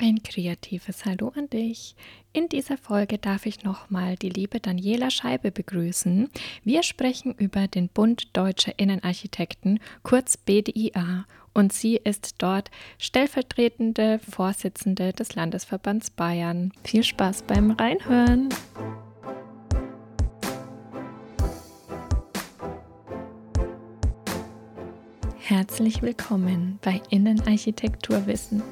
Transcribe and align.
Ein 0.00 0.22
kreatives 0.22 1.04
Hallo 1.04 1.32
an 1.34 1.50
dich. 1.50 1.96
In 2.32 2.48
dieser 2.48 2.76
Folge 2.76 3.18
darf 3.18 3.46
ich 3.46 3.64
nochmal 3.64 4.14
die 4.14 4.28
liebe 4.28 4.60
Daniela 4.60 5.10
Scheibe 5.10 5.50
begrüßen. 5.50 6.30
Wir 6.62 6.84
sprechen 6.84 7.34
über 7.36 7.66
den 7.66 7.88
Bund 7.88 8.36
Deutscher 8.36 8.78
Innenarchitekten, 8.78 9.80
kurz 10.04 10.36
BDIA, 10.36 11.26
und 11.52 11.72
sie 11.72 11.96
ist 11.96 12.36
dort 12.38 12.70
stellvertretende 12.98 14.20
Vorsitzende 14.20 15.12
des 15.12 15.34
Landesverbands 15.34 16.10
Bayern. 16.10 16.70
Viel 16.84 17.02
Spaß 17.02 17.42
beim 17.42 17.72
Reinhören. 17.72 18.50
Herzlich 25.40 26.02
willkommen 26.02 26.78
bei 26.82 27.02
Innenarchitekturwissen 27.10 28.62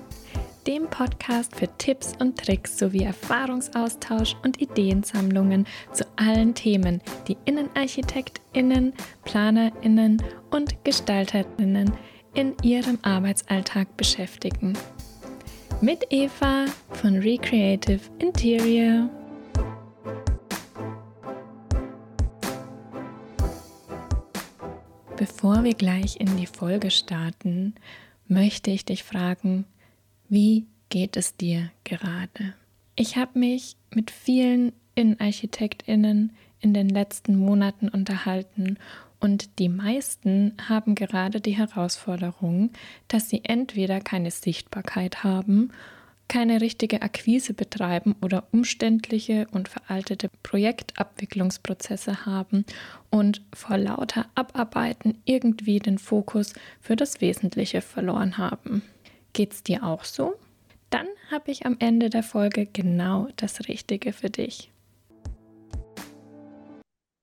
dem 0.66 0.88
Podcast 0.90 1.54
für 1.54 1.68
Tipps 1.78 2.14
und 2.18 2.38
Tricks 2.38 2.76
sowie 2.76 3.04
Erfahrungsaustausch 3.04 4.34
und 4.42 4.60
Ideensammlungen 4.60 5.66
zu 5.92 6.04
allen 6.16 6.54
Themen, 6.54 7.00
die 7.28 7.36
Innenarchitektinnen, 7.44 8.92
Planerinnen 9.24 10.22
und 10.50 10.84
Gestalterinnen 10.84 11.92
in 12.34 12.54
ihrem 12.62 12.98
Arbeitsalltag 13.02 13.96
beschäftigen. 13.96 14.76
Mit 15.80 16.04
Eva 16.10 16.64
von 16.90 17.16
Recreative 17.18 18.00
Interior. 18.18 19.08
Bevor 25.16 25.62
wir 25.64 25.74
gleich 25.74 26.20
in 26.20 26.36
die 26.36 26.46
Folge 26.46 26.90
starten, 26.90 27.74
möchte 28.26 28.70
ich 28.70 28.84
dich 28.84 29.04
fragen, 29.04 29.64
wie 30.28 30.66
geht 30.88 31.16
es 31.16 31.36
dir 31.36 31.70
gerade? 31.84 32.54
Ich 32.94 33.16
habe 33.16 33.38
mich 33.38 33.76
mit 33.94 34.10
vielen 34.10 34.72
Innenarchitektinnen 34.94 36.32
in 36.60 36.74
den 36.74 36.88
letzten 36.88 37.36
Monaten 37.36 37.88
unterhalten 37.88 38.78
und 39.20 39.58
die 39.58 39.68
meisten 39.68 40.54
haben 40.68 40.94
gerade 40.94 41.40
die 41.40 41.56
Herausforderung, 41.56 42.70
dass 43.08 43.28
sie 43.28 43.42
entweder 43.44 44.00
keine 44.00 44.30
Sichtbarkeit 44.30 45.24
haben, 45.24 45.70
keine 46.28 46.60
richtige 46.60 47.02
Akquise 47.02 47.54
betreiben 47.54 48.16
oder 48.20 48.48
umständliche 48.52 49.46
und 49.52 49.68
veraltete 49.68 50.28
Projektabwicklungsprozesse 50.42 52.26
haben 52.26 52.64
und 53.10 53.42
vor 53.54 53.78
lauter 53.78 54.26
Abarbeiten 54.34 55.18
irgendwie 55.24 55.78
den 55.78 55.98
Fokus 55.98 56.52
für 56.80 56.96
das 56.96 57.20
Wesentliche 57.20 57.80
verloren 57.80 58.38
haben. 58.38 58.82
Geht's 59.36 59.62
dir 59.62 59.84
auch 59.84 60.04
so? 60.04 60.34
Dann 60.88 61.06
habe 61.30 61.50
ich 61.50 61.66
am 61.66 61.76
Ende 61.78 62.08
der 62.08 62.22
Folge 62.22 62.64
genau 62.64 63.28
das 63.36 63.68
Richtige 63.68 64.14
für 64.14 64.30
dich. 64.30 64.70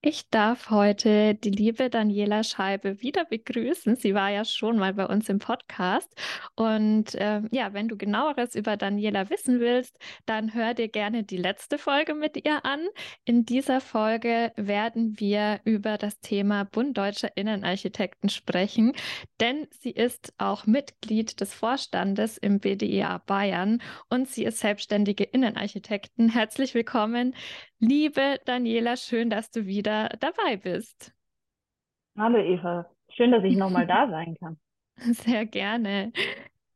Ich 0.06 0.30
darf 0.30 0.70
heute 0.70 1.34
die 1.34 1.50
liebe 1.50 1.90
Daniela 1.90 2.44
Scheibe 2.44 3.02
wieder 3.02 3.24
begrüßen. 3.24 3.96
Sie 3.96 4.14
war 4.14 4.30
ja 4.30 4.44
schon 4.44 4.78
mal 4.78 4.94
bei 4.94 5.06
uns 5.06 5.30
im 5.30 5.40
Podcast. 5.40 6.14
Und 6.56 7.16
äh, 7.16 7.40
ja, 7.52 7.72
wenn 7.72 7.88
du 7.88 7.96
genaueres 7.96 8.54
über 8.54 8.76
Daniela 8.76 9.30
wissen 9.30 9.62
willst, 9.62 9.98
dann 10.26 10.54
hör 10.54 10.74
dir 10.74 10.90
gerne 10.90 11.24
die 11.24 11.38
letzte 11.38 11.78
Folge 11.78 12.16
mit 12.16 12.46
ihr 12.46 12.66
an. 12.66 12.82
In 13.24 13.46
dieser 13.46 13.80
Folge 13.80 14.52
werden 14.58 15.22
wir 15.22 15.62
über 15.64 15.98
das 15.98 16.20
Thema 16.20 16.66
Bund 16.66 16.98
Deutscher 16.98 17.38
Innenarchitekten 17.38 18.28
sprechen, 18.28 18.92
denn 19.40 19.68
sie 19.70 19.92
ist 19.92 20.34
auch 20.38 20.66
Mitglied 20.66 21.40
des 21.40 21.54
Vorstandes 21.54 22.38
im 22.38 22.60
BDIA 22.60 23.20
Bayern 23.20 23.82
und 24.10 24.28
sie 24.28 24.44
ist 24.44 24.60
selbstständige 24.60 25.24
Innenarchitektin. 25.24 26.28
Herzlich 26.28 26.74
willkommen, 26.74 27.34
Liebe 27.86 28.40
Daniela, 28.46 28.96
schön, 28.96 29.30
dass 29.30 29.52
du 29.52 29.66
wieder 29.66 30.08
dabei 30.22 30.56
bist. 30.56 31.12
Hallo 32.18 32.38
Eva, 32.38 32.90
schön, 33.10 33.32
dass 33.32 33.44
ich 33.44 33.58
nochmal 33.58 33.86
da 33.86 34.08
sein 34.10 34.38
kann. 34.40 34.58
Sehr 34.96 35.46
gerne. 35.46 36.14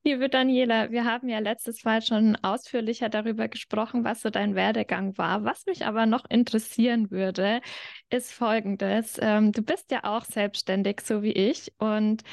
Liebe 0.03 0.27
Daniela, 0.27 0.91
wir 0.91 1.05
haben 1.05 1.29
ja 1.29 1.39
letztes 1.39 1.85
Mal 1.85 2.01
schon 2.01 2.35
ausführlicher 2.41 3.07
darüber 3.07 3.47
gesprochen, 3.47 4.03
was 4.03 4.21
so 4.21 4.29
dein 4.29 4.55
Werdegang 4.55 5.17
war. 5.17 5.45
Was 5.45 5.65
mich 5.65 5.85
aber 5.85 6.05
noch 6.05 6.25
interessieren 6.29 7.09
würde, 7.09 7.61
ist 8.09 8.33
Folgendes. 8.33 9.17
Ähm, 9.21 9.53
du 9.53 9.61
bist 9.61 9.91
ja 9.91 10.03
auch 10.03 10.25
selbstständig, 10.25 10.99
so 10.99 11.23
wie 11.23 11.31
ich, 11.31 11.71
und 11.77 12.23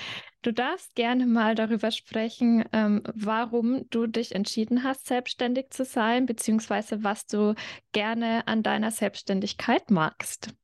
Du 0.44 0.52
darfst 0.52 0.94
gerne 0.94 1.24
mal 1.24 1.54
darüber 1.54 1.90
sprechen, 1.90 2.66
ähm, 2.74 3.02
warum 3.14 3.88
du 3.88 4.06
dich 4.06 4.34
entschieden 4.34 4.84
hast, 4.84 5.06
selbstständig 5.06 5.70
zu 5.70 5.86
sein, 5.86 6.26
beziehungsweise 6.26 7.02
was 7.02 7.26
du 7.26 7.54
gerne 7.92 8.46
an 8.46 8.62
deiner 8.62 8.90
Selbstständigkeit 8.90 9.90
magst. 9.90 10.54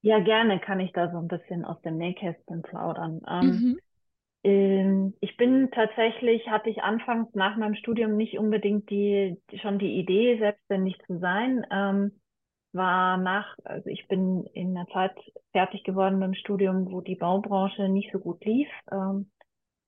Ja, 0.00 0.18
gerne 0.20 0.60
kann 0.60 0.80
ich 0.80 0.92
da 0.92 1.10
so 1.10 1.18
ein 1.18 1.28
bisschen 1.28 1.66
aus 1.66 1.78
dem 1.82 1.98
Nähkästchen 1.98 2.62
plaudern. 2.62 3.20
Ähm, 3.28 3.64
mhm. 3.66 3.78
ähm, 4.44 5.14
ich 5.20 5.36
bin 5.36 5.70
tatsächlich, 5.72 6.48
hatte 6.48 6.70
ich 6.70 6.82
anfangs 6.82 7.34
nach 7.34 7.58
meinem 7.58 7.74
Studium 7.74 8.16
nicht 8.16 8.38
unbedingt 8.38 8.88
die, 8.88 9.36
schon 9.60 9.78
die 9.78 9.98
Idee, 9.98 10.38
selbstständig 10.38 10.96
zu 11.06 11.18
sein. 11.18 11.66
Ähm, 11.70 12.12
war 12.76 13.16
nach, 13.16 13.56
also 13.64 13.88
ich 13.88 14.06
bin 14.08 14.44
in 14.54 14.76
einer 14.76 14.86
Zeit 14.88 15.14
fertig 15.52 15.84
geworden 15.84 16.20
beim 16.20 16.34
Studium, 16.34 16.90
wo 16.90 17.00
die 17.00 17.16
Baubranche 17.16 17.88
nicht 17.88 18.12
so 18.12 18.18
gut 18.18 18.44
lief. 18.44 18.68
Ähm, 18.90 19.30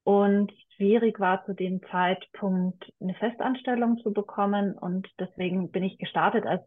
und 0.04 0.53
schwierig 0.76 1.21
war 1.21 1.44
zu 1.44 1.54
dem 1.54 1.82
Zeitpunkt 1.91 2.93
eine 3.00 3.15
Festanstellung 3.15 3.99
zu 3.99 4.12
bekommen. 4.12 4.76
Und 4.78 5.06
deswegen 5.19 5.71
bin 5.71 5.82
ich 5.84 5.99
gestartet 5.99 6.47
als 6.47 6.62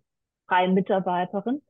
freie 0.47 0.69
Mitarbeiterin. 0.69 1.61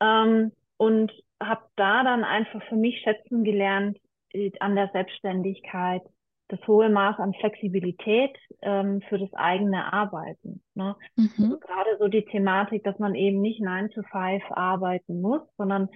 Ähm, 0.00 0.52
und 0.76 1.10
habe 1.42 1.64
da 1.76 2.04
dann 2.04 2.24
einfach 2.24 2.62
für 2.68 2.76
mich 2.76 3.00
schätzen 3.02 3.44
gelernt 3.44 3.98
äh, 4.32 4.50
an 4.60 4.74
der 4.76 4.90
Selbstständigkeit, 4.92 6.02
das 6.48 6.60
hohe 6.66 6.88
Maß 6.88 7.18
an 7.18 7.34
Flexibilität 7.34 8.36
ähm, 8.62 9.02
für 9.08 9.18
das 9.18 9.32
eigene 9.34 9.92
Arbeiten. 9.92 10.62
Ne? 10.74 10.96
Mhm. 11.16 11.30
Also 11.38 11.58
gerade 11.58 11.96
so 11.98 12.08
die 12.08 12.24
Thematik, 12.24 12.84
dass 12.84 12.98
man 12.98 13.14
eben 13.14 13.40
nicht 13.40 13.60
9 13.60 13.90
to 13.90 14.02
5 14.02 14.44
arbeiten 14.50 15.20
muss, 15.20 15.42
sondern 15.56 15.88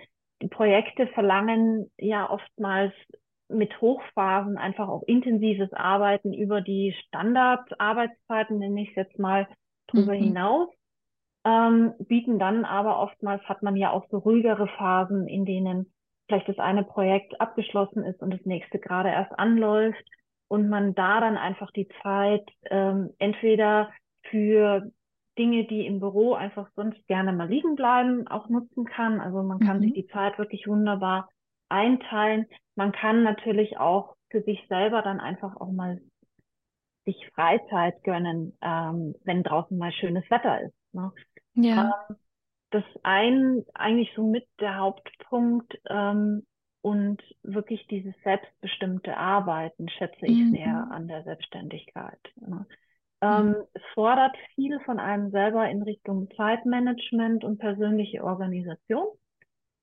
die 0.43 0.49
Projekte 0.49 1.07
verlangen 1.09 1.91
ja 1.99 2.29
oftmals 2.29 2.93
mit 3.49 3.81
Hochphasen 3.81 4.59
einfach 4.59 4.89
auch 4.89 5.03
intensives 5.03 5.73
Arbeiten 5.73 6.33
über 6.33 6.61
die 6.61 6.95
Standardarbeitszeiten, 7.07 8.59
nenne 8.59 8.83
ich 8.83 8.91
es 8.91 8.97
jetzt 8.97 9.19
mal, 9.19 9.49
drüber 9.89 10.15
mhm. 10.15 10.23
hinaus. 10.23 10.69
Ähm, 11.45 11.95
bieten 11.99 12.39
dann 12.39 12.65
aber 12.65 13.01
oftmals 13.01 13.43
hat 13.45 13.63
man 13.63 13.77
ja 13.77 13.91
auch 13.91 14.07
so 14.11 14.19
ruhigere 14.19 14.69
Phasen, 14.79 15.27
in 15.27 15.45
denen 15.45 15.93
vielleicht 16.27 16.49
das 16.49 16.59
eine 16.59 16.85
Projekt 16.85 17.41
abgeschlossen 17.41 18.05
ist 18.05 18.21
und 18.21 18.31
das 18.31 18.45
nächste 18.45 18.79
gerade 18.79 19.09
erst 19.09 19.37
anläuft 19.39 20.05
und 20.51 20.69
man 20.69 20.95
da 20.95 21.21
dann 21.21 21.37
einfach 21.37 21.71
die 21.71 21.89
Zeit 22.03 22.45
ähm, 22.65 23.11
entweder 23.19 23.93
für 24.29 24.91
Dinge, 25.39 25.65
die 25.65 25.87
im 25.87 26.01
Büro 26.01 26.35
einfach 26.35 26.69
sonst 26.75 27.07
gerne 27.07 27.33
mal 27.33 27.49
liegen 27.49 27.77
bleiben, 27.77 28.27
auch 28.27 28.49
nutzen 28.49 28.85
kann. 28.85 29.21
Also 29.21 29.45
man 29.45 29.61
kann 29.61 29.79
mhm. 29.79 29.83
sich 29.83 29.93
die 29.93 30.07
Zeit 30.09 30.39
wirklich 30.39 30.67
wunderbar 30.67 31.29
einteilen. 31.69 32.47
Man 32.75 32.91
kann 32.91 33.23
natürlich 33.23 33.79
auch 33.79 34.17
für 34.29 34.43
sich 34.43 34.67
selber 34.69 35.03
dann 35.03 35.21
einfach 35.21 35.55
auch 35.57 35.71
mal 35.71 36.01
sich 37.05 37.31
Freizeit 37.33 38.03
gönnen, 38.03 38.59
ähm, 38.61 39.15
wenn 39.25 39.45
draußen 39.45 39.79
mal 39.79 39.93
schönes 39.93 40.29
Wetter 40.31 40.63
ist. 40.63 40.75
Ne? 40.93 41.13
Ja. 41.55 42.03
Ähm, 42.09 42.17
das 42.71 42.85
ein 43.05 43.65
eigentlich 43.75 44.13
so 44.17 44.27
mit 44.27 44.47
der 44.59 44.79
Hauptpunkt, 44.79 45.79
ähm, 45.89 46.45
und 46.83 47.23
wirklich 47.43 47.87
dieses 47.89 48.15
selbstbestimmte 48.25 49.17
Arbeiten 49.17 49.89
schätze 49.89 50.27
ich 50.27 50.39
mhm. 50.39 50.53
sehr 50.53 50.89
an 50.91 51.09
der 51.09 51.25
Selbstständigkeit. 51.25 52.21
Ne? 52.37 52.67
Ähm, 53.23 53.55
es 53.75 53.83
fordert 53.93 54.35
viel 54.55 54.81
von 54.81 54.99
einem 54.99 55.31
selber 55.31 55.69
in 55.69 55.83
Richtung 55.83 56.31
Zeitmanagement 56.37 57.45
und 57.45 57.59
persönliche 57.59 58.25
Organisation. 58.25 59.09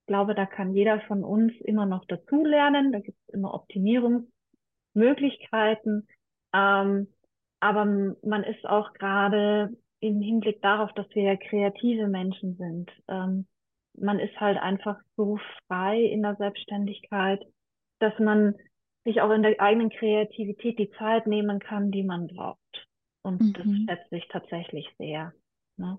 Ich 0.01 0.07
glaube, 0.07 0.33
da 0.33 0.47
kann 0.47 0.73
jeder 0.73 1.01
von 1.01 1.23
uns 1.23 1.53
immer 1.61 1.85
noch 1.85 2.05
dazulernen. 2.05 2.91
Da 2.91 2.99
gibt 2.99 3.19
es 3.27 3.33
immer 3.33 3.53
Optimierungsmöglichkeiten. 3.53 6.07
Ähm, 6.53 7.13
aber 7.59 8.15
man 8.23 8.43
ist 8.43 8.65
auch 8.65 8.93
gerade 8.93 9.75
im 9.99 10.21
Hinblick 10.21 10.61
darauf, 10.61 10.93
dass 10.93 11.07
wir 11.13 11.23
ja 11.23 11.35
kreative 11.35 12.07
Menschen 12.07 12.55
sind, 12.55 12.89
ähm, 13.07 13.47
man 13.97 14.19
ist 14.19 14.39
halt 14.39 14.57
einfach 14.57 14.97
so 15.15 15.39
frei 15.67 16.01
in 16.01 16.21
der 16.21 16.35
Selbstständigkeit, 16.35 17.43
dass 17.99 18.17
man 18.19 18.55
sich 19.03 19.21
auch 19.21 19.31
in 19.31 19.43
der 19.43 19.59
eigenen 19.59 19.89
Kreativität 19.89 20.77
die 20.79 20.91
Zeit 20.97 21.27
nehmen 21.27 21.59
kann, 21.59 21.91
die 21.91 22.03
man 22.03 22.27
braucht. 22.27 22.87
Und 23.23 23.41
mhm. 23.41 23.53
das 23.87 23.97
schätze 23.97 24.17
ich 24.17 24.27
tatsächlich 24.29 24.87
sehr. 24.97 25.33
Ne? 25.77 25.97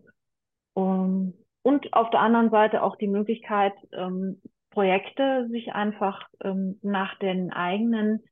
Um, 0.74 1.34
und 1.62 1.92
auf 1.92 2.10
der 2.10 2.20
anderen 2.20 2.50
Seite 2.50 2.82
auch 2.82 2.96
die 2.96 3.08
Möglichkeit, 3.08 3.74
ähm, 3.92 4.40
Projekte 4.70 5.48
sich 5.50 5.72
einfach 5.72 6.28
ähm, 6.42 6.78
nach 6.82 7.18
den 7.18 7.52
eigenen 7.52 8.22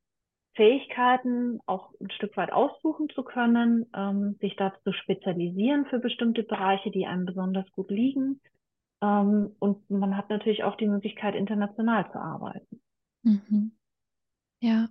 Fähigkeiten 0.54 1.60
auch 1.66 1.90
ein 2.00 2.10
Stück 2.10 2.36
weit 2.36 2.52
aussuchen 2.52 3.08
zu 3.10 3.22
können, 3.22 3.86
ähm, 3.94 4.36
sich 4.40 4.56
da 4.56 4.72
zu 4.84 4.92
spezialisieren 4.92 5.86
für 5.86 5.98
bestimmte 5.98 6.42
Bereiche, 6.42 6.90
die 6.90 7.06
einem 7.06 7.26
besonders 7.26 7.70
gut 7.72 7.90
liegen. 7.90 8.40
Ähm, 9.02 9.54
und 9.58 9.88
man 9.90 10.16
hat 10.16 10.30
natürlich 10.30 10.64
auch 10.64 10.76
die 10.76 10.88
Möglichkeit, 10.88 11.34
international 11.34 12.10
zu 12.12 12.18
arbeiten. 12.18 12.80
Mhm. 13.24 13.72
Ja, 14.60 14.88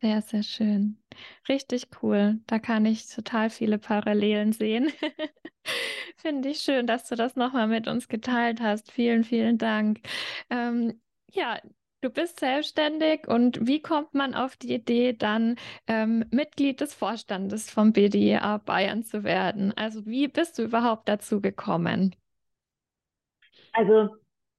sehr, 0.00 0.22
sehr 0.22 0.42
schön. 0.44 1.02
Richtig 1.48 1.88
cool. 2.02 2.40
Da 2.46 2.58
kann 2.60 2.86
ich 2.86 3.08
total 3.08 3.50
viele 3.50 3.78
Parallelen 3.78 4.52
sehen. 4.52 4.92
Finde 6.16 6.50
ich 6.50 6.60
schön, 6.60 6.86
dass 6.86 7.08
du 7.08 7.16
das 7.16 7.34
nochmal 7.36 7.66
mit 7.68 7.88
uns 7.88 8.08
geteilt 8.08 8.60
hast. 8.60 8.92
Vielen, 8.92 9.24
vielen 9.24 9.58
Dank. 9.58 10.00
Ähm, 10.50 11.00
ja, 11.32 11.60
du 12.00 12.10
bist 12.10 12.38
selbstständig 12.40 13.26
und 13.26 13.66
wie 13.66 13.82
kommt 13.82 14.14
man 14.14 14.34
auf 14.34 14.56
die 14.56 14.72
Idee, 14.74 15.14
dann 15.14 15.56
ähm, 15.88 16.24
Mitglied 16.30 16.80
des 16.80 16.94
Vorstandes 16.94 17.70
vom 17.70 17.92
BDA 17.92 18.58
Bayern 18.58 19.02
zu 19.02 19.24
werden? 19.24 19.72
Also 19.76 20.06
wie 20.06 20.28
bist 20.28 20.58
du 20.58 20.62
überhaupt 20.64 21.08
dazu 21.08 21.40
gekommen? 21.40 22.14
Also 23.78 24.16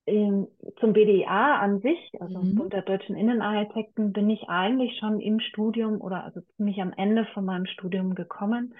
ähm, 0.08 0.48
zum 0.80 0.94
BDA 0.94 1.60
an 1.60 1.82
sich, 1.82 2.00
also 2.22 2.40
mhm. 2.40 2.56
Bund 2.56 2.74
der 2.74 2.84
deutschen 2.84 3.18
Innenarchitekten, 3.18 4.14
bin 4.14 4.30
ich 4.30 4.48
eigentlich 4.48 4.98
schon 4.98 5.20
im 5.20 5.42
Studium 5.42 6.00
oder 6.00 6.24
also 6.24 6.40
ziemlich 6.56 6.82
am 6.82 6.94
Ende 6.94 7.26
von 7.34 7.44
meinem 7.44 7.66
Studium 7.66 8.16
gekommen. 8.16 8.74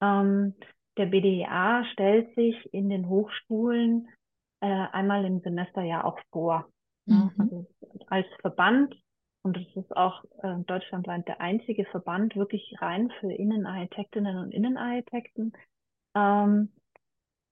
Ähm, 0.00 0.54
der 0.96 1.06
BDA 1.06 1.84
stellt 1.92 2.34
sich 2.34 2.56
in 2.72 2.88
den 2.88 3.06
Hochschulen 3.06 4.08
äh, 4.60 4.66
einmal 4.66 5.26
im 5.26 5.40
Semester 5.40 5.82
ja 5.82 6.04
auch 6.04 6.18
vor. 6.30 6.66
Mhm. 7.04 7.32
Also 7.36 7.66
als 8.06 8.26
Verband, 8.40 8.96
und 9.42 9.58
es 9.58 9.76
ist 9.76 9.94
auch 9.94 10.24
äh, 10.42 10.54
deutschlandweit 10.66 11.28
der 11.28 11.42
einzige 11.42 11.84
Verband 11.84 12.34
wirklich 12.34 12.76
rein 12.80 13.12
für 13.20 13.30
Innenarchitektinnen 13.30 14.38
und 14.38 14.52
Innenarchitekten, 14.52 15.52
ähm, 16.14 16.70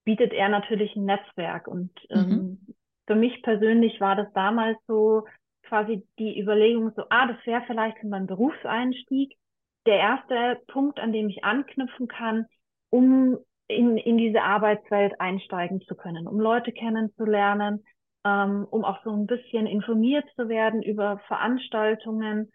bietet 0.03 0.33
er 0.33 0.49
natürlich 0.49 0.95
ein 0.95 1.05
Netzwerk. 1.05 1.67
Und 1.67 1.91
ähm, 2.09 2.29
mhm. 2.29 2.75
für 3.07 3.15
mich 3.15 3.41
persönlich 3.43 3.99
war 4.01 4.15
das 4.15 4.31
damals 4.33 4.77
so 4.87 5.25
quasi 5.63 6.05
die 6.19 6.39
Überlegung 6.39 6.91
so, 6.95 7.03
ah, 7.09 7.27
das 7.27 7.37
wäre 7.45 7.63
vielleicht 7.67 7.97
für 7.99 8.07
meinen 8.07 8.27
Berufseinstieg 8.27 9.37
der 9.85 9.97
erste 9.97 10.61
Punkt, 10.67 10.99
an 10.99 11.13
dem 11.13 11.29
ich 11.29 11.43
anknüpfen 11.43 12.07
kann, 12.07 12.45
um 12.89 13.37
in, 13.67 13.97
in 13.97 14.17
diese 14.17 14.41
Arbeitswelt 14.41 15.19
einsteigen 15.19 15.81
zu 15.81 15.95
können, 15.95 16.27
um 16.27 16.39
Leute 16.39 16.71
kennenzulernen, 16.71 17.83
ähm, 18.25 18.67
um 18.69 18.83
auch 18.83 19.03
so 19.03 19.11
ein 19.11 19.27
bisschen 19.27 19.65
informiert 19.65 20.25
zu 20.35 20.49
werden 20.49 20.83
über 20.83 21.19
Veranstaltungen, 21.27 22.51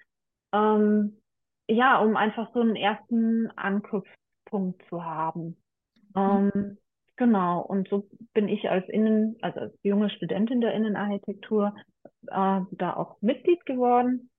ähm, 0.53 1.21
ja, 1.69 1.99
um 1.99 2.17
einfach 2.17 2.53
so 2.53 2.61
einen 2.61 2.77
ersten 2.77 3.51
Anknüpfpunkt 3.57 4.83
zu 4.89 5.05
haben. 5.05 5.57
Mhm. 6.15 6.53
Ähm, 6.55 6.79
genau, 7.17 7.61
und 7.61 7.89
so 7.89 8.09
bin 8.35 8.49
ich 8.49 8.71
als 8.71 8.89
Innen, 8.89 9.37
also 9.43 9.61
als 9.61 9.79
junge 9.83 10.11
Studentin 10.11 10.61
der 10.61 10.75
Innenarchitektur 10.75 11.75
äh, 12.29 12.61
da 12.71 12.97
auch 12.97 13.21
Mitglied 13.21 13.65
geworden. 13.67 14.31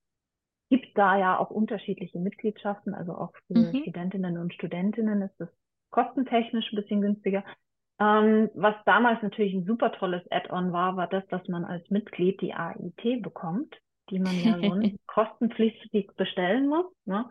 Gibt 0.69 0.97
da 0.97 1.17
ja 1.17 1.39
auch 1.39 1.49
unterschiedliche 1.49 2.19
Mitgliedschaften, 2.19 2.93
also 2.93 3.13
auch 3.13 3.31
für 3.47 3.57
mhm. 3.57 3.81
Studentinnen 3.81 4.37
und 4.37 4.53
Studentinnen 4.53 5.21
ist 5.21 5.35
das 5.39 5.49
kostentechnisch 5.91 6.71
ein 6.71 6.75
bisschen 6.75 7.01
günstiger. 7.01 7.43
Ähm, 7.99 8.49
was 8.53 8.75
damals 8.85 9.21
natürlich 9.23 9.53
ein 9.53 9.65
super 9.65 9.91
tolles 9.91 10.21
Add-on 10.29 10.71
war, 10.71 10.97
war 10.97 11.07
das, 11.07 11.25
dass 11.27 11.47
man 11.47 11.65
als 11.65 11.89
Mitglied 11.89 12.41
die 12.41 12.53
AIT 12.53 13.23
bekommt, 13.23 13.75
die 14.09 14.19
man 14.19 14.33
ja 14.43 14.59
sonst 14.61 14.97
kostenpflichtig 15.07 16.11
bestellen 16.15 16.67
muss. 16.67 16.85
Ne? 17.05 17.25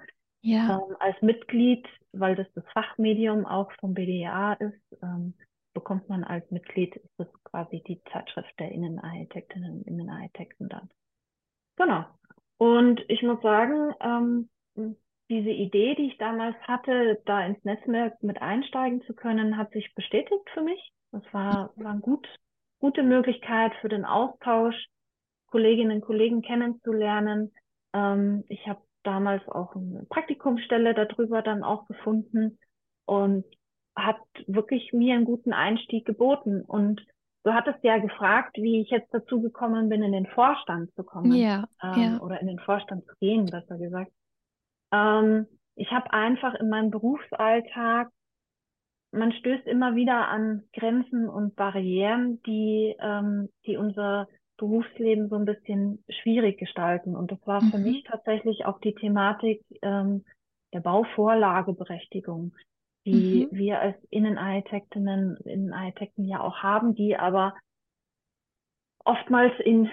Ja. 0.46 0.78
Ähm, 0.78 0.96
als 1.00 1.20
Mitglied, 1.22 1.84
weil 2.12 2.37
das 2.37 2.46
das 2.54 2.64
Fachmedium 2.72 3.44
auch 3.44 3.72
vom 3.81 3.94
BDA 3.94 4.52
ist, 4.54 5.02
ähm, 5.02 5.34
bekommt 5.75 6.08
man 6.08 6.22
als 6.22 6.48
Mitglied, 6.52 6.94
ist 6.94 7.12
das 7.19 7.26
quasi 7.43 7.82
die 7.87 8.00
Zeitschrift 8.12 8.58
der 8.60 8.70
Innenarchitektinnen 8.70 9.78
und 9.78 9.87
Innenarchitekten 9.88 10.69
dann. 10.69 10.88
Genau. 11.76 12.04
Und 12.58 13.04
ich 13.08 13.22
muss 13.22 13.43
sagen, 13.43 13.93
ähm, 14.00 14.48
diese 15.28 15.50
Idee, 15.50 15.96
die 15.96 16.06
ich 16.06 16.19
damals 16.19 16.56
hatte, 16.62 17.20
da 17.26 17.44
ins 17.44 17.62
Netzwerk 17.64 18.22
mit 18.22 18.40
einsteigen 18.40 19.02
zu 19.02 19.14
können, 19.14 19.56
hat 19.56 19.72
sich 19.72 19.92
bestätigt 19.96 20.49
für 20.54 20.62
mich. 20.62 20.92
Das 21.10 21.22
war, 21.32 21.72
war 21.75 21.90
eine 21.90 22.00
gut, 22.00 22.26
gute 22.78 23.02
Möglichkeit 23.02 23.75
für 23.81 23.88
den 23.88 24.04
Austausch, 24.04 24.76
Kolleginnen 25.49 25.96
und 25.96 26.04
Kollegen 26.04 26.42
kennenzulernen. 26.42 27.52
Ähm, 27.92 28.44
ich 28.49 28.66
habe 28.69 28.81
damals 29.06 29.46
auch 29.48 29.74
eine 29.76 30.04
Praktikumsstelle 30.08 30.94
darüber 30.94 31.42
dann 31.42 31.62
auch 31.62 31.86
gefunden 31.86 32.58
und 33.04 33.44
hat 33.94 34.20
wirklich 34.46 34.92
mir 34.92 35.14
einen 35.14 35.24
guten 35.24 35.52
Einstieg 35.52 36.04
geboten. 36.04 36.62
Und 36.62 37.06
du 37.44 37.54
hattest 37.54 37.82
ja 37.82 37.98
gefragt, 37.98 38.56
wie 38.56 38.80
ich 38.82 38.90
jetzt 38.90 39.12
dazu 39.12 39.40
gekommen 39.40 39.88
bin, 39.88 40.02
in 40.02 40.12
den 40.12 40.26
Vorstand 40.26 40.92
zu 40.94 41.04
kommen. 41.04 41.32
Ja, 41.32 41.66
ähm, 41.82 42.00
ja. 42.00 42.20
Oder 42.20 42.40
in 42.40 42.48
den 42.48 42.58
Vorstand 42.58 43.06
zu 43.06 43.14
gehen, 43.20 43.46
besser 43.46 43.78
gesagt. 43.78 44.12
Ähm, 44.92 45.46
ich 45.76 45.90
habe 45.90 46.12
einfach 46.12 46.54
in 46.54 46.68
meinem 46.68 46.90
Berufsalltag, 46.90 48.08
man 49.12 49.32
stößt 49.32 49.66
immer 49.66 49.94
wieder 49.94 50.28
an 50.28 50.64
Grenzen 50.72 51.28
und 51.28 51.56
Barrieren, 51.56 52.42
die, 52.42 52.94
ähm, 52.98 53.48
die 53.64 53.76
unser 53.76 54.26
Berufsleben 54.56 55.28
so 55.28 55.36
ein 55.36 55.44
bisschen 55.44 56.04
schwierig 56.08 56.58
gestalten. 56.58 57.14
Und 57.14 57.30
das 57.30 57.38
war 57.46 57.62
mhm. 57.62 57.70
für 57.70 57.78
mich 57.78 58.04
tatsächlich 58.04 58.64
auch 58.64 58.80
die 58.80 58.94
Thematik 58.94 59.62
ähm, 59.82 60.24
der 60.72 60.80
Bauvorlageberechtigung, 60.80 62.54
die 63.04 63.48
mhm. 63.50 63.56
wir 63.56 63.80
als 63.80 63.96
Innenarchitektinnen, 64.10 65.36
Innenarchitekten 65.38 66.24
ja 66.24 66.40
auch 66.40 66.58
haben, 66.58 66.94
die 66.94 67.16
aber 67.16 67.54
oftmals 69.04 69.52
in, 69.60 69.88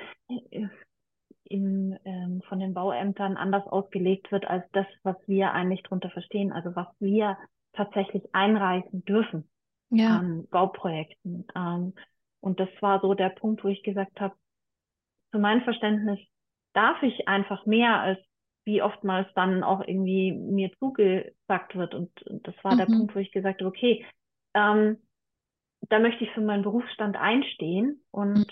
in, 1.44 2.00
ähm, 2.06 2.42
von 2.48 2.60
den 2.60 2.74
Bauämtern 2.74 3.38
anders 3.38 3.68
ausgelegt 3.68 4.32
wird 4.32 4.46
als 4.46 4.66
das, 4.72 4.88
was 5.04 5.16
wir 5.28 5.54
eigentlich 5.54 5.84
darunter 5.84 6.10
verstehen, 6.10 6.52
also 6.52 6.76
was 6.76 6.88
wir 7.00 7.38
tatsächlich 7.74 8.24
einreichen 8.34 9.06
dürfen 9.06 9.48
ja. 9.90 10.18
an 10.18 10.48
Bauprojekten. 10.50 11.46
Ähm, 11.56 11.94
und 12.40 12.60
das 12.60 12.70
war 12.82 13.00
so 13.02 13.14
der 13.14 13.30
Punkt, 13.30 13.64
wo 13.64 13.68
ich 13.68 13.84
gesagt 13.84 14.20
habe, 14.20 14.36
für 15.34 15.40
mein 15.40 15.64
Verständnis 15.64 16.20
darf 16.74 17.02
ich 17.02 17.28
einfach 17.28 17.66
mehr 17.66 18.00
als 18.00 18.20
wie 18.66 18.82
oftmals 18.82 19.28
dann 19.34 19.64
auch 19.64 19.82
irgendwie 19.86 20.32
mir 20.32 20.72
zugesagt 20.78 21.76
wird. 21.76 21.96
Und, 21.96 22.22
und 22.28 22.48
das 22.48 22.56
war 22.64 22.74
mhm. 22.74 22.78
der 22.78 22.86
Punkt, 22.86 23.16
wo 23.16 23.20
ich 23.20 23.32
gesagt 23.32 23.60
habe, 23.60 23.68
okay, 23.68 24.06
ähm, 24.54 24.98
da 25.90 26.00
möchte 26.00 26.24
ich 26.24 26.32
für 26.32 26.42
meinen 26.42 26.64
Berufsstand 26.64 27.18
einstehen 27.18 28.02
und 28.12 28.46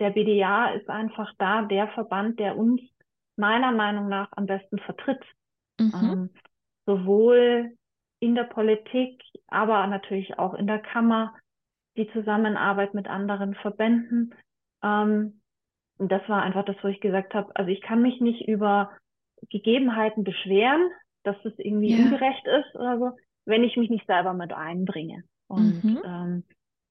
der 0.00 0.10
BDA 0.10 0.74
ist 0.74 0.90
einfach 0.90 1.32
da 1.38 1.62
der 1.62 1.88
Verband, 1.88 2.40
der 2.40 2.58
uns 2.58 2.82
meiner 3.36 3.72
Meinung 3.72 4.08
nach 4.08 4.28
am 4.32 4.46
besten 4.46 4.78
vertritt. 4.80 5.22
Mhm. 5.78 5.92
Ähm, 5.94 6.30
sowohl 6.84 7.76
in 8.18 8.34
der 8.34 8.44
Politik, 8.44 9.22
aber 9.46 9.86
natürlich 9.86 10.38
auch 10.38 10.54
in 10.54 10.66
der 10.66 10.80
Kammer, 10.80 11.34
die 11.96 12.10
Zusammenarbeit 12.12 12.92
mit 12.92 13.06
anderen 13.06 13.54
Verbänden. 13.54 14.34
Ähm, 14.82 15.40
und 15.98 16.10
das 16.10 16.28
war 16.28 16.42
einfach 16.42 16.64
das, 16.64 16.76
wo 16.82 16.88
ich 16.88 17.00
gesagt 17.00 17.34
habe, 17.34 17.54
also 17.54 17.70
ich 17.70 17.80
kann 17.80 18.02
mich 18.02 18.20
nicht 18.20 18.48
über 18.48 18.90
Gegebenheiten 19.50 20.24
beschweren, 20.24 20.90
dass 21.22 21.36
es 21.44 21.52
irgendwie 21.58 21.96
ja. 21.96 22.04
ungerecht 22.04 22.46
ist 22.46 22.74
oder 22.74 22.98
so, 22.98 23.10
wenn 23.44 23.64
ich 23.64 23.76
mich 23.76 23.90
nicht 23.90 24.06
selber 24.06 24.32
mit 24.34 24.52
einbringe. 24.52 25.24
Und 25.46 25.84
mhm. 25.84 26.02
ähm, 26.04 26.44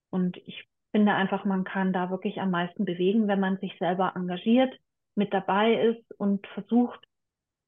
und 0.10 0.38
ich 0.38 0.68
finde 0.92 1.14
einfach, 1.14 1.44
man 1.44 1.64
kann 1.64 1.92
da 1.92 2.12
wirklich 2.12 2.40
am 2.40 2.52
meisten 2.52 2.86
bewegen, 2.86 3.28
wenn 3.28 3.40
man 3.40 3.58
sich 3.58 3.76
selber 3.80 4.14
engagiert, 4.16 4.72
mit 5.16 5.34
dabei 5.34 5.74
ist 5.74 6.20
und 6.20 6.46
versucht, 6.48 7.04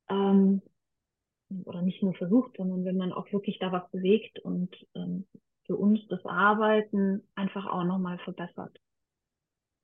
ähm, 0.09 0.61
oder 1.65 1.81
nicht 1.81 2.03
nur 2.03 2.13
versucht, 2.13 2.55
sondern 2.57 2.85
wenn 2.85 2.97
man 2.97 3.11
auch 3.13 3.31
wirklich 3.31 3.57
da 3.59 3.71
was 3.71 3.89
bewegt 3.89 4.39
und 4.39 4.75
ähm, 4.95 5.25
für 5.65 5.75
uns 5.75 5.99
das 6.07 6.23
Arbeiten 6.25 7.27
einfach 7.33 7.65
auch 7.65 7.83
nochmal 7.83 8.19
verbessert. 8.19 8.77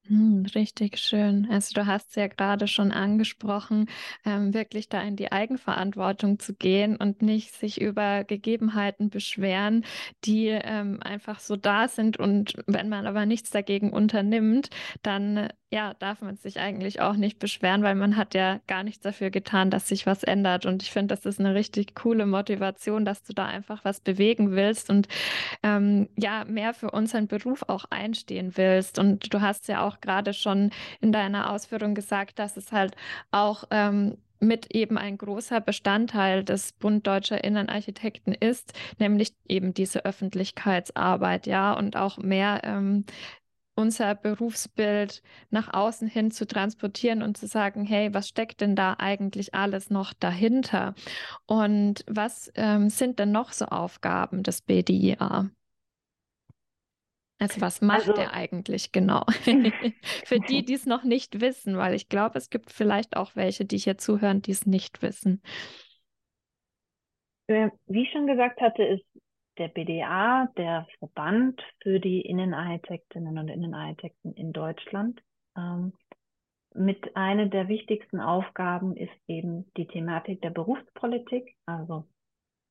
Hm, 0.08 0.46
richtig 0.56 0.98
schön. 0.98 1.48
Also 1.52 1.74
du 1.76 1.86
hast 1.86 2.10
es 2.10 2.16
ja 2.16 2.28
gerade 2.28 2.68
schon 2.68 2.92
angesprochen, 2.92 3.88
ähm, 4.26 4.54
wirklich 4.54 4.90
da 4.90 5.00
in 5.02 5.16
die 5.16 5.32
Eigenverantwortung 5.32 6.40
zu 6.40 6.54
gehen 6.56 6.96
und 6.98 7.22
nicht 7.22 7.54
sich 7.54 7.80
über 7.80 8.24
Gegebenheiten 8.24 9.10
beschweren, 9.12 9.86
die 10.26 10.48
ähm, 10.48 11.00
einfach 11.02 11.40
so 11.40 11.56
da 11.56 11.88
sind. 11.88 12.18
Und 12.18 12.56
wenn 12.66 12.90
man 12.90 13.06
aber 13.06 13.26
nichts 13.28 13.52
dagegen 13.52 13.94
unternimmt, 13.94 14.70
dann 15.04 15.50
ja, 15.74 15.94
darf 16.00 16.22
man 16.22 16.36
sich 16.36 16.60
eigentlich 16.60 17.00
auch 17.00 17.16
nicht 17.16 17.40
beschweren, 17.40 17.82
weil 17.82 17.96
man 17.96 18.18
hat 18.18 18.34
ja 18.34 18.60
gar 18.68 18.84
nichts 18.84 19.02
dafür 19.04 19.30
getan, 19.30 19.70
dass 19.70 19.88
sich 19.88 20.06
was 20.06 20.22
ändert. 20.24 20.66
Und 20.66 20.84
ich 20.84 20.92
finde, 20.92 21.16
das 21.16 21.26
ist 21.26 21.40
eine 21.40 21.56
richtig 21.56 21.96
coole 21.96 22.26
Motivation, 22.26 23.06
dass 23.06 23.24
du 23.24 23.34
da 23.34 23.46
einfach 23.46 23.86
was 23.86 24.02
bewegen 24.02 24.52
willst 24.52 24.90
und 24.90 25.08
ähm, 25.64 26.10
ja, 26.18 26.44
mehr 26.44 26.74
für 26.74 26.92
unseren 26.92 27.28
Beruf 27.28 27.64
auch 27.68 27.86
einstehen 27.90 28.58
willst. 28.58 29.00
Und 29.00 29.34
du 29.34 29.40
hast 29.40 29.70
ja 29.70 29.86
auch 29.88 30.02
gerade 30.02 30.34
schon 30.34 30.72
in 31.00 31.14
deiner 31.14 31.50
Ausführung 31.52 31.96
gesagt, 31.96 32.38
dass 32.40 32.58
es 32.58 32.74
halt 32.74 32.96
auch 33.32 33.64
ähm, 33.72 34.18
mit 34.42 34.76
eben 34.76 34.98
ein 34.98 35.18
großer 35.18 35.62
Bestandteil 35.62 36.44
des 36.44 36.74
Bund 36.74 37.06
Deutscher 37.08 37.44
Innenarchitekten 37.44 38.34
ist, 38.34 38.74
nämlich 38.98 39.34
eben 39.48 39.74
diese 39.74 40.04
Öffentlichkeitsarbeit, 40.04 41.46
ja, 41.48 41.74
und 41.74 41.96
auch 41.96 42.18
mehr 42.18 42.62
ähm, 42.64 43.06
unser 43.82 44.16
Berufsbild 44.16 45.22
nach 45.50 45.74
außen 45.74 46.08
hin 46.08 46.32
zu 46.32 46.48
transportieren 46.48 47.22
und 47.22 47.38
zu 47.38 47.48
sagen, 47.48 47.86
hey, 47.86 48.14
was 48.14 48.30
steckt 48.30 48.62
denn 48.62 48.76
da 48.76 48.96
eigentlich 49.00 49.54
alles 49.54 49.90
noch 49.90 50.14
dahinter? 50.14 50.94
Und 51.46 52.06
was 52.08 52.52
ähm, 52.56 52.90
sind 52.90 53.20
denn 53.20 53.32
noch 53.32 53.52
so 53.52 53.66
Aufgaben 53.66 54.44
des 54.44 54.62
BDIA? 54.62 55.50
Also 57.42 57.60
was 57.60 57.82
macht 57.82 58.08
also, 58.08 58.22
er 58.22 58.34
eigentlich 58.34 58.92
genau? 58.92 59.26
Für 60.26 60.40
die, 60.40 60.64
die 60.66 60.74
es 60.76 60.86
noch 60.86 61.04
nicht 61.04 61.42
wissen, 61.42 61.76
weil 61.76 61.96
ich 61.96 62.08
glaube, 62.08 62.38
es 62.38 62.52
gibt 62.52 62.72
vielleicht 62.72 63.18
auch 63.18 63.36
welche, 63.36 63.66
die 63.66 63.80
hier 63.80 63.98
zuhören, 63.98 64.44
die 64.44 64.52
es 64.52 64.68
nicht 64.68 65.02
wissen. 65.02 65.42
Äh, 67.48 67.72
wie 67.88 68.04
ich 68.04 68.12
schon 68.12 68.28
gesagt 68.28 68.62
hatte, 68.62 68.84
ist 68.84 69.04
der 69.62 69.68
BDA 69.68 70.48
der 70.58 70.88
Verband 70.98 71.62
für 71.84 72.00
die 72.00 72.22
Innenarchitektinnen 72.22 73.38
und 73.38 73.48
Innenarchitekten 73.48 74.34
in 74.34 74.54
Deutschland. 74.54 75.22
Ähm, 75.56 75.94
mit 76.74 77.16
einer 77.16 77.46
der 77.46 77.68
wichtigsten 77.68 78.20
Aufgaben 78.20 78.98
ist 78.98 79.14
eben 79.28 79.72
die 79.78 79.86
Thematik 79.86 80.42
der 80.42 80.50
Berufspolitik, 80.50 81.56
also 81.68 82.08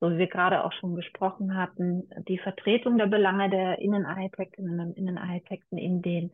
so 0.01 0.11
wie 0.11 0.17
wir 0.17 0.27
gerade 0.27 0.65
auch 0.65 0.73
schon 0.73 0.95
gesprochen 0.95 1.55
hatten, 1.55 2.09
die 2.27 2.39
Vertretung 2.39 2.97
der 2.97 3.05
Belange 3.05 3.49
der 3.49 3.79
Innenarchitektinnen 3.79 4.81
und 4.81 4.97
Innenarchitekten 4.97 5.77
in 5.77 6.01
den, 6.01 6.31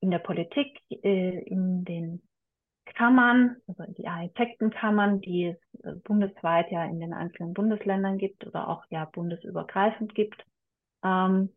in 0.00 0.10
der 0.10 0.20
Politik, 0.20 0.80
äh, 0.90 1.38
in 1.40 1.84
den 1.84 2.22
Kammern, 2.86 3.56
also 3.66 3.84
die 3.92 4.08
Architektenkammern, 4.08 5.20
die 5.20 5.48
es 5.48 5.58
bundesweit 6.04 6.70
ja 6.70 6.84
in 6.84 7.00
den 7.00 7.12
einzelnen 7.12 7.54
Bundesländern 7.54 8.18
gibt 8.18 8.46
oder 8.46 8.68
auch 8.68 8.84
ja 8.90 9.04
bundesübergreifend 9.06 10.14
gibt. 10.14 10.44
Ähm, 11.04 11.50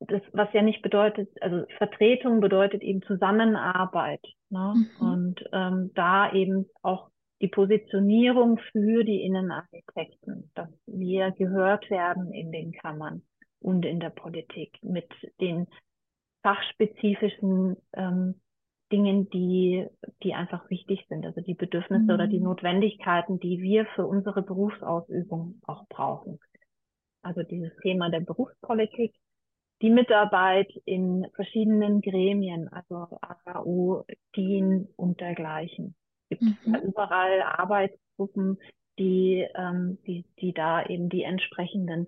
das, 0.00 0.22
was 0.32 0.52
ja 0.52 0.62
nicht 0.62 0.82
bedeutet, 0.82 1.30
also 1.42 1.64
Vertretung 1.76 2.40
bedeutet 2.40 2.82
eben 2.82 3.02
Zusammenarbeit. 3.02 4.24
Ne? 4.50 4.74
Mhm. 5.00 5.06
Und 5.06 5.44
ähm, 5.52 5.90
da 5.94 6.32
eben 6.32 6.66
auch 6.82 7.10
die 7.40 7.48
Positionierung 7.48 8.58
für 8.72 9.04
die 9.04 9.22
Innenarchitekten, 9.22 10.50
dass 10.54 10.70
wir 10.86 11.30
gehört 11.32 11.88
werden 11.90 12.32
in 12.32 12.52
den 12.52 12.72
Kammern 12.72 13.22
und 13.60 13.84
in 13.84 14.00
der 14.00 14.10
Politik 14.10 14.78
mit 14.82 15.08
den 15.40 15.66
fachspezifischen 16.42 17.76
ähm, 17.92 18.40
Dingen, 18.90 19.28
die, 19.30 19.86
die 20.22 20.34
einfach 20.34 20.68
wichtig 20.70 21.04
sind, 21.08 21.26
also 21.26 21.40
die 21.40 21.54
Bedürfnisse 21.54 22.04
mhm. 22.04 22.10
oder 22.10 22.26
die 22.26 22.38
mhm. 22.38 22.44
Notwendigkeiten, 22.44 23.38
die 23.38 23.60
wir 23.60 23.86
für 23.94 24.06
unsere 24.06 24.42
Berufsausübung 24.42 25.60
auch 25.66 25.86
brauchen. 25.88 26.38
Also 27.22 27.42
dieses 27.42 27.74
Thema 27.82 28.10
der 28.10 28.20
Berufspolitik, 28.20 29.14
die 29.82 29.90
Mitarbeit 29.90 30.70
in 30.84 31.26
verschiedenen 31.34 32.00
Gremien, 32.00 32.68
also 32.68 33.18
AAU, 33.20 34.04
DIN 34.34 34.88
und 34.96 35.20
dergleichen 35.20 35.94
gibt 36.28 36.42
mhm. 36.42 36.74
überall 36.86 37.42
Arbeitsgruppen, 37.42 38.58
die, 38.98 39.46
ähm, 39.54 39.98
die, 40.06 40.24
die 40.40 40.52
da 40.52 40.84
eben 40.84 41.08
die 41.08 41.22
entsprechenden 41.22 42.06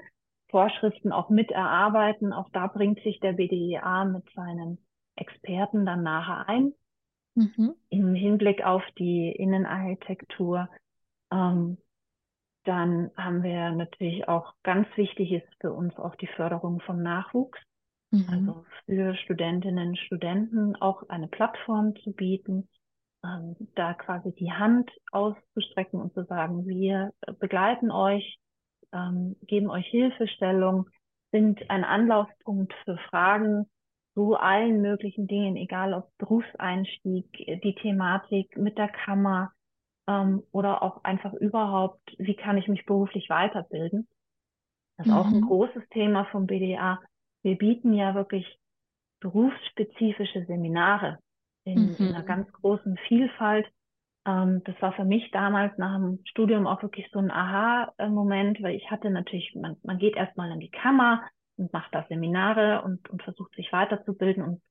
Vorschriften 0.50 1.12
auch 1.12 1.30
mit 1.30 1.50
erarbeiten. 1.50 2.32
Auch 2.32 2.48
da 2.52 2.66
bringt 2.66 3.00
sich 3.02 3.20
der 3.20 3.32
BDIA 3.34 4.04
mit 4.04 4.24
seinen 4.34 4.78
Experten 5.20 5.86
dann 5.86 6.02
nachher 6.02 6.48
ein. 6.48 6.72
Mhm. 7.34 7.74
Im 7.90 8.14
Hinblick 8.14 8.64
auf 8.64 8.82
die 8.98 9.30
Innenarchitektur. 9.30 10.68
Ähm, 11.32 11.78
dann 12.64 13.10
haben 13.16 13.42
wir 13.42 13.70
natürlich 13.70 14.28
auch 14.28 14.54
ganz 14.62 14.86
wichtig 14.96 15.32
ist 15.32 15.48
für 15.60 15.72
uns 15.72 15.96
auch 15.96 16.14
die 16.16 16.26
Förderung 16.26 16.80
von 16.80 17.02
Nachwuchs. 17.02 17.58
Mhm. 18.10 18.26
Also 18.28 18.64
für 18.86 19.14
Studentinnen 19.14 19.90
und 19.90 19.98
Studenten 19.98 20.76
auch 20.76 21.08
eine 21.08 21.28
Plattform 21.28 21.94
zu 21.96 22.12
bieten, 22.12 22.68
ähm, 23.24 23.56
da 23.76 23.94
quasi 23.94 24.32
die 24.34 24.52
Hand 24.52 24.90
auszustrecken 25.12 26.00
und 26.00 26.12
zu 26.12 26.24
sagen, 26.24 26.66
wir 26.66 27.12
begleiten 27.38 27.90
euch, 27.90 28.38
ähm, 28.92 29.36
geben 29.42 29.70
euch 29.70 29.86
Hilfestellung, 29.86 30.88
sind 31.32 31.70
ein 31.70 31.84
Anlaufpunkt 31.84 32.74
für 32.84 32.98
Fragen 33.08 33.70
zu 34.20 34.34
allen 34.34 34.82
möglichen 34.82 35.26
Dingen, 35.26 35.56
egal 35.56 35.94
ob 35.94 36.10
Berufseinstieg, 36.18 37.26
die 37.32 37.74
Thematik 37.80 38.56
mit 38.58 38.76
der 38.76 38.88
Kammer 38.88 39.52
ähm, 40.06 40.42
oder 40.52 40.82
auch 40.82 41.02
einfach 41.04 41.32
überhaupt, 41.32 42.00
wie 42.18 42.34
kann 42.34 42.58
ich 42.58 42.68
mich 42.68 42.84
beruflich 42.84 43.30
weiterbilden. 43.30 44.06
Das 44.98 45.06
ist 45.06 45.12
mhm. 45.12 45.18
auch 45.18 45.26
ein 45.26 45.40
mhm. 45.40 45.46
großes 45.46 45.88
Thema 45.90 46.26
vom 46.26 46.46
BDA. 46.46 47.00
Wir 47.42 47.56
bieten 47.56 47.94
ja 47.94 48.14
wirklich 48.14 48.46
berufsspezifische 49.20 50.44
Seminare 50.44 51.18
in, 51.64 51.88
mhm. 51.88 51.96
in 51.98 52.14
einer 52.14 52.24
ganz 52.24 52.52
großen 52.52 52.98
Vielfalt. 53.08 53.66
Ähm, 54.26 54.60
das 54.64 54.74
war 54.82 54.92
für 54.92 55.06
mich 55.06 55.30
damals 55.30 55.76
nach 55.78 55.96
dem 55.96 56.18
Studium 56.26 56.66
auch 56.66 56.82
wirklich 56.82 57.08
so 57.10 57.20
ein 57.20 57.30
Aha-Moment, 57.30 58.62
weil 58.62 58.74
ich 58.74 58.90
hatte 58.90 59.08
natürlich, 59.08 59.54
man, 59.54 59.76
man 59.82 59.96
geht 59.96 60.16
erstmal 60.16 60.50
in 60.52 60.60
die 60.60 60.70
Kammer 60.70 61.22
und 61.60 61.72
macht 61.72 61.94
da 61.94 62.04
Seminare 62.08 62.82
und, 62.82 63.08
und 63.10 63.22
versucht 63.22 63.54
sich 63.54 63.72
weiterzubilden. 63.72 64.42
Und 64.42 64.62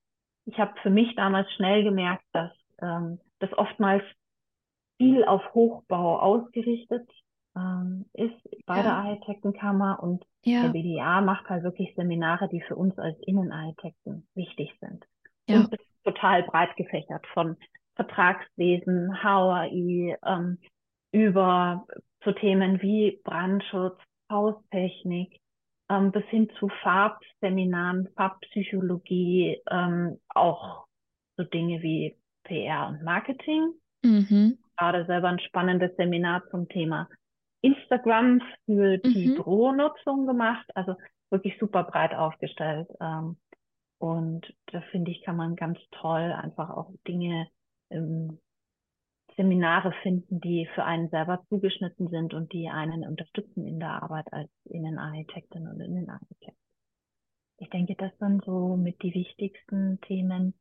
ich 0.45 0.57
habe 0.59 0.73
für 0.81 0.89
mich 0.89 1.15
damals 1.15 1.51
schnell 1.53 1.83
gemerkt, 1.83 2.25
dass 2.33 2.51
ähm, 2.81 3.19
das 3.39 3.53
oftmals 3.53 4.03
viel 4.97 5.23
auf 5.23 5.41
Hochbau 5.53 6.19
ausgerichtet 6.19 7.07
ähm, 7.55 8.05
ist 8.13 8.65
bei 8.65 8.77
ja. 8.77 8.83
der 8.83 8.93
Architektenkammer 8.93 10.01
und 10.01 10.25
ja. 10.43 10.63
der 10.63 10.69
BDA 10.69 11.21
macht 11.21 11.49
halt 11.49 11.63
wirklich 11.63 11.93
Seminare, 11.95 12.49
die 12.49 12.61
für 12.61 12.75
uns 12.75 12.97
als 12.97 13.17
Innenarchitekten 13.21 14.27
wichtig 14.35 14.75
sind. 14.81 15.05
Ja. 15.47 15.61
Und 15.61 15.75
total 16.03 16.43
breit 16.43 16.75
gefächert 16.75 17.25
von 17.33 17.57
Vertragswesen, 17.95 19.23
HAI, 19.23 20.17
ähm, 20.25 20.57
über 21.11 21.85
zu 22.23 22.33
Themen 22.33 22.81
wie 22.81 23.19
Brandschutz, 23.23 23.97
Haustechnik, 24.31 25.39
ähm, 25.89 26.11
bis 26.11 26.23
hin 26.25 26.49
zu 26.59 26.69
Farbseminaren, 26.83 28.09
Farbpsychologie, 28.15 29.61
ähm, 29.69 30.19
auch 30.29 30.85
so 31.37 31.43
Dinge 31.43 31.81
wie 31.81 32.17
PR 32.43 32.87
und 32.89 33.03
Marketing. 33.03 33.73
Mhm. 34.03 34.57
Gerade 34.77 35.05
selber 35.05 35.29
ein 35.29 35.39
spannendes 35.39 35.95
Seminar 35.97 36.43
zum 36.51 36.67
Thema 36.69 37.09
Instagram 37.61 38.41
für 38.65 38.97
die 38.97 39.29
mhm. 39.29 39.35
Büronutzung 39.35 40.25
gemacht. 40.25 40.65
Also 40.75 40.95
wirklich 41.29 41.57
super 41.59 41.83
breit 41.83 42.13
aufgestellt. 42.13 42.87
Ähm, 43.01 43.37
und 43.99 44.53
da 44.67 44.81
finde 44.91 45.11
ich, 45.11 45.23
kann 45.23 45.35
man 45.35 45.55
ganz 45.55 45.77
toll 45.91 46.31
einfach 46.31 46.69
auch 46.69 46.91
Dinge, 47.07 47.47
ähm, 47.89 48.39
Seminare 49.39 49.93
finden, 50.03 50.41
die 50.41 50.67
für 50.75 50.83
einen 50.83 51.09
selber 51.09 51.41
zugeschnitten 51.47 52.09
sind 52.09 52.33
und 52.33 52.51
die 52.51 52.67
einen 52.67 53.07
unterstützen 53.07 53.65
in 53.65 53.79
der 53.79 54.03
Arbeit 54.03 54.31
als 54.33 54.49
Innenarchitektin 54.65 55.65
und 55.65 55.79
Innenarchitekt. 55.79 56.57
Ich 57.57 57.69
denke, 57.69 57.95
das 57.95 58.11
sind 58.19 58.43
so 58.43 58.75
mit 58.75 59.01
die 59.01 59.13
wichtigsten 59.13 60.01
Themen, 60.01 60.53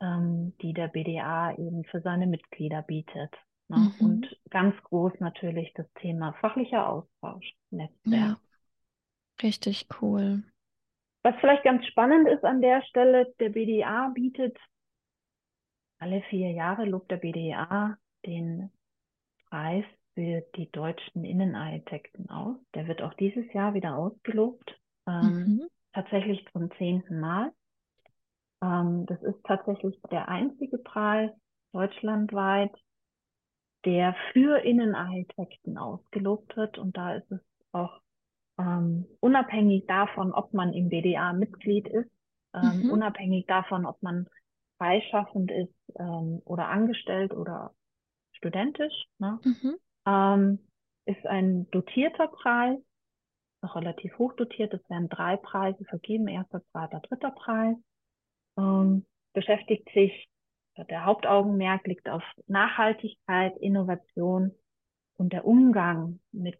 ähm, 0.00 0.54
die 0.62 0.72
der 0.72 0.88
BDA 0.88 1.52
eben 1.58 1.84
für 1.84 2.00
seine 2.00 2.26
Mitglieder 2.26 2.80
bietet. 2.80 3.34
Ne? 3.68 3.92
Mhm. 3.98 4.06
Und 4.06 4.40
ganz 4.48 4.74
groß 4.84 5.12
natürlich 5.20 5.74
das 5.74 5.86
Thema 6.00 6.32
fachlicher 6.40 6.88
Austausch, 6.88 7.54
Netzwerk. 7.70 8.14
Ja, 8.14 8.36
richtig 9.42 9.88
cool. 10.00 10.42
Was 11.22 11.34
vielleicht 11.40 11.64
ganz 11.64 11.84
spannend 11.86 12.28
ist 12.28 12.44
an 12.44 12.62
der 12.62 12.82
Stelle, 12.82 13.34
der 13.40 13.50
BDA 13.50 14.08
bietet 14.14 14.56
alle 15.98 16.22
vier 16.28 16.50
Jahre 16.50 16.84
lobt 16.84 17.10
der 17.10 17.16
BDA 17.16 17.96
den 18.26 18.70
Preis 19.48 19.84
für 20.14 20.42
die 20.56 20.70
deutschen 20.70 21.24
Innenarchitekten 21.24 22.28
aus. 22.30 22.56
Der 22.74 22.88
wird 22.88 23.02
auch 23.02 23.14
dieses 23.14 23.52
Jahr 23.52 23.74
wieder 23.74 23.96
ausgelobt, 23.96 24.78
ähm, 25.06 25.22
mhm. 25.22 25.68
tatsächlich 25.92 26.44
zum 26.52 26.70
zehnten 26.78 27.20
Mal. 27.20 27.52
Ähm, 28.62 29.06
das 29.06 29.22
ist 29.22 29.44
tatsächlich 29.44 30.00
der 30.10 30.28
einzige 30.28 30.78
Preis 30.78 31.30
deutschlandweit, 31.72 32.72
der 33.84 34.16
für 34.32 34.58
Innenarchitekten 34.64 35.76
ausgelobt 35.78 36.56
wird. 36.56 36.78
Und 36.78 36.96
da 36.96 37.14
ist 37.14 37.30
es 37.30 37.40
auch 37.72 38.00
ähm, 38.58 39.06
unabhängig 39.20 39.86
davon, 39.86 40.32
ob 40.32 40.54
man 40.54 40.72
im 40.72 40.88
BDA 40.88 41.34
Mitglied 41.34 41.86
ist, 41.88 42.10
ähm, 42.54 42.84
mhm. 42.84 42.90
unabhängig 42.90 43.46
davon, 43.46 43.84
ob 43.84 44.02
man 44.02 44.26
freischaffend 44.78 45.50
ist 45.50 45.74
ähm, 45.98 46.40
oder 46.44 46.68
angestellt 46.68 47.32
oder 47.32 47.72
studentisch, 48.36 49.06
ne? 49.18 49.38
Mhm. 49.44 49.76
Ähm, 50.06 50.58
ist 51.06 51.26
ein 51.26 51.70
dotierter 51.70 52.28
Preis, 52.28 52.78
noch 53.62 53.76
relativ 53.76 54.16
hoch 54.18 54.34
dotiert. 54.34 54.74
Es 54.74 54.90
werden 54.90 55.08
drei 55.08 55.36
Preise 55.36 55.84
vergeben, 55.84 56.28
erster, 56.28 56.62
zweiter, 56.72 57.00
dritter 57.00 57.30
Preis. 57.30 57.76
Ähm, 58.58 59.06
beschäftigt 59.32 59.88
sich 59.92 60.28
der 60.84 61.04
Hauptaugenmerk 61.04 61.86
liegt 61.86 62.08
auf 62.08 62.22
Nachhaltigkeit, 62.46 63.56
Innovation 63.58 64.52
und 65.16 65.32
der 65.32 65.46
Umgang 65.46 66.20
mit 66.32 66.58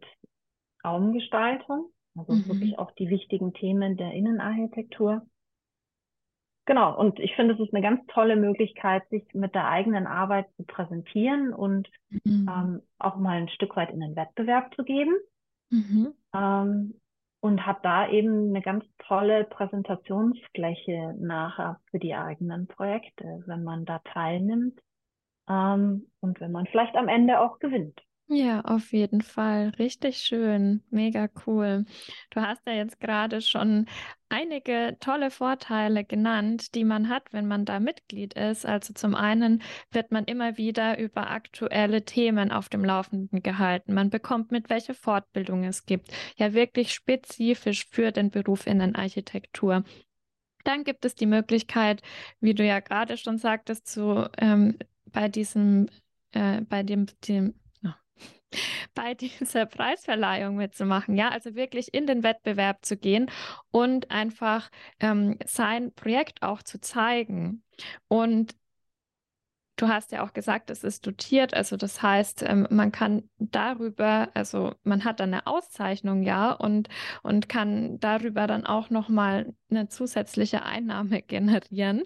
Raumgestaltung, 0.84 1.90
also 2.16 2.32
mhm. 2.32 2.46
wirklich 2.48 2.78
auch 2.78 2.92
die 2.92 3.10
wichtigen 3.10 3.52
Themen 3.52 3.96
der 3.96 4.12
Innenarchitektur. 4.12 5.26
Genau, 6.66 6.98
und 6.98 7.20
ich 7.20 7.34
finde, 7.36 7.54
es 7.54 7.60
ist 7.60 7.72
eine 7.72 7.82
ganz 7.82 8.04
tolle 8.08 8.34
Möglichkeit, 8.34 9.08
sich 9.08 9.22
mit 9.32 9.54
der 9.54 9.68
eigenen 9.68 10.08
Arbeit 10.08 10.46
zu 10.56 10.64
präsentieren 10.64 11.54
und 11.54 11.88
mhm. 12.10 12.48
ähm, 12.50 12.82
auch 12.98 13.16
mal 13.16 13.38
ein 13.38 13.48
Stück 13.48 13.76
weit 13.76 13.90
in 13.90 14.00
den 14.00 14.16
Wettbewerb 14.16 14.74
zu 14.74 14.82
geben. 14.82 15.14
Mhm. 15.70 16.12
Ähm, 16.34 17.00
und 17.40 17.64
hat 17.64 17.84
da 17.84 18.08
eben 18.08 18.48
eine 18.48 18.60
ganz 18.60 18.84
tolle 18.98 19.44
Präsentationsfläche 19.44 21.14
nachher 21.18 21.80
für 21.90 22.00
die 22.00 22.14
eigenen 22.14 22.66
Projekte, 22.66 23.44
wenn 23.46 23.62
man 23.62 23.84
da 23.84 24.00
teilnimmt 24.00 24.80
ähm, 25.48 26.08
und 26.20 26.40
wenn 26.40 26.50
man 26.50 26.66
vielleicht 26.66 26.96
am 26.96 27.06
Ende 27.06 27.38
auch 27.38 27.60
gewinnt. 27.60 28.00
Ja, 28.28 28.60
auf 28.62 28.92
jeden 28.92 29.20
Fall. 29.22 29.68
Richtig 29.78 30.18
schön. 30.18 30.82
Mega 30.90 31.28
cool. 31.46 31.84
Du 32.30 32.40
hast 32.40 32.60
ja 32.66 32.72
jetzt 32.72 32.98
gerade 32.98 33.40
schon 33.40 33.86
einige 34.28 34.96
tolle 34.98 35.30
Vorteile 35.30 36.04
genannt, 36.04 36.74
die 36.74 36.82
man 36.82 37.08
hat, 37.08 37.32
wenn 37.32 37.46
man 37.46 37.64
da 37.64 37.78
Mitglied 37.78 38.34
ist. 38.34 38.66
Also 38.66 38.94
zum 38.94 39.14
einen 39.14 39.62
wird 39.92 40.10
man 40.10 40.24
immer 40.24 40.56
wieder 40.56 40.98
über 40.98 41.30
aktuelle 41.30 42.04
Themen 42.04 42.50
auf 42.50 42.68
dem 42.68 42.84
Laufenden 42.84 43.44
gehalten. 43.44 43.94
Man 43.94 44.10
bekommt 44.10 44.50
mit, 44.50 44.70
welche 44.70 44.94
Fortbildung 44.94 45.62
es 45.62 45.86
gibt. 45.86 46.08
Ja, 46.36 46.52
wirklich 46.52 46.92
spezifisch 46.94 47.86
für 47.88 48.10
den 48.10 48.30
Beruf 48.30 48.66
Innenarchitektur. 48.66 49.84
Dann 50.64 50.84
gibt 50.84 51.04
es 51.04 51.14
die 51.14 51.26
Möglichkeit, 51.26 52.02
wie 52.40 52.54
du 52.54 52.64
ja 52.64 52.80
gerade 52.80 53.16
schon 53.16 53.38
sagtest, 53.38 53.86
zu 53.88 54.28
ähm, 54.38 54.76
bei 55.06 55.28
diesem, 55.28 55.88
äh, 56.32 56.62
bei 56.62 56.82
dem, 56.82 57.06
dem 57.28 57.54
bei 58.94 59.14
dieser 59.14 59.66
Preisverleihung 59.66 60.56
mitzumachen, 60.56 61.16
ja, 61.16 61.28
also 61.28 61.54
wirklich 61.54 61.94
in 61.94 62.06
den 62.06 62.22
Wettbewerb 62.22 62.84
zu 62.84 62.96
gehen 62.96 63.30
und 63.70 64.10
einfach 64.10 64.70
ähm, 65.00 65.38
sein 65.44 65.92
Projekt 65.94 66.42
auch 66.42 66.62
zu 66.62 66.80
zeigen. 66.80 67.62
Und 68.08 68.54
Du 69.76 69.88
hast 69.88 70.10
ja 70.12 70.24
auch 70.24 70.32
gesagt, 70.32 70.70
es 70.70 70.84
ist 70.84 71.06
dotiert, 71.06 71.52
also 71.52 71.76
das 71.76 72.00
heißt, 72.02 72.44
ähm, 72.46 72.66
man 72.70 72.92
kann 72.92 73.28
darüber, 73.38 74.30
also 74.32 74.74
man 74.84 75.04
hat 75.04 75.20
dann 75.20 75.34
eine 75.34 75.46
Auszeichnung, 75.46 76.22
ja, 76.22 76.52
und, 76.52 76.88
und 77.22 77.48
kann 77.50 78.00
darüber 78.00 78.46
dann 78.46 78.64
auch 78.64 78.88
nochmal 78.88 79.52
eine 79.70 79.88
zusätzliche 79.88 80.62
Einnahme 80.64 81.20
generieren, 81.26 82.02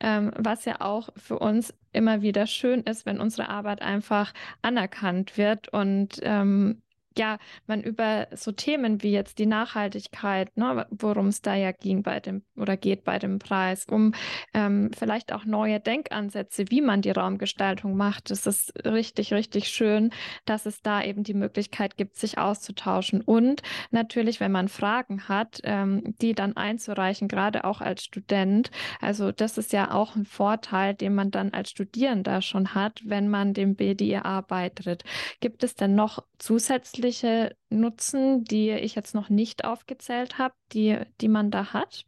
ähm, 0.00 0.32
was 0.36 0.66
ja 0.66 0.82
auch 0.82 1.08
für 1.16 1.38
uns 1.38 1.72
immer 1.92 2.20
wieder 2.20 2.46
schön 2.46 2.82
ist, 2.82 3.06
wenn 3.06 3.20
unsere 3.20 3.48
Arbeit 3.48 3.80
einfach 3.80 4.34
anerkannt 4.60 5.38
wird 5.38 5.68
und 5.68 6.20
ähm, 6.22 6.82
ja, 7.18 7.38
man 7.66 7.82
über 7.82 8.28
so 8.34 8.52
Themen 8.52 9.02
wie 9.02 9.12
jetzt 9.12 9.38
die 9.38 9.46
Nachhaltigkeit, 9.46 10.56
ne, 10.56 10.86
worum 10.90 11.28
es 11.28 11.42
da 11.42 11.54
ja 11.54 11.72
ging 11.72 12.02
bei 12.02 12.20
dem 12.20 12.42
oder 12.56 12.76
geht 12.76 13.04
bei 13.04 13.18
dem 13.18 13.38
Preis, 13.38 13.86
um 13.90 14.12
ähm, 14.52 14.90
vielleicht 14.96 15.32
auch 15.32 15.44
neue 15.44 15.80
Denkansätze, 15.80 16.64
wie 16.70 16.80
man 16.80 17.02
die 17.02 17.10
Raumgestaltung 17.10 17.96
macht. 17.96 18.30
Es 18.30 18.46
ist 18.46 18.72
richtig, 18.84 19.32
richtig 19.32 19.68
schön, 19.68 20.10
dass 20.44 20.66
es 20.66 20.82
da 20.82 21.02
eben 21.02 21.22
die 21.22 21.34
Möglichkeit 21.34 21.96
gibt, 21.96 22.16
sich 22.16 22.38
auszutauschen 22.38 23.20
und 23.20 23.62
natürlich, 23.90 24.40
wenn 24.40 24.52
man 24.52 24.68
Fragen 24.68 25.28
hat, 25.28 25.60
ähm, 25.64 26.14
die 26.20 26.34
dann 26.34 26.56
einzureichen, 26.56 27.28
gerade 27.28 27.64
auch 27.64 27.80
als 27.80 28.04
Student. 28.04 28.70
Also 29.00 29.32
das 29.32 29.58
ist 29.58 29.72
ja 29.72 29.92
auch 29.92 30.16
ein 30.16 30.26
Vorteil, 30.26 30.94
den 30.94 31.14
man 31.14 31.30
dann 31.30 31.52
als 31.52 31.70
Studierender 31.70 32.42
schon 32.42 32.74
hat, 32.74 33.00
wenn 33.04 33.28
man 33.28 33.54
dem 33.54 33.76
BDIA 33.76 34.40
beitritt. 34.40 35.04
Gibt 35.40 35.62
es 35.64 35.74
denn 35.74 35.94
noch 35.94 36.24
zusätzlich 36.38 37.03
zusätzliche 37.04 37.56
Nutzen, 37.70 38.44
die 38.44 38.70
ich 38.70 38.94
jetzt 38.94 39.14
noch 39.14 39.28
nicht 39.28 39.64
aufgezählt 39.64 40.38
habe, 40.38 40.54
die, 40.72 40.98
die 41.20 41.28
man 41.28 41.50
da 41.50 41.72
hat? 41.72 42.04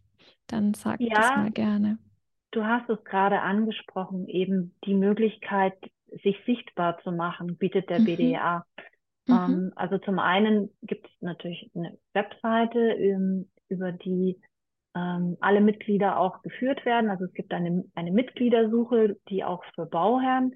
Dann 0.47 0.75
sag 0.75 1.01
ja, 1.01 1.15
das 1.15 1.37
mal 1.37 1.51
gerne. 1.51 1.99
Du 2.53 2.65
hast 2.65 2.89
es 2.89 3.03
gerade 3.05 3.41
angesprochen, 3.41 4.29
eben 4.29 4.75
die 4.85 4.95
Möglichkeit, 4.95 5.75
sich 6.23 6.37
sichtbar 6.47 6.99
zu 7.03 7.13
machen, 7.13 7.57
bietet 7.57 7.91
der 7.91 8.01
mhm. 8.01 8.05
BDA. 8.05 8.67
Mhm. 9.27 9.35
Ähm, 9.35 9.73
also 9.77 9.99
zum 9.99 10.19
einen 10.19 10.71
gibt 10.83 11.07
es 11.07 11.13
natürlich 11.21 11.71
eine 11.75 11.99
Webseite, 12.15 12.79
ähm, 12.79 13.51
über 13.69 13.93
die 13.93 14.41
ähm, 14.95 15.37
alle 15.41 15.61
Mitglieder 15.61 16.19
auch 16.19 16.43
geführt 16.43 16.85
werden. 16.87 17.11
Also 17.11 17.25
es 17.25 17.35
gibt 17.35 17.53
eine, 17.53 17.85
eine 17.95 18.13
Mitgliedersuche, 18.13 19.17
die 19.29 19.45
auch 19.45 19.65
für 19.75 19.85
Bauherren 19.85 20.55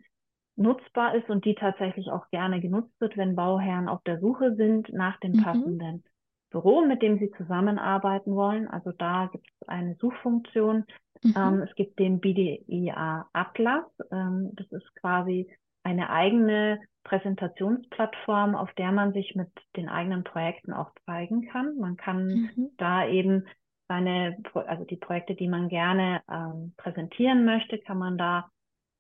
nutzbar 0.61 1.15
ist 1.15 1.29
und 1.31 1.45
die 1.45 1.55
tatsächlich 1.55 2.11
auch 2.11 2.29
gerne 2.31 2.61
genutzt 2.61 2.93
wird, 3.01 3.17
wenn 3.17 3.35
Bauherren 3.35 3.89
auf 3.89 4.03
der 4.05 4.21
Suche 4.21 4.55
sind 4.55 4.93
nach 4.93 5.19
dem 5.21 5.33
mhm. 5.33 5.43
passenden 5.43 6.05
Büro, 6.51 6.83
mit 6.83 7.03
dem 7.03 7.19
sie 7.19 7.31
zusammenarbeiten 7.37 8.35
wollen. 8.35 8.69
Also 8.69 8.93
da 8.93 9.29
gibt 9.33 9.47
es 9.61 9.69
eine 9.69 9.95
Suchfunktion. 9.97 10.85
Mhm. 11.23 11.35
Ähm, 11.37 11.63
es 11.63 11.75
gibt 11.75 11.99
den 11.99 12.21
BDIA 12.21 13.27
Atlas. 13.33 13.85
Ähm, 14.13 14.51
das 14.55 14.71
ist 14.71 14.95
quasi 14.97 15.51
eine 15.83 16.11
eigene 16.11 16.81
Präsentationsplattform, 17.05 18.55
auf 18.55 18.73
der 18.75 18.93
man 18.93 19.13
sich 19.13 19.35
mit 19.35 19.49
den 19.77 19.89
eigenen 19.89 20.25
Projekten 20.25 20.73
auch 20.73 20.91
zeigen 21.07 21.49
kann. 21.49 21.79
Man 21.79 21.97
kann 21.97 22.27
mhm. 22.27 22.71
da 22.77 23.07
eben 23.07 23.47
seine, 23.89 24.37
also 24.53 24.85
die 24.85 24.97
Projekte, 24.97 25.35
die 25.35 25.49
man 25.49 25.69
gerne 25.69 26.23
ähm, 26.31 26.75
präsentieren 26.77 27.45
möchte, 27.45 27.79
kann 27.79 27.99
man 27.99 28.19
da 28.19 28.51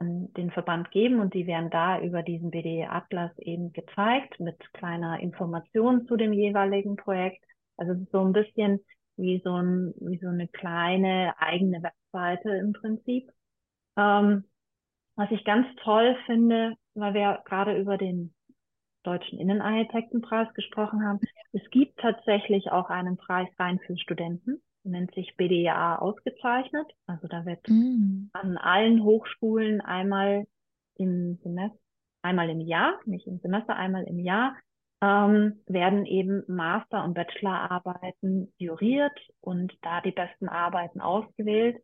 an 0.00 0.32
den 0.34 0.50
Verband 0.50 0.90
geben 0.90 1.20
und 1.20 1.34
die 1.34 1.46
werden 1.46 1.70
da 1.70 2.00
über 2.00 2.22
diesen 2.22 2.50
BDE-Atlas 2.50 3.38
eben 3.38 3.72
gezeigt 3.72 4.40
mit 4.40 4.58
kleiner 4.72 5.20
Information 5.20 6.06
zu 6.06 6.16
dem 6.16 6.32
jeweiligen 6.32 6.96
Projekt. 6.96 7.44
Also 7.76 7.94
so 8.10 8.24
ein 8.24 8.32
bisschen 8.32 8.80
wie 9.16 9.40
so, 9.44 9.54
ein, 9.54 9.92
wie 10.00 10.18
so 10.18 10.28
eine 10.28 10.48
kleine 10.48 11.34
eigene 11.38 11.82
Webseite 11.82 12.50
im 12.56 12.72
Prinzip. 12.72 13.30
Ähm, 13.96 14.44
was 15.16 15.30
ich 15.30 15.44
ganz 15.44 15.66
toll 15.84 16.16
finde, 16.24 16.74
weil 16.94 17.12
wir 17.12 17.42
gerade 17.44 17.78
über 17.78 17.98
den 17.98 18.34
Deutschen 19.02 19.38
Innenarchitektenpreis 19.38 20.52
gesprochen 20.54 21.04
haben, 21.04 21.20
es 21.52 21.68
gibt 21.70 21.98
tatsächlich 22.00 22.70
auch 22.70 22.88
einen 22.88 23.18
Preis 23.18 23.48
rein 23.58 23.78
für 23.86 23.98
Studenten 23.98 24.62
nennt 24.84 25.14
sich 25.14 25.36
BDA 25.36 25.96
ausgezeichnet. 25.96 26.86
Also 27.06 27.28
da 27.28 27.44
wird 27.44 27.68
mm. 27.68 28.30
an 28.32 28.56
allen 28.56 29.02
Hochschulen 29.02 29.80
einmal 29.80 30.46
im 30.96 31.38
Semester, 31.42 31.78
einmal 32.22 32.50
im 32.50 32.60
Jahr, 32.60 32.98
nicht 33.06 33.26
im 33.26 33.38
Semester, 33.38 33.76
einmal 33.76 34.04
im 34.04 34.18
Jahr, 34.18 34.56
ähm, 35.02 35.60
werden 35.66 36.04
eben 36.04 36.44
Master- 36.46 37.04
und 37.04 37.14
Bachelorarbeiten 37.14 38.52
juriert 38.58 39.18
und 39.40 39.72
da 39.82 40.00
die 40.00 40.12
besten 40.12 40.48
Arbeiten 40.48 41.00
ausgewählt. 41.00 41.82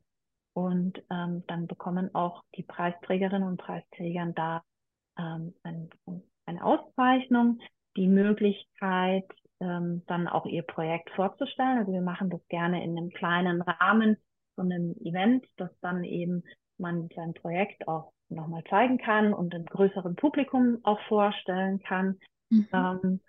Und 0.52 1.02
ähm, 1.10 1.44
dann 1.48 1.66
bekommen 1.66 2.14
auch 2.14 2.42
die 2.56 2.62
Preisträgerinnen 2.62 3.46
und 3.46 3.58
Preisträgern 3.58 4.34
da 4.34 4.62
ähm, 5.18 5.54
ein, 5.62 5.90
eine 6.46 6.64
Auszeichnung, 6.64 7.60
die 7.96 8.06
Möglichkeit, 8.06 9.26
ähm, 9.60 10.02
dann 10.06 10.28
auch 10.28 10.46
ihr 10.46 10.62
Projekt 10.62 11.10
vorzustellen. 11.10 11.78
Also 11.78 11.92
wir 11.92 12.02
machen 12.02 12.30
das 12.30 12.46
gerne 12.48 12.84
in 12.84 12.96
einem 12.96 13.10
kleinen 13.10 13.62
Rahmen 13.62 14.16
von 14.54 14.72
einem 14.72 14.94
Event, 15.00 15.46
dass 15.56 15.70
dann 15.80 16.04
eben 16.04 16.42
man 16.78 17.08
sein 17.14 17.34
Projekt 17.34 17.88
auch 17.88 18.12
nochmal 18.28 18.64
zeigen 18.64 18.98
kann 18.98 19.32
und 19.32 19.54
einem 19.54 19.66
größeren 19.66 20.16
Publikum 20.16 20.80
auch 20.82 21.00
vorstellen 21.08 21.80
kann. 21.80 22.18
Mhm. 22.50 22.68
Ähm, 22.72 23.20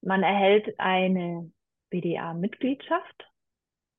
man 0.00 0.22
erhält 0.22 0.78
eine 0.78 1.50
BDA-Mitgliedschaft. 1.90 3.30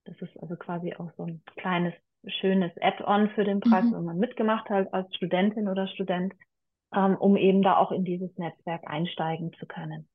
Das 0.06 0.20
ist 0.22 0.38
also 0.42 0.56
quasi 0.56 0.96
auch 0.96 1.12
so 1.18 1.24
ein 1.24 1.42
kleines, 1.58 1.94
schönes 2.26 2.72
Add-on 2.82 3.30
für 3.32 3.44
den 3.44 3.60
Preis, 3.60 3.86
mhm. 3.86 3.94
wenn 3.94 4.06
man 4.06 4.18
mitgemacht 4.18 4.70
hat 4.70 4.94
als 4.94 5.14
Studentin 5.16 5.68
oder 5.68 5.88
Student, 5.88 6.34
ähm, 6.96 7.16
um 7.16 7.36
eben 7.38 7.62
da 7.62 7.78
auch 7.78 7.92
in 7.92 8.06
dieses 8.06 8.36
Netzwerk 8.38 8.88
einsteigen 8.88 9.54
zu 9.54 9.66
können. 9.66 10.08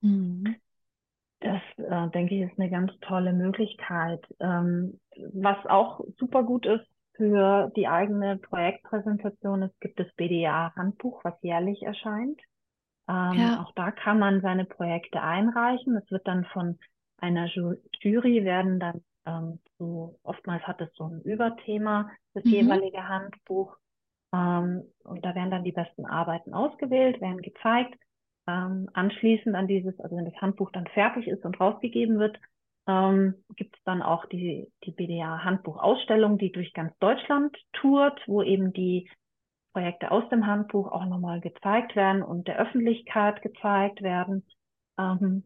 Mhm. 0.00 0.56
Das, 1.42 1.60
äh, 1.76 2.10
denke 2.10 2.34
ich, 2.34 2.42
ist 2.42 2.58
eine 2.58 2.70
ganz 2.70 2.92
tolle 3.00 3.32
Möglichkeit. 3.32 4.24
Ähm, 4.40 5.00
was 5.32 5.56
auch 5.66 6.00
super 6.18 6.42
gut 6.42 6.66
ist 6.66 6.86
für 7.14 7.70
die 7.76 7.88
eigene 7.88 8.36
Projektpräsentation, 8.38 9.62
es 9.62 9.80
gibt 9.80 10.00
das 10.00 10.12
BDA-Handbuch, 10.16 11.24
was 11.24 11.34
jährlich 11.42 11.82
erscheint. 11.82 12.40
Ähm, 13.08 13.32
ja. 13.34 13.62
Auch 13.62 13.72
da 13.74 13.90
kann 13.90 14.18
man 14.18 14.40
seine 14.40 14.64
Projekte 14.64 15.20
einreichen. 15.20 15.96
Es 15.96 16.10
wird 16.10 16.26
dann 16.26 16.44
von 16.46 16.78
einer 17.18 17.46
Jury 17.46 18.44
werden 18.44 18.80
dann 18.80 19.02
ähm, 19.26 19.58
so, 19.78 20.18
oftmals 20.22 20.62
hat 20.64 20.80
es 20.80 20.92
so 20.94 21.04
ein 21.04 21.20
Überthema, 21.22 22.10
das 22.34 22.44
mhm. 22.44 22.50
jeweilige 22.50 23.08
Handbuch. 23.08 23.76
Ähm, 24.32 24.84
und 25.04 25.24
da 25.24 25.34
werden 25.34 25.50
dann 25.50 25.64
die 25.64 25.72
besten 25.72 26.06
Arbeiten 26.06 26.54
ausgewählt, 26.54 27.20
werden 27.20 27.42
gezeigt 27.42 27.98
ähm, 28.46 28.88
anschließend 28.92 29.54
an 29.54 29.68
dieses, 29.68 29.98
also 30.00 30.16
wenn 30.16 30.24
das 30.24 30.40
Handbuch 30.40 30.70
dann 30.72 30.86
fertig 30.88 31.26
ist 31.28 31.44
und 31.44 31.60
rausgegeben 31.60 32.18
wird, 32.18 32.38
ähm, 32.86 33.34
gibt 33.56 33.76
es 33.76 33.82
dann 33.84 34.02
auch 34.02 34.26
die, 34.26 34.70
die 34.84 34.90
BDA-Handbuchausstellung, 34.90 36.38
die 36.38 36.50
durch 36.50 36.72
ganz 36.72 36.96
Deutschland 36.98 37.56
tourt, 37.72 38.20
wo 38.26 38.42
eben 38.42 38.72
die 38.72 39.08
Projekte 39.72 40.10
aus 40.10 40.28
dem 40.28 40.46
Handbuch 40.46 40.90
auch 40.90 41.06
nochmal 41.06 41.40
gezeigt 41.40 41.96
werden 41.96 42.22
und 42.22 42.48
der 42.48 42.58
Öffentlichkeit 42.58 43.40
gezeigt 43.42 44.02
werden. 44.02 44.44
Ähm, 44.98 45.44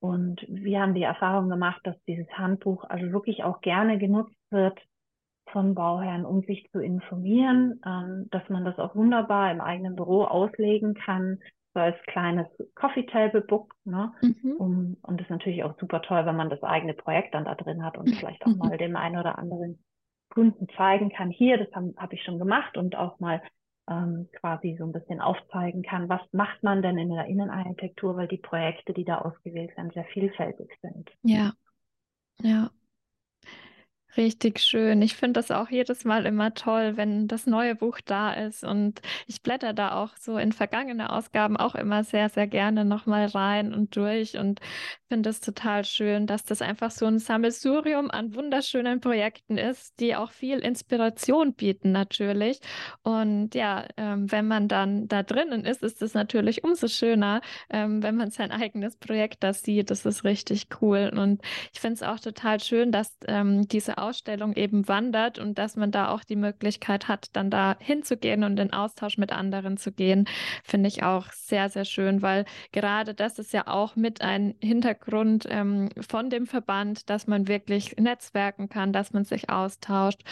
und 0.00 0.44
wir 0.48 0.80
haben 0.80 0.94
die 0.94 1.02
Erfahrung 1.02 1.48
gemacht, 1.48 1.80
dass 1.84 1.96
dieses 2.08 2.28
Handbuch 2.36 2.84
also 2.84 3.12
wirklich 3.12 3.44
auch 3.44 3.60
gerne 3.60 3.98
genutzt 3.98 4.34
wird 4.50 4.80
von 5.52 5.74
Bauherren, 5.74 6.24
um 6.24 6.42
sich 6.42 6.68
zu 6.72 6.80
informieren, 6.80 7.80
ähm, 7.86 8.26
dass 8.30 8.48
man 8.48 8.64
das 8.64 8.78
auch 8.78 8.96
wunderbar 8.96 9.52
im 9.52 9.60
eigenen 9.60 9.94
Büro 9.94 10.24
auslegen 10.24 10.94
kann, 10.94 11.38
so 11.74 11.80
als 11.80 11.96
kleines 12.06 12.46
Coffee 12.74 13.06
Table 13.06 13.42
Book. 13.42 13.74
Ne? 13.84 14.12
Mhm. 14.20 14.52
Um, 14.58 14.96
und 15.02 15.18
das 15.18 15.26
ist 15.26 15.30
natürlich 15.30 15.64
auch 15.64 15.78
super 15.78 16.02
toll, 16.02 16.26
wenn 16.26 16.36
man 16.36 16.50
das 16.50 16.62
eigene 16.62 16.94
Projekt 16.94 17.34
dann 17.34 17.44
da 17.44 17.54
drin 17.54 17.84
hat 17.84 17.96
und 17.98 18.14
vielleicht 18.14 18.44
auch 18.44 18.54
mal 18.56 18.76
dem 18.76 18.96
einen 18.96 19.18
oder 19.18 19.38
anderen 19.38 19.78
Kunden 20.30 20.66
zeigen 20.76 21.10
kann, 21.10 21.30
hier, 21.30 21.58
das 21.58 21.74
habe 21.74 21.92
hab 21.96 22.12
ich 22.12 22.22
schon 22.22 22.38
gemacht 22.38 22.76
und 22.76 22.96
auch 22.96 23.20
mal 23.20 23.42
ähm, 23.88 24.28
quasi 24.32 24.76
so 24.78 24.84
ein 24.84 24.92
bisschen 24.92 25.20
aufzeigen 25.20 25.82
kann, 25.82 26.08
was 26.08 26.20
macht 26.32 26.62
man 26.62 26.82
denn 26.82 26.98
in 26.98 27.10
der 27.10 27.26
Innenarchitektur, 27.26 28.16
weil 28.16 28.28
die 28.28 28.38
Projekte, 28.38 28.92
die 28.92 29.04
da 29.04 29.18
ausgewählt 29.18 29.76
werden, 29.76 29.90
sehr 29.92 30.04
vielfältig 30.04 30.70
sind. 30.80 31.10
Ja, 31.22 31.52
ja. 32.40 32.70
Richtig 34.14 34.58
schön. 34.60 35.00
Ich 35.00 35.16
finde 35.16 35.40
das 35.40 35.50
auch 35.50 35.70
jedes 35.70 36.04
Mal 36.04 36.26
immer 36.26 36.52
toll, 36.52 36.98
wenn 36.98 37.28
das 37.28 37.46
neue 37.46 37.74
Buch 37.74 37.98
da 38.04 38.34
ist. 38.34 38.62
Und 38.62 39.00
ich 39.26 39.42
blätter 39.42 39.72
da 39.72 39.92
auch 39.96 40.10
so 40.18 40.36
in 40.36 40.52
vergangene 40.52 41.10
Ausgaben 41.10 41.56
auch 41.56 41.74
immer 41.74 42.04
sehr, 42.04 42.28
sehr 42.28 42.46
gerne 42.46 42.84
nochmal 42.84 43.24
rein 43.26 43.72
und 43.72 43.96
durch 43.96 44.36
und 44.36 44.60
finde 45.08 45.30
es 45.30 45.40
total 45.40 45.84
schön, 45.84 46.26
dass 46.26 46.44
das 46.44 46.62
einfach 46.62 46.90
so 46.90 47.06
ein 47.06 47.18
Sammelsurium 47.18 48.10
an 48.10 48.34
wunderschönen 48.34 49.00
Projekten 49.00 49.58
ist, 49.58 49.98
die 50.00 50.14
auch 50.16 50.30
viel 50.32 50.58
Inspiration 50.58 51.54
bieten 51.54 51.92
natürlich. 51.92 52.60
Und 53.02 53.54
ja, 53.54 53.86
ähm, 53.96 54.30
wenn 54.32 54.46
man 54.46 54.68
dann 54.68 55.08
da 55.08 55.22
drinnen 55.22 55.64
ist, 55.64 55.82
ist 55.82 56.02
es 56.02 56.14
natürlich 56.14 56.64
umso 56.64 56.88
schöner, 56.88 57.40
ähm, 57.70 58.02
wenn 58.02 58.16
man 58.16 58.30
sein 58.30 58.50
eigenes 58.52 58.96
Projekt 58.96 59.42
da 59.42 59.52
sieht. 59.52 59.90
Das 59.90 60.06
ist 60.06 60.24
richtig 60.24 60.68
cool. 60.80 61.10
Und 61.14 61.42
ich 61.72 61.80
finde 61.80 61.94
es 61.96 62.02
auch 62.02 62.20
total 62.20 62.60
schön, 62.60 62.92
dass 62.92 63.16
ähm, 63.26 63.68
diese 63.68 63.98
Ausstellung 64.02 64.54
eben 64.54 64.88
wandert 64.88 65.38
und 65.38 65.58
dass 65.58 65.76
man 65.76 65.90
da 65.90 66.08
auch 66.08 66.24
die 66.24 66.36
Möglichkeit 66.36 67.08
hat, 67.08 67.28
dann 67.34 67.50
da 67.50 67.76
hinzugehen 67.78 68.44
und 68.44 68.58
in 68.58 68.72
Austausch 68.72 69.18
mit 69.18 69.32
anderen 69.32 69.76
zu 69.76 69.92
gehen, 69.92 70.26
finde 70.64 70.88
ich 70.88 71.02
auch 71.02 71.30
sehr, 71.32 71.68
sehr 71.70 71.84
schön, 71.84 72.22
weil 72.22 72.44
gerade 72.72 73.14
das 73.14 73.38
ist 73.38 73.52
ja 73.52 73.66
auch 73.66 73.96
mit 73.96 74.20
ein 74.20 74.54
Hintergrund 74.60 75.46
ähm, 75.48 75.88
von 76.00 76.30
dem 76.30 76.46
Verband, 76.46 77.08
dass 77.08 77.26
man 77.26 77.48
wirklich 77.48 77.96
netzwerken 77.96 78.68
kann, 78.68 78.92
dass 78.92 79.12
man 79.12 79.24
sich 79.24 79.48
austauscht 79.50 80.22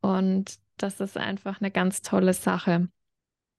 und 0.00 0.58
das 0.76 1.00
ist 1.00 1.16
einfach 1.16 1.60
eine 1.60 1.70
ganz 1.70 2.02
tolle 2.02 2.32
Sache. 2.32 2.88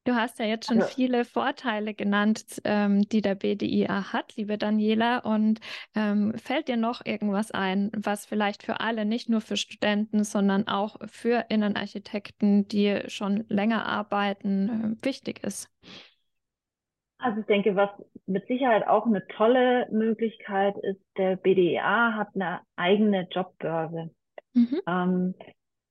Du 0.04 0.16
hast 0.16 0.40
ja 0.40 0.46
jetzt 0.46 0.68
schon 0.68 0.82
also, 0.82 0.96
viele 0.96 1.26
Vorteile 1.26 1.94
genannt, 1.94 2.60
ähm, 2.64 3.04
die 3.04 3.22
der 3.22 3.36
BDIA 3.36 4.12
hat, 4.12 4.36
liebe 4.36 4.58
Daniela. 4.58 5.20
Und 5.20 5.60
ähm, 5.96 6.34
fällt 6.38 6.68
dir 6.68 6.78
noch 6.78 7.06
irgendwas 7.06 7.52
ein, 7.52 7.92
was 7.96 8.26
vielleicht 8.26 8.64
für 8.64 8.80
alle, 8.80 9.06
nicht 9.06 9.30
nur 9.30 9.42
für 9.42 9.58
Studenten, 9.58 10.24
sondern 10.24 10.68
auch 10.68 10.96
für 11.06 11.46
Innenarchitekten, 11.50 12.68
die 12.68 13.02
schon 13.08 13.46
länger 13.48 13.86
arbeiten, 13.86 14.98
äh, 15.02 15.06
wichtig 15.06 15.44
ist? 15.44 15.70
Also 17.20 17.42
ich 17.42 17.46
denke, 17.46 17.76
was 17.76 17.92
mit 18.26 18.48
Sicherheit 18.48 18.88
auch 18.88 19.06
eine 19.06 19.28
tolle 19.28 19.88
Möglichkeit 19.92 20.76
ist, 20.78 21.02
der 21.16 21.36
BDIA 21.36 22.16
hat 22.16 22.30
eine 22.34 22.62
eigene 22.76 23.28
Jobbörse, 23.30 24.10
mhm. 24.56 24.82
ähm, 24.88 25.36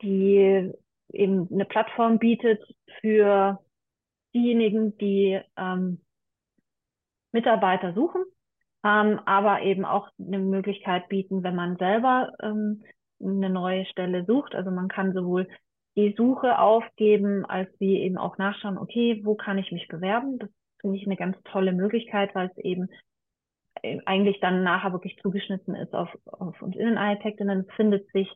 die 0.03 0.73
eben 1.13 1.49
eine 1.53 1.65
Plattform 1.65 2.19
bietet 2.19 2.61
für 3.01 3.61
diejenigen, 4.35 4.97
die 4.99 5.41
ähm, 5.57 6.01
Mitarbeiter 7.33 7.93
suchen, 7.95 8.25
ähm, 8.85 9.21
aber 9.27 9.63
eben 9.63 9.85
auch 9.85 10.09
eine 10.19 10.39
Möglichkeit 10.39 11.09
bieten, 11.09 11.43
wenn 11.43 11.55
man 11.55 11.77
selber 11.77 12.33
ähm, 12.43 12.83
eine 13.23 13.51
neue 13.51 13.85
Stelle 13.87 14.25
sucht. 14.25 14.55
Also 14.55 14.71
man 14.71 14.89
kann 14.89 15.13
sowohl 15.13 15.49
die 15.97 16.15
Suche 16.17 16.59
aufgeben, 16.59 17.45
als 17.45 17.69
wie 17.79 17.99
eben 17.99 18.17
auch 18.17 18.39
nachschauen, 18.39 18.79
okay, 18.79 19.21
wo 19.25 19.35
kann 19.35 19.59
ich 19.59 19.73
mich 19.73 19.89
bewerben? 19.89 20.39
Das 20.39 20.51
finde 20.81 20.97
ich 20.97 21.07
eine 21.07 21.17
ganz 21.17 21.37
tolle 21.45 21.73
Möglichkeit, 21.73 22.35
weil 22.35 22.51
es 22.55 22.65
eben 22.65 22.89
äh, 23.83 23.99
eigentlich 24.07 24.41
dann 24.41 24.63
nachher 24.63 24.93
wirklich 24.93 25.19
zugeschnitten 25.21 25.75
ist 25.75 25.95
auf, 25.95 26.09
auf 26.27 26.61
uns 26.63 26.77
Innenarchitektinnen. 26.77 27.67
Findet 27.77 28.11
sich 28.13 28.31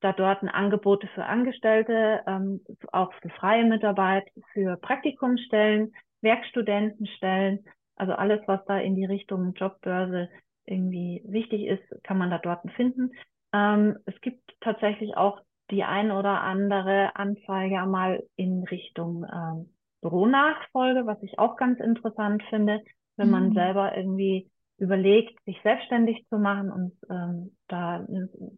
da 0.00 0.12
dort 0.12 0.42
Angebote 0.42 1.08
für 1.14 1.24
Angestellte, 1.24 2.22
ähm, 2.26 2.60
auch 2.92 3.12
für 3.14 3.30
freie 3.30 3.64
Mitarbeit, 3.64 4.24
für 4.52 4.76
Praktikumsstellen, 4.76 5.92
Werkstudentenstellen, 6.20 7.64
also 7.96 8.12
alles, 8.12 8.40
was 8.46 8.64
da 8.66 8.78
in 8.78 8.94
die 8.94 9.04
Richtung 9.04 9.54
Jobbörse 9.54 10.28
irgendwie 10.66 11.22
wichtig 11.26 11.66
ist, 11.66 12.04
kann 12.04 12.18
man 12.18 12.30
da 12.30 12.38
dort 12.38 12.70
finden. 12.72 13.10
Ähm, 13.52 13.98
es 14.06 14.20
gibt 14.20 14.42
tatsächlich 14.60 15.16
auch 15.16 15.40
die 15.70 15.84
ein 15.84 16.10
oder 16.10 16.42
andere 16.42 17.16
Anzeige 17.16 17.80
einmal 17.80 18.22
in 18.36 18.64
Richtung 18.64 19.24
ähm, 19.24 19.70
Büronachfolge, 20.00 21.06
was 21.06 21.22
ich 21.22 21.38
auch 21.38 21.56
ganz 21.56 21.80
interessant 21.80 22.42
finde, 22.50 22.82
wenn 23.16 23.30
man 23.30 23.50
mhm. 23.50 23.54
selber 23.54 23.96
irgendwie 23.96 24.50
überlegt, 24.78 25.38
sich 25.44 25.60
selbstständig 25.62 26.24
zu 26.28 26.38
machen 26.38 26.70
und 26.70 26.92
ähm, 27.10 27.56
da 27.66 28.06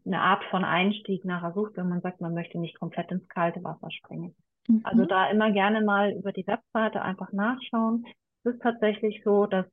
eine 0.07 0.21
Art 0.21 0.45
von 0.51 0.65
Einstieg 0.65 1.25
nachher 1.25 1.53
sucht, 1.53 1.77
wenn 1.77 1.89
man 1.89 2.03
sagt, 2.03 2.21
man 2.21 2.35
möchte 2.35 2.59
nicht 2.59 2.79
komplett 2.79 3.11
ins 3.11 3.27
kalte 3.29 3.65
Wasser 3.65 3.91
springen. 3.91 4.35
Mhm. 4.69 4.81
Also 4.85 5.07
da 5.07 5.31
immer 5.31 5.51
gerne 5.51 5.81
mal 5.83 6.13
über 6.13 6.33
die 6.33 6.47
Webseite 6.47 7.03
einfach 7.03 7.33
nachschauen. 7.33 8.05
Es 8.45 8.55
ist 8.55 8.63
tatsächlich 8.63 9.23
so, 9.25 9.47
dass 9.47 9.67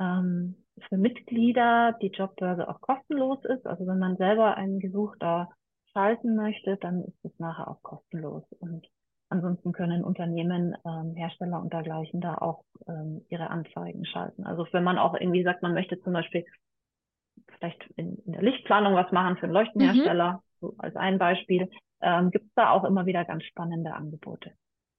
ähm, 0.00 0.56
für 0.88 0.96
Mitglieder 0.96 1.96
die 2.02 2.10
Jobbörse 2.10 2.68
auch 2.68 2.80
kostenlos 2.80 3.44
ist. 3.44 3.66
Also 3.66 3.86
wenn 3.86 3.98
man 3.98 4.16
selber 4.16 4.56
einen 4.56 4.80
Gesuch 4.80 5.14
da 5.20 5.48
schalten 5.92 6.34
möchte, 6.34 6.76
dann 6.78 7.04
ist 7.04 7.24
es 7.24 7.38
nachher 7.38 7.68
auch 7.68 7.82
kostenlos. 7.82 8.44
Und 8.58 8.86
Ansonsten 9.34 9.72
können 9.72 10.04
Unternehmen, 10.04 10.76
ähm, 10.86 11.16
Hersteller 11.16 11.60
und 11.60 11.72
dergleichen 11.72 12.20
da 12.20 12.36
auch 12.36 12.62
ähm, 12.86 13.22
ihre 13.30 13.50
Anzeigen 13.50 14.04
schalten. 14.04 14.46
Also 14.46 14.64
wenn 14.70 14.84
man 14.84 14.96
auch 14.96 15.14
irgendwie 15.14 15.42
sagt, 15.42 15.60
man 15.60 15.74
möchte 15.74 16.00
zum 16.02 16.12
Beispiel 16.12 16.44
vielleicht 17.58 17.82
in, 17.96 18.16
in 18.26 18.32
der 18.32 18.42
Lichtplanung 18.42 18.94
was 18.94 19.10
machen 19.10 19.36
für 19.36 19.46
einen 19.46 19.54
Leuchtenhersteller, 19.54 20.34
mhm. 20.34 20.38
so 20.60 20.74
als 20.78 20.94
ein 20.94 21.18
Beispiel, 21.18 21.68
ähm, 22.00 22.30
gibt 22.30 22.46
es 22.46 22.54
da 22.54 22.70
auch 22.70 22.84
immer 22.84 23.06
wieder 23.06 23.24
ganz 23.24 23.42
spannende 23.42 23.92
Angebote. 23.92 24.52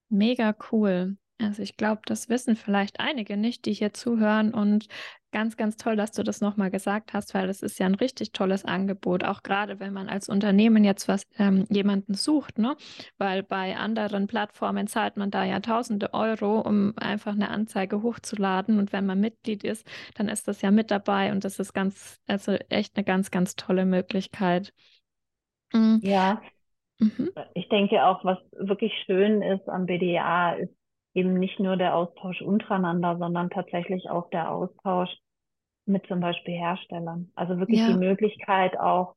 Mega 0.10 0.54
cool. 0.69 1.15
Also 1.38 1.62
ich 1.63 1.76
glaube, 1.76 2.02
das 2.06 2.30
wissen 2.30 2.56
vielleicht 2.56 3.00
einige 3.00 3.36
nicht, 3.36 3.65
die 3.65 3.74
hier 3.74 3.93
zuhören 3.93 4.54
und 4.54 4.88
ganz, 5.34 5.58
ganz 5.58 5.76
toll, 5.76 5.98
dass 5.98 6.13
du 6.13 6.24
das 6.24 6.39
nochmal 6.39 6.71
gesagt 6.71 7.12
hast, 7.12 7.34
weil 7.34 7.45
das 7.45 7.62
ist 7.62 7.78
ja 7.78 7.86
ein 7.88 7.95
richtig 7.95 8.32
tolles 8.32 8.63
Angebot, 8.63 9.26
auch 9.26 9.43
gerade 9.43 9.82
wenn 9.82 9.91
man 9.91 10.08
als 10.08 10.30
Unternehmen 10.30 10.86
jetzt 10.86 11.10
was 11.10 11.28
ähm, 11.38 11.65
jemanden 11.69 12.13
sucht, 12.13 12.58
ne? 12.58 12.78
Weil 13.17 13.43
bei 13.43 13.76
anderen 13.76 14.28
Plattformen 14.28 14.88
zahlt 14.88 15.17
man 15.17 15.32
da 15.32 15.43
ja 15.43 15.60
tausende 15.60 16.13
Euro, 16.13 16.62
um 16.62 16.93
einfach 16.95 17.34
eine 17.34 17.50
Anzeige 17.50 18.02
hochzuladen 18.02 18.80
und 18.80 18.93
wenn 18.93 19.06
man 19.06 19.19
Mitglied 19.19 19.65
ist, 19.65 19.86
dann 20.15 20.30
ist 20.30 20.48
das 20.48 20.62
ja 20.62 20.71
mit 20.71 20.89
dabei 20.89 21.34
und 21.34 21.43
das 21.43 21.60
ist 21.60 21.74
ganz, 21.74 22.21
also 22.28 22.54
echt 22.69 22.95
eine 22.95 23.04
ganz, 23.04 23.30
ganz 23.30 23.58
tolle 23.58 23.86
Möglichkeit. 23.86 24.74
Mhm. 25.74 26.00
Ja. 26.02 26.41
Ich 27.56 27.67
denke 27.67 28.06
auch, 28.06 28.24
was 28.24 28.38
wirklich 28.54 28.93
schön 29.06 29.41
ist 29.41 29.67
am 29.67 29.86
BDA, 29.86 30.54
ist 30.54 30.74
eben 31.15 31.34
nicht 31.34 31.60
nur 31.60 31.78
der 31.78 31.95
Austausch 31.95 32.41
untereinander, 32.41 33.17
sondern 33.17 33.49
tatsächlich 33.49 34.10
auch 34.10 34.30
der 34.30 34.51
Austausch 34.51 35.10
mit 35.86 36.06
zum 36.08 36.19
Beispiel 36.19 36.56
Herstellern. 36.56 37.32
Also 37.36 37.58
wirklich 37.58 37.80
ja. 37.80 37.88
die 37.88 37.97
Möglichkeit 37.97 38.78
auch 38.80 39.15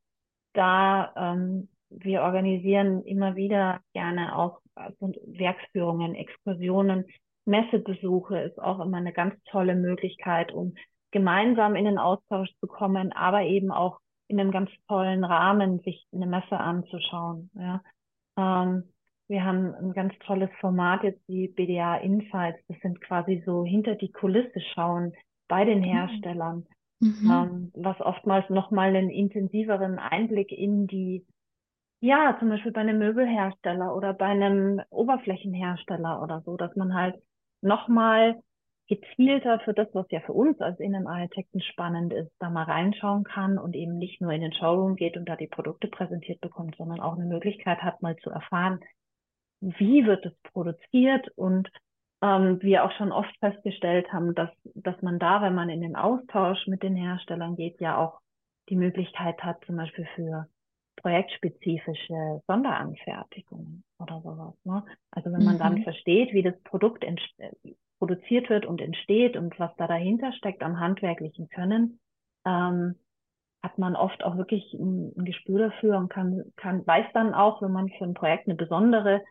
da, 0.55 1.13
ähm, 1.17 1.69
wir 1.91 2.23
organisieren 2.23 3.03
immer 3.05 3.37
wieder 3.37 3.81
gerne 3.93 4.37
auch 4.37 4.61
also 4.75 5.13
Werksführungen, 5.27 6.15
Exkursionen, 6.15 7.05
Messebesuche 7.47 8.39
ist 8.41 8.61
auch 8.61 8.79
immer 8.81 8.99
eine 8.99 9.13
ganz 9.13 9.35
tolle 9.45 9.75
Möglichkeit, 9.75 10.53
um 10.53 10.75
gemeinsam 11.11 11.75
in 11.75 11.87
den 11.87 11.99
Austausch 11.99 12.51
zu 12.61 12.67
kommen, 12.67 13.13
aber 13.13 13.43
eben 13.43 13.73
auch 13.73 13.99
in 14.29 14.39
einem 14.39 14.51
ganz 14.51 14.71
tollen 14.87 15.25
Rahmen 15.25 15.81
sich 15.81 16.07
eine 16.13 16.27
Messe 16.27 16.59
anzuschauen. 16.59 17.51
Ja. 17.55 17.83
Ähm, 18.37 18.85
wir 19.29 19.45
haben 19.45 19.75
ein 19.75 19.93
ganz 19.93 20.15
tolles 20.21 20.51
Format 20.61 21.05
jetzt, 21.05 21.21
die 21.29 21.49
BDA 21.49 21.99
Insights. 21.99 22.59
Das 22.69 22.79
sind 22.81 23.01
quasi 23.03 23.43
so 23.45 23.65
hinter 23.65 23.95
die 23.95 24.11
Kulisse 24.11 24.61
schauen 24.75 25.13
bei 25.49 25.65
den 25.65 25.81
mhm. 25.81 25.85
Herstellern, 25.85 26.67
mhm. 27.01 27.31
ähm, 27.31 27.73
was 27.75 28.01
oftmals 28.01 28.49
nochmal 28.49 28.89
einen 28.89 29.11
intensiveren 29.11 29.99
Einblick 29.99 30.51
in 30.51 30.87
die, 30.87 31.27
ja, 32.01 32.37
zum 32.39 32.49
Beispiel 32.49 32.73
bei 32.73 32.81
einem 32.81 32.99
Möbelhersteller 32.99 33.95
oder 33.95 34.15
bei 34.15 34.27
einem 34.27 34.81
Oberflächenhersteller 34.91 36.23
oder 36.23 36.43
so, 36.43 36.57
dass 36.57 36.75
man 36.75 36.95
halt 36.95 37.17
nochmal 37.61 38.41
gezielter 38.89 39.61
für 39.61 39.75
das, 39.75 39.89
was 39.93 40.07
ja 40.11 40.21
für 40.21 40.33
uns 40.33 40.59
als 40.63 40.81
Innenarchitekten 40.81 41.61
spannend 41.61 42.15
ist, 42.15 42.31
da 42.39 42.49
mal 42.49 42.63
reinschauen 42.63 43.25
kann 43.25 43.59
und 43.59 43.77
eben 43.77 43.99
nicht 43.99 44.23
nur 44.23 44.33
in 44.33 44.41
den 44.41 44.55
Showroom 44.55 44.97
geht 44.97 45.19
und 45.19 45.29
da 45.29 45.37
die 45.37 45.47
Produkte 45.47 45.89
präsentiert 45.89 46.41
bekommt, 46.41 46.77
sondern 46.77 47.01
auch 47.01 47.15
eine 47.15 47.27
Möglichkeit 47.27 47.83
hat, 47.83 48.01
mal 48.01 48.17
zu 48.17 48.31
erfahren, 48.31 48.81
wie 49.61 50.07
wird 50.07 50.25
es 50.27 50.35
produziert 50.53 51.29
und 51.37 51.69
ähm, 52.23 52.61
wir 52.63 52.85
auch 52.85 52.93
schon 52.93 53.13
oft 53.13 53.35
festgestellt 53.39 54.13
haben, 54.13 54.35
dass, 54.35 54.51
dass 54.75 55.01
man 55.03 55.19
da, 55.19 55.43
wenn 55.43 55.55
man 55.55 55.69
in 55.69 55.81
den 55.81 55.97
Austausch 55.97 56.67
mit 56.67 56.83
den 56.83 56.97
Herstellern 56.97 57.57
geht, 57.57 57.81
ja 57.81 57.97
auch 57.99 58.21
die 58.69 58.77
Möglichkeit 58.77 59.43
hat, 59.43 59.65
zum 59.65 59.77
Beispiel 59.77 60.07
für 60.15 60.47
projektspezifische 60.97 62.43
Sonderanfertigungen 62.47 63.85
oder 64.01 64.21
sowas. 64.21 64.55
Ne? 64.65 64.85
Also 65.11 65.33
wenn 65.33 65.45
man 65.45 65.55
mhm. 65.55 65.59
dann 65.59 65.83
versteht, 65.83 66.33
wie 66.33 66.43
das 66.43 66.61
Produkt 66.65 67.05
produziert 67.99 68.51
wird 68.51 68.67
und 68.67 68.81
entsteht 68.81 69.37
und 69.37 69.59
was 69.59 69.75
da 69.77 69.87
dahinter 69.87 70.33
steckt 70.33 70.63
am 70.63 70.81
handwerklichen 70.81 71.49
Können, 71.49 72.01
ähm, 72.45 72.97
hat 73.63 73.79
man 73.79 73.97
oft 73.97 74.23
auch 74.25 74.37
wirklich 74.37 74.73
ein, 74.75 75.13
ein, 75.17 75.25
Gespür 75.25 75.71
dafür 75.71 75.99
und 75.99 76.09
kann, 76.09 76.45
kann, 76.57 76.87
weiß 76.87 77.07
dann 77.13 77.35
auch, 77.35 77.61
wenn 77.61 77.73
man 77.73 77.89
für 77.89 78.05
ein 78.05 78.15
Projekt 78.15 78.47
eine 78.47 78.55
besondere 78.55 79.23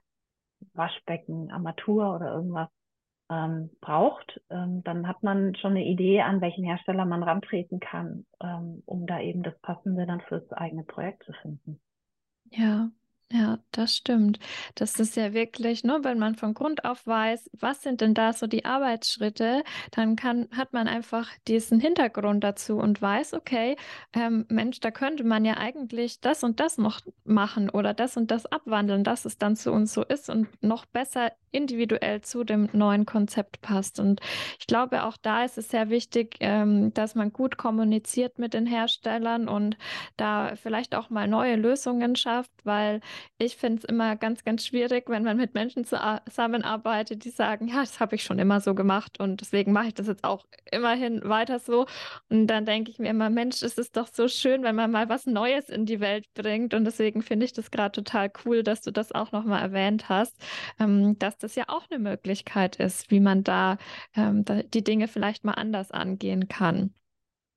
Waschbecken, 0.73 1.51
Armatur 1.51 2.15
oder 2.15 2.33
irgendwas 2.33 2.69
ähm, 3.29 3.69
braucht, 3.81 4.41
ähm, 4.49 4.83
dann 4.83 5.07
hat 5.07 5.23
man 5.23 5.55
schon 5.55 5.71
eine 5.71 5.85
Idee, 5.85 6.21
an 6.21 6.41
welchen 6.41 6.63
Hersteller 6.63 7.05
man 7.05 7.23
rantreten 7.23 7.79
kann, 7.79 8.25
ähm, 8.41 8.83
um 8.85 9.05
da 9.05 9.19
eben 9.19 9.43
das 9.43 9.57
Passende 9.59 10.05
dann 10.05 10.21
fürs 10.21 10.51
eigene 10.53 10.83
Projekt 10.83 11.23
zu 11.23 11.33
finden. 11.41 11.81
Ja, 12.51 12.89
ja, 13.29 13.59
das 13.71 13.93
stimmt. 13.93 14.39
Das 14.75 14.99
ist 15.01 15.17
ja 15.17 15.33
wirklich, 15.33 15.83
ne, 15.83 15.99
wenn 16.03 16.17
man 16.17 16.35
von 16.35 16.53
Grund 16.53 16.85
auf 16.85 17.05
weiß, 17.05 17.49
was 17.59 17.81
sind 17.81 17.99
denn 17.99 18.13
da 18.13 18.31
so 18.31 18.47
die 18.47 18.63
Arbeitsschritte, 18.63 19.63
dann 19.91 20.15
kann, 20.15 20.47
hat 20.55 20.71
man 20.71 20.87
einfach 20.87 21.29
diesen 21.45 21.81
Hintergrund 21.81 22.41
dazu 22.45 22.77
und 22.77 23.01
weiß, 23.01 23.33
okay, 23.33 23.75
ähm, 24.13 24.45
Mensch, 24.47 24.79
da 24.79 24.91
könnte 24.91 25.25
man 25.25 25.43
ja 25.43 25.57
eigentlich 25.57 26.21
das 26.21 26.43
und 26.45 26.61
das 26.61 26.77
noch 26.77 27.01
machen 27.25 27.69
oder 27.69 27.93
das 27.93 28.15
und 28.15 28.31
das 28.31 28.45
abwandeln, 28.45 29.03
dass 29.03 29.25
es 29.25 29.37
dann 29.37 29.57
zu 29.57 29.73
uns 29.73 29.93
so 29.93 30.03
ist 30.03 30.29
und 30.29 30.47
noch 30.63 30.85
besser 30.85 31.33
individuell 31.57 32.21
zu 32.21 32.43
dem 32.43 32.69
neuen 32.71 33.05
Konzept 33.05 33.61
passt. 33.61 33.99
Und 33.99 34.21
ich 34.59 34.67
glaube, 34.67 35.03
auch 35.03 35.17
da 35.17 35.43
ist 35.43 35.57
es 35.57 35.69
sehr 35.69 35.89
wichtig, 35.89 36.37
ähm, 36.39 36.93
dass 36.93 37.15
man 37.15 37.33
gut 37.33 37.57
kommuniziert 37.57 38.39
mit 38.39 38.53
den 38.53 38.67
Herstellern 38.67 39.47
und 39.47 39.77
da 40.15 40.53
vielleicht 40.55 40.95
auch 40.95 41.09
mal 41.09 41.27
neue 41.27 41.55
Lösungen 41.55 42.15
schafft, 42.15 42.51
weil 42.63 43.01
ich 43.37 43.57
finde 43.57 43.79
es 43.79 43.83
immer 43.85 44.15
ganz, 44.15 44.43
ganz 44.43 44.65
schwierig, 44.65 45.09
wenn 45.09 45.23
man 45.23 45.37
mit 45.37 45.53
Menschen 45.53 45.85
zusammenarbeitet, 45.85 47.25
die 47.25 47.29
sagen, 47.29 47.67
ja, 47.67 47.79
das 47.81 47.99
habe 47.99 48.15
ich 48.15 48.23
schon 48.23 48.39
immer 48.39 48.61
so 48.61 48.75
gemacht 48.75 49.19
und 49.19 49.41
deswegen 49.41 49.71
mache 49.71 49.87
ich 49.87 49.93
das 49.93 50.07
jetzt 50.07 50.23
auch 50.23 50.45
immerhin 50.71 51.21
weiter 51.23 51.59
so. 51.59 51.85
Und 52.29 52.47
dann 52.47 52.65
denke 52.65 52.91
ich 52.91 52.99
mir 52.99 53.09
immer, 53.09 53.29
Mensch, 53.29 53.61
es 53.63 53.77
ist 53.77 53.97
doch 53.97 54.07
so 54.11 54.27
schön, 54.27 54.63
wenn 54.63 54.75
man 54.75 54.91
mal 54.91 55.09
was 55.09 55.25
Neues 55.25 55.69
in 55.69 55.85
die 55.85 55.99
Welt 55.99 56.25
bringt. 56.33 56.73
Und 56.73 56.85
deswegen 56.85 57.21
finde 57.21 57.45
ich 57.45 57.53
das 57.53 57.71
gerade 57.71 57.91
total 57.91 58.31
cool, 58.45 58.63
dass 58.63 58.81
du 58.81 58.91
das 58.91 59.11
auch 59.11 59.31
nochmal 59.31 59.61
erwähnt 59.61 60.09
hast, 60.09 60.35
ähm, 60.79 61.17
dass 61.19 61.37
das 61.37 61.46
ja 61.55 61.65
auch 61.67 61.85
eine 61.89 61.99
Möglichkeit 61.99 62.77
ist, 62.77 63.11
wie 63.11 63.19
man 63.19 63.43
da, 63.43 63.77
ähm, 64.15 64.45
da 64.45 64.61
die 64.63 64.83
Dinge 64.83 65.07
vielleicht 65.07 65.43
mal 65.43 65.53
anders 65.53 65.91
angehen 65.91 66.47
kann. 66.47 66.93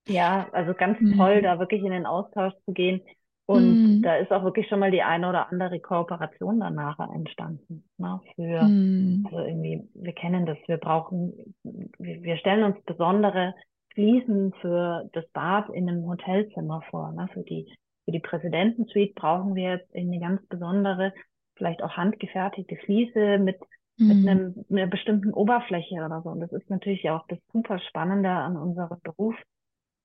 Ja, 0.09 0.48
also 0.53 0.74
ganz 0.74 0.98
toll, 1.16 1.38
mhm. 1.38 1.42
da 1.42 1.59
wirklich 1.59 1.83
in 1.83 1.90
den 1.90 2.07
Austausch 2.07 2.55
zu 2.64 2.72
gehen. 2.72 3.03
Und 3.50 3.98
mm. 3.98 4.03
da 4.03 4.14
ist 4.14 4.31
auch 4.31 4.44
wirklich 4.44 4.68
schon 4.68 4.79
mal 4.79 4.92
die 4.92 5.03
eine 5.03 5.29
oder 5.29 5.50
andere 5.50 5.81
Kooperation 5.81 6.61
danach 6.61 7.00
entstanden. 7.12 7.83
Ne? 7.98 8.20
Für, 8.37 8.62
mm. 8.62 9.26
also 9.26 9.40
irgendwie, 9.40 9.88
wir 9.92 10.12
kennen 10.12 10.46
das, 10.46 10.57
wir 10.68 10.76
brauchen, 10.76 11.53
wir, 11.64 12.22
wir 12.22 12.37
stellen 12.37 12.62
uns 12.62 12.81
besondere 12.85 13.57
Fliesen 13.94 14.55
für 14.61 15.11
das 15.14 15.29
Bad 15.33 15.68
in 15.70 15.88
einem 15.88 16.07
Hotelzimmer 16.07 16.83
vor. 16.90 17.11
Ne? 17.11 17.29
Für 17.33 17.42
die, 17.42 17.66
für 18.05 18.12
die 18.12 18.20
Präsidentensuite 18.20 19.14
brauchen 19.14 19.57
wir 19.57 19.70
jetzt 19.79 19.96
eine 19.96 20.20
ganz 20.20 20.46
besondere, 20.46 21.12
vielleicht 21.57 21.83
auch 21.83 21.96
handgefertigte 21.96 22.76
Fliese 22.76 23.38
mit. 23.38 23.59
Mit 24.08 24.28
einem, 24.28 24.64
einer 24.70 24.86
bestimmten 24.86 25.32
Oberfläche 25.32 25.96
oder 25.96 26.22
so. 26.22 26.30
Und 26.30 26.40
das 26.40 26.52
ist 26.52 26.68
natürlich 26.70 27.08
auch 27.10 27.26
das 27.28 27.38
super 27.52 27.78
Spannende 27.78 28.30
an 28.30 28.56
unserem 28.56 28.98
Beruf, 29.02 29.34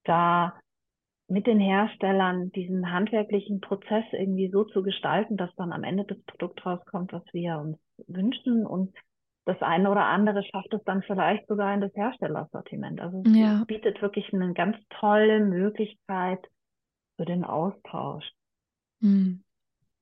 da 0.04 0.54
mit 1.28 1.48
den 1.48 1.60
Herstellern 1.60 2.52
diesen 2.52 2.92
handwerklichen 2.92 3.60
Prozess 3.60 4.06
irgendwie 4.12 4.50
so 4.52 4.64
zu 4.64 4.84
gestalten, 4.84 5.38
dass 5.38 5.54
dann 5.56 5.72
am 5.72 5.84
Ende 5.84 6.06
das 6.06 6.22
Produkt 6.24 6.66
rauskommt, 6.66 7.14
was 7.14 7.24
wir 7.34 7.58
uns 7.58 7.78
wünschen 8.08 8.66
und 8.66 8.94
das 9.46 9.62
eine 9.62 9.92
oder 9.92 10.06
andere 10.06 10.44
schafft 10.44 10.74
es 10.74 10.84
dann 10.86 11.04
vielleicht 11.04 11.48
sogar 11.48 11.74
in 11.74 11.82
das 11.82 11.96
Herstellersortiment. 11.96 13.00
Also 13.00 13.22
es 13.26 13.36
ja. 13.36 13.64
bietet 13.68 14.02
wirklich 14.02 14.34
eine 14.34 14.54
ganz 14.54 14.76
tolle 15.00 15.40
Möglichkeit 15.40 16.40
für 17.16 17.26
den 17.26 17.44
Austausch. 17.44 18.26
Hm. 19.02 19.44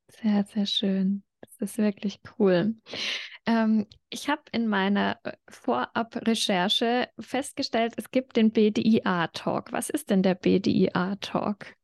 Sehr, 0.07 0.43
sehr 0.45 0.65
schön. 0.65 1.23
Das 1.41 1.57
ist 1.57 1.77
wirklich 1.77 2.21
cool. 2.39 2.75
Ähm, 3.45 3.87
ich 4.09 4.29
habe 4.29 4.41
in 4.51 4.67
meiner 4.67 5.17
äh, 5.23 5.33
Vorab-Recherche 5.49 7.09
festgestellt, 7.19 7.93
es 7.97 8.11
gibt 8.11 8.37
den 8.37 8.51
BDIA-Talk. 8.51 9.71
Was 9.71 9.89
ist 9.89 10.09
denn 10.09 10.23
der 10.23 10.35
BDIA-Talk? 10.35 11.75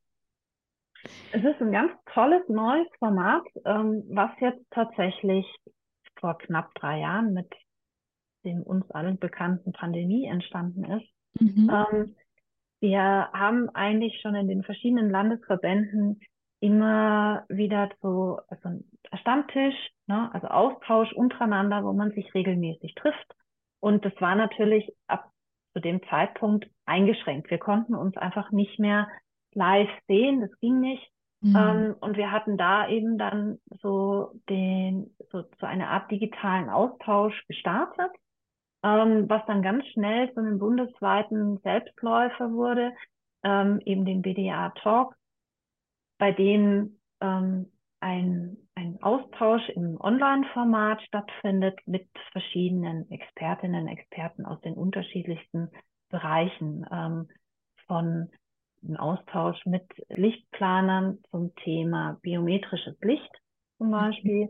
Es 1.32 1.44
ist 1.44 1.62
ein 1.62 1.72
ganz 1.72 1.92
tolles 2.14 2.48
neues 2.50 2.88
Format, 3.00 3.44
ähm, 3.66 4.04
was 4.10 4.32
jetzt 4.40 4.66
tatsächlich 4.72 5.46
vor 6.20 6.38
knapp 6.38 6.74
drei 6.76 7.00
Jahren 7.00 7.34
mit 7.34 7.48
dem 8.44 8.64
uns 8.64 8.90
allen 8.92 9.18
bekannten 9.18 9.72
Pandemie 9.72 10.26
entstanden 10.26 10.86
ist. 10.86 11.08
Mhm. 11.40 11.70
Ähm, 11.70 12.16
wir 12.82 13.30
haben 13.34 13.70
eigentlich 13.70 14.20
schon 14.22 14.36
in 14.36 14.48
den 14.48 14.64
verschiedenen 14.64 15.10
Landesverbänden 15.10 16.22
immer 16.62 17.46
wieder 17.50 17.90
so 18.02 18.40
also 18.48 18.82
Stammtisch, 19.22 19.76
ne, 20.08 20.30
also 20.34 20.48
Austausch 20.48 21.12
untereinander, 21.14 21.84
wo 21.84 21.94
man 21.94 22.12
sich 22.12 22.34
regelmäßig 22.34 22.96
trifft. 22.96 23.36
Und 23.80 24.06
das 24.06 24.14
war 24.20 24.36
natürlich 24.36 24.92
ab 25.08 25.32
zu 25.74 25.80
dem 25.80 26.02
Zeitpunkt 26.10 26.70
eingeschränkt. 26.86 27.50
Wir 27.50 27.60
konnten 27.60 27.96
uns 27.96 28.18
einfach 28.18 28.52
nicht 28.52 28.80
mehr 28.80 29.08
live 29.54 29.90
sehen, 30.08 30.42
das 30.42 30.60
ging 30.60 30.80
nicht. 30.80 31.12
Mhm. 31.42 31.56
Ähm, 31.56 31.96
und 32.02 32.18
wir 32.18 32.32
hatten 32.32 32.58
da 32.58 32.88
eben 32.90 33.18
dann 33.18 33.60
so 33.82 34.32
den, 34.50 35.16
so, 35.32 35.44
so 35.60 35.66
eine 35.66 35.88
Art 35.88 36.12
digitalen 36.12 36.70
Austausch 36.70 37.46
gestartet, 37.48 38.12
ähm, 38.84 39.30
was 39.30 39.46
dann 39.46 39.62
ganz 39.62 39.86
schnell 39.88 40.34
zu 40.34 40.42
einem 40.42 40.60
bundesweiten 40.60 41.60
Selbstläufer 41.60 42.52
wurde, 42.52 42.92
ähm, 43.44 43.80
eben 43.86 44.06
den 44.06 44.22
BDA 44.22 44.70
Talk, 44.82 45.16
bei 46.18 46.34
dem 46.34 47.00
ähm, 47.22 47.72
ein, 48.02 48.58
ein 48.80 48.98
Austausch 49.02 49.68
im 49.76 50.00
Online-Format 50.00 51.02
stattfindet 51.02 51.78
mit 51.86 52.08
verschiedenen 52.32 53.12
Expertinnen, 53.12 53.90
Experten 53.90 54.46
aus 54.46 54.62
den 54.62 54.74
unterschiedlichsten 54.74 55.70
Bereichen, 56.10 56.86
ähm, 56.90 57.28
von 57.88 58.30
einem 58.82 58.96
Austausch 58.96 59.66
mit 59.66 59.84
Lichtplanern 60.08 61.18
zum 61.30 61.54
Thema 61.56 62.20
biometrisches 62.22 62.96
Licht 63.02 63.30
zum 63.78 63.88
mhm. 63.88 63.92
Beispiel. 63.92 64.50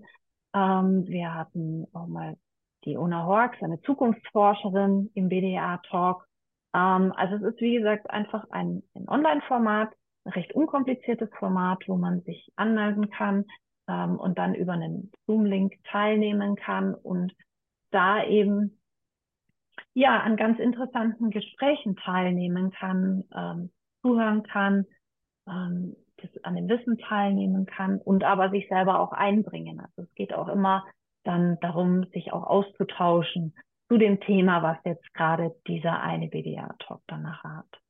Ähm, 0.53 1.07
wir 1.07 1.33
hatten 1.33 1.87
auch 1.93 2.07
mal 2.07 2.37
die 2.85 2.97
Ona 2.97 3.25
Horks, 3.25 3.57
eine 3.63 3.81
Zukunftsforscherin 3.81 5.09
im 5.15 5.29
BDA-Talk. 5.29 6.27
Ähm, 6.75 7.13
also 7.15 7.35
es 7.35 7.53
ist, 7.53 7.61
wie 7.61 7.77
gesagt, 7.77 8.07
einfach 8.11 8.45
ein, 8.51 8.83
ein 8.93 9.09
Online-Format, 9.09 9.91
ein 10.25 10.33
recht 10.33 10.53
unkompliziertes 10.53 11.29
Format, 11.39 11.79
wo 11.87 11.95
man 11.95 12.21
sich 12.21 12.51
anmelden 12.55 13.09
kann 13.09 13.45
ähm, 13.89 14.17
und 14.17 14.37
dann 14.37 14.53
über 14.53 14.73
einen 14.73 15.11
Zoom-Link 15.25 15.83
teilnehmen 15.85 16.55
kann 16.55 16.93
und 16.93 17.33
da 17.91 18.23
eben 18.23 18.79
ja 19.93 20.19
an 20.19 20.37
ganz 20.37 20.59
interessanten 20.59 21.31
Gesprächen 21.31 21.95
teilnehmen 21.95 22.71
kann, 22.71 23.23
ähm, 23.35 23.71
zuhören 24.01 24.43
kann, 24.43 24.85
ähm, 25.47 25.95
an 26.43 26.55
dem 26.55 26.67
Wissen 26.67 26.97
teilnehmen 26.97 27.65
kann 27.65 27.97
und 27.99 28.23
aber 28.23 28.49
sich 28.49 28.67
selber 28.67 28.99
auch 28.99 29.13
einbringen. 29.13 29.79
Also 29.79 30.03
es 30.03 30.15
geht 30.15 30.33
auch 30.33 30.49
immer 30.49 30.85
dann 31.23 31.57
darum, 31.61 32.03
sich 32.11 32.33
auch 32.33 32.43
auszutauschen 32.43 33.55
zu 33.87 33.97
dem 33.97 34.19
Thema, 34.19 34.61
was 34.61 34.77
jetzt 34.83 35.13
gerade 35.13 35.55
dieser 35.65 36.01
eine 36.01 36.27
BDA-Talk 36.27 37.01
danach 37.07 37.43
hat. 37.43 37.81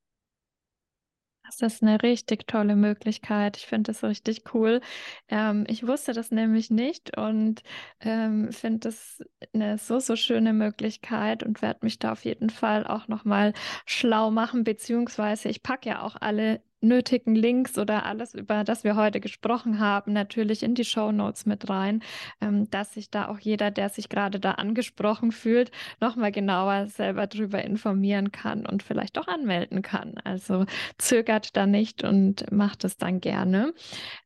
Das 1.58 1.62
ist 1.74 1.82
eine 1.84 2.02
richtig 2.04 2.48
tolle 2.48 2.76
Möglichkeit. 2.76 3.58
Ich 3.58 3.66
finde 3.66 3.92
das 3.92 4.04
richtig 4.04 4.44
cool. 4.54 4.82
Ähm, 5.30 5.64
ich 5.68 5.86
wusste 5.88 6.14
das 6.14 6.30
nämlich 6.32 6.70
nicht 6.70 7.18
und 7.18 7.64
ähm, 8.02 8.52
finde 8.52 8.80
das 8.90 9.24
eine 9.54 9.78
so, 9.80 10.00
so 10.00 10.16
schöne 10.16 10.54
Möglichkeit 10.54 11.42
und 11.44 11.62
werde 11.64 11.80
mich 11.84 11.98
da 11.98 12.12
auf 12.12 12.24
jeden 12.24 12.50
Fall 12.52 12.86
auch 12.86 13.08
nochmal 13.08 13.54
schlau 13.86 14.30
machen, 14.30 14.64
beziehungsweise 14.64 15.50
ich 15.50 15.64
packe 15.64 15.90
ja 15.90 16.02
auch 16.04 16.16
alle 16.20 16.62
nötigen 16.82 17.36
Links 17.36 17.78
oder 17.78 18.06
alles, 18.06 18.34
über 18.34 18.63
das 18.63 18.84
wir 18.84 18.96
heute 18.96 19.20
gesprochen 19.20 19.80
haben, 19.80 20.13
natürlich 20.13 20.63
in 20.63 20.76
die 20.76 20.86
Show 20.86 21.12
Notes 21.12 21.46
mit 21.46 21.70
rein, 21.70 22.02
ähm, 22.42 22.70
dass 22.70 22.94
sich 22.94 23.10
da 23.10 23.28
auch 23.28 23.39
jeder, 23.39 23.72
der 23.72 23.89
sich 23.89 24.10
gerade 24.10 24.39
da 24.39 24.52
angesprochen 24.52 25.32
fühlt, 25.32 25.72
nochmal 26.00 26.32
genauer 26.32 26.88
selber 26.88 27.28
darüber 27.28 27.63
informieren 27.63 28.32
kann 28.32 28.65
und 28.65 28.84
vielleicht 28.84 29.18
auch 29.18 29.28
anmelden 29.28 29.82
kann. 29.82 30.15
Also 30.24 30.65
zögert 30.98 31.56
da 31.56 31.65
nicht 31.65 32.04
und 32.04 32.52
macht 32.52 32.84
es 32.84 32.98
dann 32.98 33.20
gerne. 33.20 33.74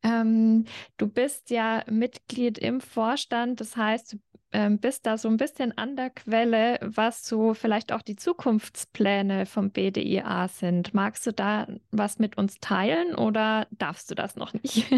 Ähm, 0.04 0.66
du 0.98 1.08
bist 1.08 1.50
ja 1.50 1.84
Mitglied 1.90 2.58
im 2.58 2.82
Vorstand, 2.82 3.60
das 3.60 3.76
heißt, 3.76 4.14
du 4.14 4.18
ähm, 4.54 4.80
bist 4.80 5.06
da 5.06 5.18
so 5.18 5.28
ein 5.28 5.38
bisschen 5.38 5.78
an 5.78 5.96
der 5.96 6.10
Quelle, 6.10 6.80
was 6.82 7.26
so 7.26 7.54
vielleicht 7.54 7.92
auch 7.92 8.02
die 8.02 8.16
Zukunftspläne 8.16 9.46
vom 9.46 9.72
BDIA 9.72 10.48
sind. 10.48 10.94
Magst 10.94 11.26
du 11.28 11.34
da 11.34 11.68
was 11.92 12.20
mit 12.20 12.38
uns 12.38 12.60
teilen 12.60 13.16
oder 13.16 13.68
darfst 13.72 14.12
du 14.12 14.16
das 14.16 14.36
noch 14.36 14.54
nicht? 14.54 14.92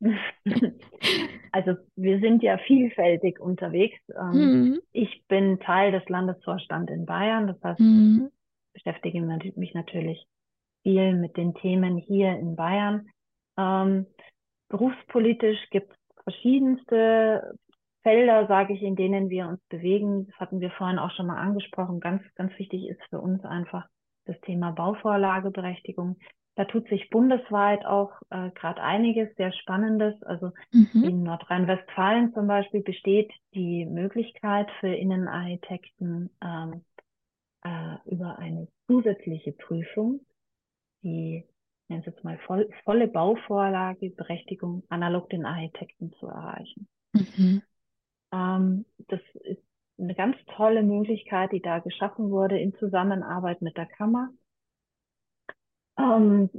Also 1.50 1.74
wir 1.96 2.20
sind 2.20 2.42
ja 2.42 2.58
vielfältig 2.58 3.40
unterwegs. 3.40 3.98
Ähm, 4.16 4.32
mhm. 4.32 4.80
Ich 4.92 5.24
bin 5.28 5.58
Teil 5.60 5.92
des 5.92 6.08
Landesvorstands 6.08 6.92
in 6.92 7.06
Bayern. 7.06 7.48
Das 7.48 7.56
heißt, 7.62 7.80
mhm. 7.80 8.30
ich 8.74 8.84
beschäftige 8.84 9.20
mich 9.20 9.74
natürlich 9.74 10.24
viel 10.82 11.14
mit 11.14 11.36
den 11.36 11.54
Themen 11.54 11.96
hier 11.96 12.38
in 12.38 12.54
Bayern. 12.54 13.08
Ähm, 13.56 14.06
berufspolitisch 14.68 15.58
gibt 15.70 15.90
es 15.90 16.22
verschiedenste 16.22 17.58
Felder, 18.02 18.46
sage 18.46 18.74
ich, 18.74 18.82
in 18.82 18.96
denen 18.96 19.28
wir 19.30 19.48
uns 19.48 19.60
bewegen. 19.68 20.26
Das 20.26 20.36
hatten 20.40 20.60
wir 20.60 20.70
vorhin 20.70 20.98
auch 20.98 21.10
schon 21.12 21.26
mal 21.26 21.38
angesprochen. 21.38 22.00
Ganz, 22.00 22.22
ganz 22.34 22.56
wichtig 22.58 22.88
ist 22.88 23.02
für 23.10 23.20
uns 23.20 23.44
einfach 23.44 23.86
das 24.24 24.40
Thema 24.42 24.72
Bauvorlageberechtigung. 24.72 26.16
Da 26.54 26.64
tut 26.64 26.88
sich 26.88 27.08
bundesweit 27.10 27.86
auch 27.86 28.10
äh, 28.30 28.50
gerade 28.50 28.82
einiges 28.82 29.34
sehr 29.36 29.52
Spannendes. 29.52 30.20
Also 30.24 30.52
mhm. 30.72 31.04
in 31.04 31.22
Nordrhein-Westfalen 31.22 32.32
zum 32.34 32.46
Beispiel 32.46 32.82
besteht 32.82 33.32
die 33.54 33.86
Möglichkeit 33.86 34.68
für 34.80 34.88
Innenarchitekten 34.88 36.30
ähm, 36.42 36.84
äh, 37.62 37.96
über 38.06 38.38
eine 38.38 38.68
zusätzliche 38.86 39.52
Prüfung, 39.52 40.20
die 41.02 41.44
nennen 41.88 42.02
Sie 42.02 42.10
jetzt 42.10 42.24
mal 42.24 42.38
voll, 42.38 42.68
volle 42.84 43.08
Bauvorlageberechtigung 43.08 44.82
analog 44.88 45.30
den 45.30 45.44
Architekten 45.44 46.12
zu 46.14 46.26
erreichen. 46.26 46.88
Mhm. 47.12 47.62
Ähm, 48.32 48.84
das 49.08 49.20
ist 49.34 49.62
eine 49.98 50.14
ganz 50.14 50.36
tolle 50.56 50.82
Möglichkeit, 50.82 51.52
die 51.52 51.60
da 51.60 51.80
geschaffen 51.80 52.30
wurde 52.30 52.58
in 52.58 52.74
Zusammenarbeit 52.74 53.62
mit 53.62 53.76
der 53.76 53.86
Kammer. 53.86 54.30
Ähm, 55.98 56.50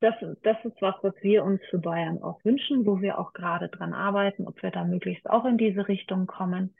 das, 0.00 0.14
das 0.42 0.56
ist 0.64 0.80
was, 0.80 0.94
was 1.02 1.14
wir 1.22 1.42
uns 1.44 1.60
für 1.70 1.78
Bayern 1.78 2.22
auch 2.22 2.44
wünschen, 2.44 2.86
wo 2.86 3.00
wir 3.00 3.18
auch 3.18 3.32
gerade 3.32 3.68
dran 3.68 3.94
arbeiten, 3.94 4.46
ob 4.46 4.62
wir 4.62 4.70
da 4.70 4.84
möglichst 4.84 5.28
auch 5.28 5.44
in 5.44 5.58
diese 5.58 5.88
Richtung 5.88 6.26
kommen. 6.26 6.74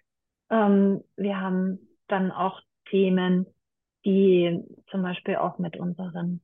Ähm, 0.51 1.03
wir 1.17 1.41
haben 1.41 1.81
dann 2.09 2.31
auch 2.31 2.61
Themen, 2.91 3.47
die 4.05 4.63
zum 4.91 5.03
Beispiel 5.03 5.37
auch 5.37 5.59
mit 5.59 5.77
unseren 5.77 6.41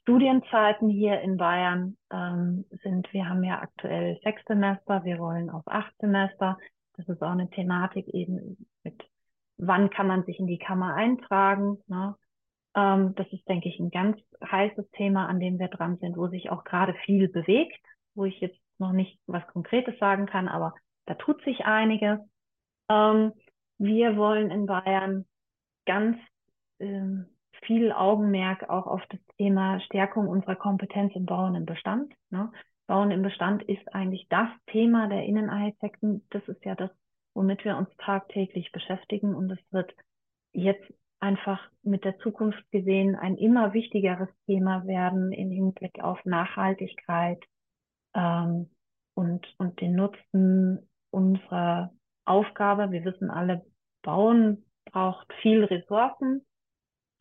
Studienzeiten 0.00 0.88
hier 0.88 1.20
in 1.20 1.36
Bayern 1.36 1.96
ähm, 2.10 2.64
sind. 2.82 3.10
Wir 3.12 3.28
haben 3.28 3.44
ja 3.44 3.60
aktuell 3.60 4.18
sechs 4.22 4.42
Semester, 4.46 5.04
wir 5.04 5.18
wollen 5.18 5.50
auf 5.50 5.62
acht 5.66 5.94
Semester. 5.98 6.58
Das 6.96 7.08
ist 7.08 7.22
auch 7.22 7.30
eine 7.30 7.50
Thematik 7.50 8.08
eben 8.08 8.66
mit, 8.82 9.02
wann 9.56 9.90
kann 9.90 10.06
man 10.06 10.24
sich 10.24 10.38
in 10.38 10.46
die 10.46 10.58
Kammer 10.58 10.94
eintragen. 10.94 11.78
Ne? 11.86 12.14
Ähm, 12.74 13.14
das 13.14 13.26
ist, 13.32 13.48
denke 13.48 13.68
ich, 13.68 13.78
ein 13.78 13.90
ganz 13.90 14.18
heißes 14.44 14.90
Thema, 14.92 15.26
an 15.26 15.40
dem 15.40 15.58
wir 15.58 15.68
dran 15.68 15.98
sind, 15.98 16.16
wo 16.16 16.28
sich 16.28 16.50
auch 16.50 16.64
gerade 16.64 16.94
viel 17.04 17.28
bewegt, 17.28 17.84
wo 18.14 18.24
ich 18.24 18.40
jetzt 18.40 18.58
noch 18.78 18.92
nicht 18.92 19.18
was 19.26 19.46
Konkretes 19.48 19.98
sagen 19.98 20.26
kann, 20.26 20.48
aber 20.48 20.74
da 21.06 21.14
tut 21.14 21.42
sich 21.44 21.64
einiges. 21.64 22.18
Ähm, 22.88 23.32
wir 23.78 24.16
wollen 24.16 24.50
in 24.50 24.66
Bayern 24.66 25.26
ganz 25.86 26.16
ähm, 26.78 27.26
viel 27.62 27.92
Augenmerk 27.92 28.68
auch 28.68 28.86
auf 28.86 29.02
das 29.10 29.20
Thema 29.36 29.80
Stärkung 29.80 30.28
unserer 30.28 30.56
Kompetenz 30.56 31.14
im 31.14 31.26
Bauen 31.26 31.54
im 31.54 31.66
Bestand. 31.66 32.12
Ne? 32.30 32.52
Bauen 32.86 33.10
im 33.10 33.22
Bestand 33.22 33.62
ist 33.62 33.94
eigentlich 33.94 34.26
das 34.28 34.48
Thema 34.66 35.08
der 35.08 35.24
Innenarchitekten. 35.24 36.26
Das 36.30 36.46
ist 36.48 36.64
ja 36.64 36.74
das, 36.74 36.90
womit 37.34 37.64
wir 37.64 37.76
uns 37.76 37.88
tagtäglich 37.98 38.72
beschäftigen. 38.72 39.34
Und 39.34 39.50
es 39.50 39.58
wird 39.70 39.94
jetzt 40.52 40.92
einfach 41.20 41.60
mit 41.82 42.04
der 42.04 42.18
Zukunft 42.18 42.70
gesehen 42.70 43.16
ein 43.16 43.36
immer 43.36 43.72
wichtigeres 43.72 44.28
Thema 44.46 44.86
werden 44.86 45.32
im 45.32 45.50
Hinblick 45.50 46.00
auf 46.00 46.22
Nachhaltigkeit 46.26 47.42
ähm, 48.14 48.70
und, 49.14 49.46
und 49.58 49.80
den 49.80 49.94
Nutzen 49.94 50.88
unserer 51.10 51.92
Aufgabe. 52.26 52.90
Wir 52.90 53.04
wissen 53.04 53.30
alle, 53.30 53.64
Bauen 54.02 54.64
braucht 54.84 55.32
viel 55.40 55.64
Ressourcen. 55.64 56.44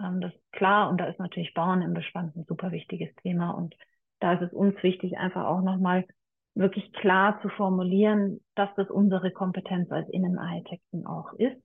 Ähm, 0.01 0.19
das 0.19 0.33
ist 0.33 0.51
klar. 0.51 0.89
Und 0.89 0.99
da 0.99 1.05
ist 1.05 1.19
natürlich 1.19 1.53
Bauen 1.53 1.81
im 1.81 1.93
Bestand 1.93 2.35
ein 2.35 2.43
super 2.45 2.71
wichtiges 2.71 3.15
Thema. 3.23 3.51
Und 3.51 3.75
da 4.23 4.33
ist 4.35 4.41
es 4.41 4.53
uns 4.53 4.81
wichtig, 4.81 5.17
einfach 5.17 5.45
auch 5.45 5.61
nochmal 5.61 6.05
wirklich 6.55 6.93
klar 6.93 7.41
zu 7.41 7.49
formulieren, 7.49 8.39
dass 8.55 8.69
das 8.77 8.89
unsere 8.89 9.31
Kompetenz 9.31 9.91
als 9.91 10.07
Innenarchitekten 10.09 11.05
auch 11.05 11.33
ist. 11.33 11.61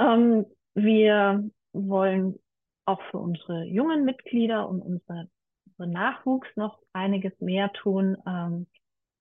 Ähm, 0.00 0.46
wir 0.74 1.48
wollen 1.72 2.40
auch 2.86 3.00
für 3.12 3.18
unsere 3.18 3.64
jungen 3.66 4.04
Mitglieder 4.04 4.68
und 4.68 4.82
unsere, 4.82 5.28
unsere 5.66 5.86
Nachwuchs 5.86 6.48
noch 6.56 6.80
einiges 6.92 7.38
mehr 7.38 7.72
tun. 7.72 8.16
Ähm, 8.26 8.66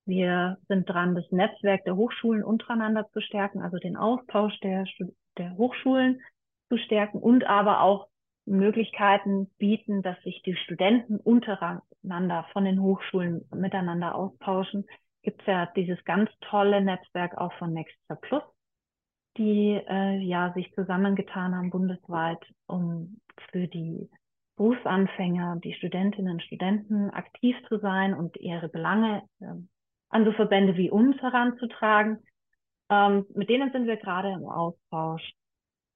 wir 0.05 0.58
sind 0.69 0.89
dran, 0.89 1.13
das 1.13 1.29
Netzwerk 1.29 1.84
der 1.84 1.95
Hochschulen 1.95 2.43
untereinander 2.43 3.08
zu 3.12 3.21
stärken, 3.21 3.62
also 3.62 3.77
den 3.77 3.95
Austausch 3.95 4.60
der, 4.62 4.86
der 5.38 5.55
Hochschulen 5.55 6.19
zu 6.69 6.79
stärken 6.79 7.19
und 7.19 7.43
aber 7.43 7.82
auch 7.82 8.09
Möglichkeiten 8.50 9.50
bieten, 9.58 10.02
dass 10.02 10.22
sich 10.24 10.42
die 10.44 10.56
Studenten 10.56 11.18
untereinander 11.18 12.46
von 12.52 12.66
den 12.66 12.82
Hochschulen 12.82 13.46
miteinander 13.54 14.16
austauschen. 14.16 14.86
Gibt 15.22 15.42
es 15.42 15.48
ja 15.48 15.66
dieses 15.76 16.04
ganz 16.06 16.30
tolle 16.42 16.82
Netzwerk 16.82 17.38
auch 17.38 17.54
von 17.54 17.74
Nextra 17.74 18.16
Plus, 18.16 18.44
die 19.38 19.80
äh, 19.88 20.18
ja 20.20 20.52
sich 20.54 20.74
zusammengetan 20.74 21.56
haben 21.56 21.70
bundesweit, 21.70 22.44
um 22.68 23.20
für 23.52 23.68
die 23.68 24.10
Berufsanfänger, 24.56 25.58
die 25.64 25.74
Studentinnen 25.74 26.34
und 26.34 26.44
Studenten 26.44 27.10
aktiv 27.12 27.56
zu 27.68 27.80
sein 27.80 28.14
und 28.14 28.36
ihre 28.38 28.68
Belange 28.68 29.24
äh, 29.40 29.46
an 30.10 30.26
so 30.26 30.32
Verbände 30.34 30.76
wie 30.76 30.90
uns 30.90 31.16
heranzutragen. 31.22 32.24
Ähm, 32.90 33.26
mit 33.36 33.50
denen 33.50 33.72
sind 33.72 33.88
wir 33.88 33.98
gerade 33.98 34.32
im 34.32 34.46
Austausch. 34.46 35.32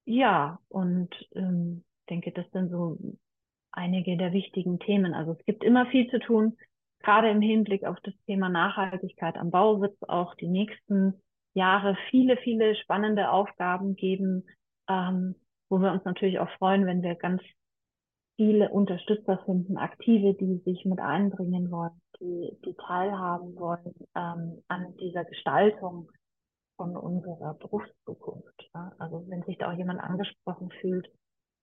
Ja, 0.06 0.58
und 0.68 1.10
ähm, 1.34 1.84
denke, 2.06 2.32
das 2.32 2.50
sind 2.52 2.70
so 2.70 2.98
einige 3.72 4.16
der 4.16 4.32
wichtigen 4.32 4.78
Themen. 4.78 5.14
Also 5.14 5.32
es 5.32 5.44
gibt 5.44 5.64
immer 5.64 5.86
viel 5.86 6.08
zu 6.10 6.18
tun. 6.18 6.56
Gerade 7.00 7.30
im 7.30 7.40
Hinblick 7.40 7.84
auf 7.84 7.98
das 8.02 8.14
Thema 8.26 8.48
Nachhaltigkeit 8.48 9.36
am 9.36 9.50
Bau 9.50 9.80
wird 9.80 9.94
es 10.00 10.08
auch 10.08 10.34
die 10.36 10.48
nächsten 10.48 11.20
Jahre 11.54 11.96
viele, 12.10 12.36
viele 12.38 12.74
spannende 12.76 13.30
Aufgaben 13.30 13.94
geben, 13.94 14.44
ähm, 14.88 15.34
wo 15.68 15.78
wir 15.78 15.92
uns 15.92 16.04
natürlich 16.04 16.38
auch 16.38 16.50
freuen, 16.58 16.86
wenn 16.86 17.02
wir 17.02 17.14
ganz 17.14 17.42
viele 18.36 18.68
Unterstützer 18.70 19.38
finden, 19.44 19.76
Aktive, 19.76 20.34
die 20.34 20.58
sich 20.64 20.84
mit 20.84 20.98
einbringen 20.98 21.70
wollen, 21.70 22.00
die, 22.20 22.56
die 22.64 22.74
teilhaben 22.74 23.54
wollen 23.56 23.94
ähm, 24.16 24.62
an 24.68 24.96
dieser 24.96 25.24
Gestaltung 25.24 26.10
von 26.76 26.96
unserer 26.96 27.54
Berufszukunft. 27.54 28.70
Ja? 28.74 28.92
Also 28.98 29.24
wenn 29.28 29.42
sich 29.44 29.58
da 29.58 29.70
auch 29.70 29.76
jemand 29.76 30.00
angesprochen 30.00 30.70
fühlt, 30.80 31.08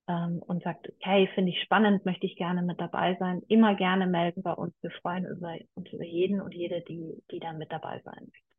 ähm, 0.07 0.41
und 0.45 0.63
sagt, 0.63 0.91
hey, 0.99 1.29
finde 1.35 1.51
ich 1.51 1.61
spannend, 1.61 2.05
möchte 2.05 2.25
ich 2.25 2.35
gerne 2.35 2.61
mit 2.61 2.79
dabei 2.79 3.15
sein, 3.19 3.41
immer 3.47 3.75
gerne 3.75 4.07
melden 4.07 4.41
bei 4.43 4.53
uns. 4.53 4.73
Wir 4.81 4.91
freuen 4.91 5.25
über, 5.25 5.55
uns 5.75 5.91
über 5.91 6.05
jeden 6.05 6.41
und 6.41 6.53
jede, 6.53 6.81
die, 6.81 7.21
die 7.31 7.39
da 7.39 7.53
mit 7.53 7.71
dabei 7.71 8.01
sein 8.03 8.19
möchte. 8.19 8.51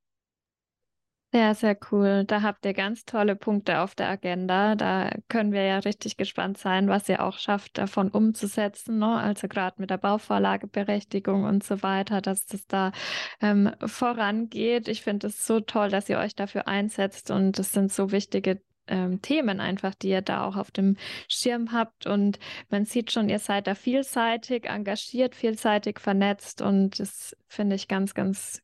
Sehr, 1.35 1.55
sehr 1.55 1.78
cool. 1.90 2.24
Da 2.26 2.42
habt 2.42 2.66
ihr 2.66 2.74
ganz 2.74 3.07
tolle 3.07 3.37
Punkte 3.37 3.81
auf 3.81 3.94
der 3.94 4.11
Agenda. 4.11 4.74
Da 4.74 5.11
können 5.28 5.52
wir 5.52 5.62
ja 5.64 5.78
richtig 5.78 6.18
gespannt 6.18 6.59
sein, 6.59 6.88
was 6.88 7.09
ihr 7.09 7.24
auch 7.24 7.38
schafft, 7.38 7.78
davon 7.78 8.11
umzusetzen. 8.11 8.98
Ne? 8.98 9.16
Also 9.16 9.48
gerade 9.48 9.81
mit 9.81 9.88
der 9.88 9.96
Bauvorlageberechtigung 9.96 11.44
und 11.44 11.64
so 11.64 11.83
weiter, 11.83 12.20
dass 12.20 12.44
das 12.44 12.66
da 12.66 12.92
ähm, 13.40 13.72
vorangeht. 13.83 14.88
Ich 14.88 15.00
finde 15.00 15.28
es 15.28 15.46
so 15.46 15.61
toll, 15.61 15.88
dass 15.88 16.11
ihr 16.11 16.18
euch 16.18 16.35
dafür 16.35 16.68
einsetzt 16.68 17.31
und 17.31 17.59
es 17.59 17.72
sind 17.72 17.90
so 17.90 18.12
wichtige 18.12 18.61
ähm, 18.92 19.22
Themen 19.22 19.59
einfach, 19.59 19.95
die 19.95 20.11
ihr 20.11 20.22
da 20.22 20.47
auch 20.47 20.57
auf 20.57 20.70
dem 20.70 20.97
Schirm 21.28 21.72
habt. 21.72 22.07
Und 22.07 22.38
man 22.70 22.84
sieht 22.84 23.11
schon, 23.11 23.28
ihr 23.28 23.38
seid 23.38 23.66
da 23.66 23.74
vielseitig 23.74 24.66
engagiert, 24.66 25.34
vielseitig 25.34 25.99
vernetzt 25.99 26.61
und 26.62 27.01
das 27.01 27.36
finde 27.49 27.76
ich 27.76 27.88
ganz, 27.88 28.14
ganz 28.14 28.62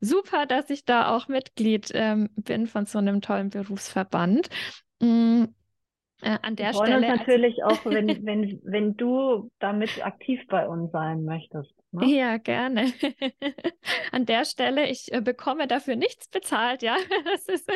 super, 0.00 0.46
dass 0.46 0.70
ich 0.70 0.84
da 0.84 1.14
auch 1.14 1.28
Mitglied 1.28 1.90
ähm, 1.94 2.30
bin 2.36 2.66
von 2.66 2.86
so 2.86 2.98
einem 2.98 3.20
tollen 3.20 3.50
Berufsverband. 3.50 4.48
Mhm. 5.00 5.54
Äh, 6.20 6.38
an 6.42 6.56
der 6.56 6.68
wir 6.68 6.74
freuen 6.74 6.98
Stelle. 6.98 7.12
uns 7.12 7.18
natürlich 7.20 7.64
auch, 7.64 7.84
wenn, 7.84 8.08
wenn, 8.26 8.60
wenn 8.64 8.96
du 8.96 9.50
damit 9.60 10.04
aktiv 10.04 10.40
bei 10.48 10.66
uns 10.66 10.90
sein 10.90 11.24
möchtest. 11.24 11.72
Ne? 11.90 12.06
Ja, 12.06 12.36
gerne. 12.36 12.92
An 14.12 14.26
der 14.26 14.44
Stelle, 14.44 14.88
ich 14.88 15.12
äh, 15.12 15.22
bekomme 15.22 15.66
dafür 15.66 15.96
nichts 15.96 16.28
bezahlt, 16.28 16.82
ja. 16.82 16.96
Das 17.24 17.48
ist, 17.48 17.70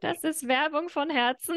das 0.00 0.24
ist 0.24 0.48
Werbung 0.48 0.88
von 0.88 1.10
Herzen. 1.10 1.56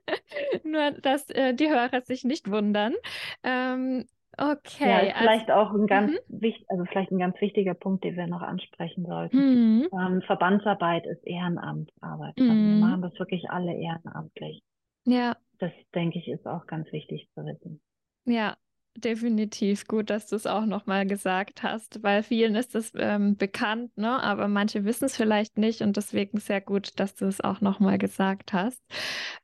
Nur, 0.64 0.92
dass 0.92 1.28
äh, 1.30 1.54
die 1.54 1.68
Hörer 1.68 2.00
sich 2.02 2.24
nicht 2.24 2.50
wundern. 2.50 2.94
Ähm, 3.42 4.06
okay. 4.38 5.08
Ja, 5.08 5.14
vielleicht 5.18 5.50
also, 5.50 5.70
auch 5.70 5.74
ein 5.74 5.86
ganz 5.86 6.12
mhm. 6.12 6.40
wichtig, 6.40 6.64
also 6.68 6.84
vielleicht 6.86 7.10
ein 7.10 7.18
ganz 7.18 7.38
wichtiger 7.40 7.74
Punkt, 7.74 8.04
den 8.04 8.16
wir 8.16 8.26
noch 8.26 8.42
ansprechen 8.42 9.04
sollten. 9.04 9.36
Mhm. 9.36 9.88
Ähm, 9.92 10.22
Verbandsarbeit 10.22 11.06
ist 11.06 11.26
Ehrenamtsarbeit. 11.26 12.34
Also 12.38 12.50
wir 12.50 12.54
mhm. 12.54 12.80
machen 12.80 13.02
das 13.02 13.18
wirklich 13.18 13.50
alle 13.50 13.74
ehrenamtlich. 13.74 14.62
Ja. 15.04 15.36
Das 15.58 15.72
denke 15.94 16.18
ich 16.18 16.28
ist 16.28 16.46
auch 16.46 16.66
ganz 16.66 16.90
wichtig 16.92 17.28
zu 17.34 17.44
wissen. 17.44 17.80
Ja, 18.24 18.56
Definitiv 18.94 19.86
gut, 19.88 20.10
dass 20.10 20.26
du 20.26 20.36
es 20.36 20.46
auch 20.46 20.66
nochmal 20.66 21.06
gesagt 21.06 21.62
hast, 21.62 22.02
weil 22.02 22.22
vielen 22.22 22.54
ist 22.54 22.74
es 22.74 22.92
ähm, 22.94 23.36
bekannt, 23.38 23.96
ne? 23.96 24.22
aber 24.22 24.48
manche 24.48 24.84
wissen 24.84 25.06
es 25.06 25.16
vielleicht 25.16 25.56
nicht 25.56 25.80
und 25.80 25.96
deswegen 25.96 26.38
sehr 26.40 26.60
gut, 26.60 27.00
dass 27.00 27.14
du 27.14 27.24
es 27.24 27.40
auch 27.40 27.62
nochmal 27.62 27.96
gesagt 27.96 28.52
hast. 28.52 28.82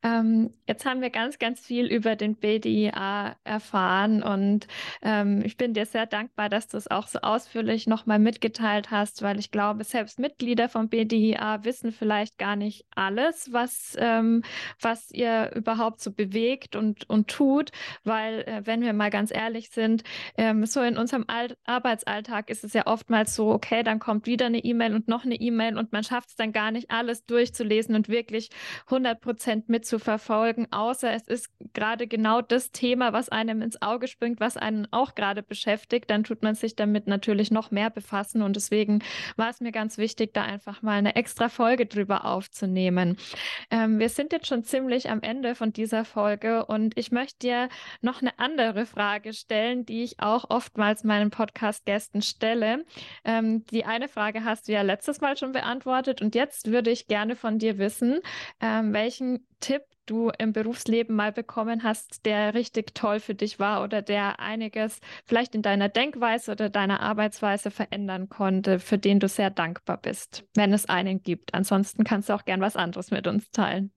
Ähm, 0.02 0.52
jetzt 0.66 0.84
haben 0.84 1.00
wir 1.00 1.08
ganz, 1.08 1.38
ganz 1.38 1.60
viel 1.60 1.86
über 1.86 2.14
den 2.14 2.36
BDIA 2.36 3.36
erfahren 3.42 4.22
und 4.22 4.66
ähm, 5.00 5.40
ich 5.42 5.56
bin 5.56 5.72
dir 5.72 5.86
sehr 5.86 6.04
dankbar, 6.04 6.50
dass 6.50 6.68
du 6.68 6.76
es 6.76 6.90
auch 6.90 7.06
so 7.06 7.20
ausführlich 7.20 7.86
nochmal 7.86 8.18
mitgeteilt 8.18 8.90
hast, 8.90 9.22
weil 9.22 9.38
ich 9.38 9.50
glaube, 9.50 9.82
selbst 9.82 10.18
Mitglieder 10.18 10.68
vom 10.68 10.90
BDIA 10.90 11.64
wissen 11.64 11.90
vielleicht 11.90 12.36
gar 12.36 12.54
nicht 12.54 12.84
alles, 12.94 13.50
was, 13.50 13.96
ähm, 13.98 14.42
was 14.78 15.10
ihr 15.10 15.52
überhaupt 15.54 16.02
so 16.02 16.12
bewegt 16.12 16.76
und, 16.76 17.08
und 17.08 17.28
tut, 17.28 17.70
weil 18.04 18.40
äh, 18.42 18.66
wenn 18.66 18.82
wir 18.82 18.92
mal 18.92 19.08
ganz 19.08 19.32
ehrlich 19.38 19.70
sind, 19.70 20.02
ähm, 20.36 20.66
so 20.66 20.82
in 20.82 20.98
unserem 20.98 21.24
Al 21.28 21.56
Arbeitsalltag 21.64 22.50
ist 22.50 22.64
es 22.64 22.72
ja 22.72 22.86
oftmals 22.86 23.34
so, 23.34 23.50
okay, 23.50 23.82
dann 23.82 23.98
kommt 24.00 24.26
wieder 24.26 24.46
eine 24.46 24.58
E-Mail 24.58 24.94
und 24.94 25.08
noch 25.08 25.24
eine 25.24 25.36
E-Mail 25.36 25.78
und 25.78 25.92
man 25.92 26.02
schafft 26.04 26.30
es 26.30 26.36
dann 26.36 26.52
gar 26.52 26.70
nicht, 26.70 26.90
alles 26.90 27.24
durchzulesen 27.24 27.94
und 27.94 28.08
wirklich 28.08 28.50
100 28.86 29.20
Prozent 29.20 29.68
mitzuverfolgen, 29.68 30.72
außer 30.72 31.12
es 31.12 31.26
ist 31.28 31.50
gerade 31.72 32.06
genau 32.06 32.42
das 32.42 32.72
Thema, 32.72 33.12
was 33.12 33.28
einem 33.28 33.62
ins 33.62 33.80
Auge 33.80 34.08
springt, 34.08 34.40
was 34.40 34.56
einen 34.56 34.88
auch 34.90 35.14
gerade 35.14 35.42
beschäftigt, 35.42 36.10
dann 36.10 36.24
tut 36.24 36.42
man 36.42 36.54
sich 36.54 36.74
damit 36.76 37.06
natürlich 37.06 37.50
noch 37.50 37.70
mehr 37.70 37.90
befassen 37.90 38.42
und 38.42 38.56
deswegen 38.56 39.02
war 39.36 39.50
es 39.50 39.60
mir 39.60 39.72
ganz 39.72 39.98
wichtig, 39.98 40.34
da 40.34 40.42
einfach 40.42 40.82
mal 40.82 40.98
eine 40.98 41.14
extra 41.14 41.48
Folge 41.48 41.86
drüber 41.86 42.24
aufzunehmen. 42.24 43.16
Ähm, 43.70 43.98
wir 43.98 44.08
sind 44.08 44.32
jetzt 44.32 44.48
schon 44.48 44.64
ziemlich 44.64 45.10
am 45.10 45.22
Ende 45.22 45.54
von 45.54 45.72
dieser 45.72 46.04
Folge 46.04 46.66
und 46.66 46.98
ich 46.98 47.12
möchte 47.12 47.38
dir 47.38 47.68
noch 48.00 48.20
eine 48.20 48.38
andere 48.38 48.86
Frage 48.86 49.27
Frage 49.28 49.34
stellen, 49.34 49.84
die 49.84 50.04
ich 50.04 50.20
auch 50.20 50.48
oftmals 50.48 51.04
meinen 51.04 51.30
Podcast-Gästen 51.30 52.22
stelle. 52.22 52.84
Ähm, 53.24 53.64
die 53.66 53.84
eine 53.84 54.08
Frage 54.08 54.44
hast 54.44 54.68
du 54.68 54.72
ja 54.72 54.82
letztes 54.82 55.20
Mal 55.20 55.36
schon 55.36 55.52
beantwortet 55.52 56.22
und 56.22 56.34
jetzt 56.34 56.70
würde 56.70 56.90
ich 56.90 57.06
gerne 57.08 57.36
von 57.36 57.58
dir 57.58 57.78
wissen, 57.78 58.20
ähm, 58.60 58.92
welchen 58.92 59.46
Tipp 59.60 59.82
du 60.06 60.30
im 60.38 60.54
Berufsleben 60.54 61.14
mal 61.14 61.32
bekommen 61.32 61.82
hast, 61.82 62.24
der 62.24 62.54
richtig 62.54 62.94
toll 62.94 63.20
für 63.20 63.34
dich 63.34 63.58
war 63.58 63.84
oder 63.84 64.00
der 64.00 64.40
einiges 64.40 65.00
vielleicht 65.26 65.54
in 65.54 65.60
deiner 65.60 65.90
Denkweise 65.90 66.52
oder 66.52 66.70
deiner 66.70 67.00
Arbeitsweise 67.00 67.70
verändern 67.70 68.30
konnte, 68.30 68.78
für 68.78 68.96
den 68.96 69.20
du 69.20 69.28
sehr 69.28 69.50
dankbar 69.50 69.98
bist, 69.98 70.44
wenn 70.54 70.72
es 70.72 70.88
einen 70.88 71.22
gibt. 71.22 71.52
Ansonsten 71.52 72.04
kannst 72.04 72.30
du 72.30 72.32
auch 72.32 72.46
gern 72.46 72.62
was 72.62 72.76
anderes 72.76 73.10
mit 73.10 73.26
uns 73.26 73.50
teilen. 73.50 73.92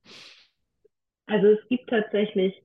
Also 1.28 1.48
es 1.48 1.60
gibt 1.70 1.90
tatsächlich 1.90 2.62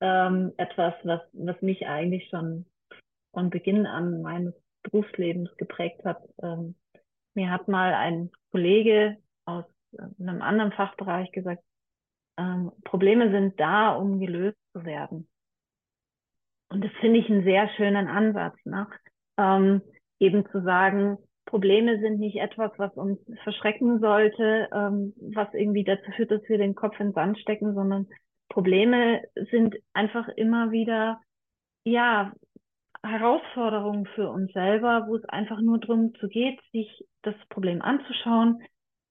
ähm, 0.00 0.52
etwas, 0.56 0.94
was, 1.04 1.20
was 1.32 1.60
mich 1.62 1.86
eigentlich 1.86 2.28
schon 2.28 2.66
von 3.32 3.50
Beginn 3.50 3.86
an 3.86 4.22
meines 4.22 4.54
Berufslebens 4.82 5.54
geprägt 5.56 6.04
hat. 6.04 6.22
Ähm, 6.42 6.74
mir 7.34 7.50
hat 7.50 7.68
mal 7.68 7.94
ein 7.94 8.30
Kollege 8.50 9.16
aus 9.44 9.64
äh, 9.92 10.02
einem 10.20 10.42
anderen 10.42 10.72
Fachbereich 10.72 11.30
gesagt, 11.32 11.62
ähm, 12.38 12.72
Probleme 12.84 13.30
sind 13.30 13.58
da, 13.58 13.94
um 13.94 14.20
gelöst 14.20 14.58
zu 14.72 14.84
werden. 14.84 15.28
Und 16.70 16.84
das 16.84 16.92
finde 17.00 17.20
ich 17.20 17.30
einen 17.30 17.44
sehr 17.44 17.68
schönen 17.76 18.08
Ansatz, 18.08 18.56
ne? 18.64 18.86
ähm, 19.38 19.82
eben 20.20 20.46
zu 20.50 20.62
sagen, 20.62 21.18
Probleme 21.46 21.98
sind 21.98 22.20
nicht 22.20 22.36
etwas, 22.36 22.72
was 22.76 22.92
uns 22.94 23.18
verschrecken 23.42 24.00
sollte, 24.00 24.68
ähm, 24.72 25.14
was 25.32 25.52
irgendwie 25.54 25.84
dazu 25.84 26.10
führt, 26.12 26.30
dass 26.30 26.46
wir 26.46 26.58
den 26.58 26.74
Kopf 26.74 27.00
in 27.00 27.08
den 27.08 27.14
Sand 27.14 27.38
stecken, 27.38 27.74
sondern 27.74 28.06
Probleme 28.48 29.22
sind 29.50 29.76
einfach 29.92 30.28
immer 30.28 30.70
wieder, 30.70 31.20
ja, 31.84 32.32
Herausforderungen 33.02 34.06
für 34.14 34.28
uns 34.28 34.52
selber, 34.52 35.06
wo 35.06 35.16
es 35.16 35.24
einfach 35.26 35.60
nur 35.60 35.78
darum 35.78 36.12
geht, 36.12 36.60
sich 36.72 37.06
das 37.22 37.34
Problem 37.48 37.80
anzuschauen, 37.80 38.62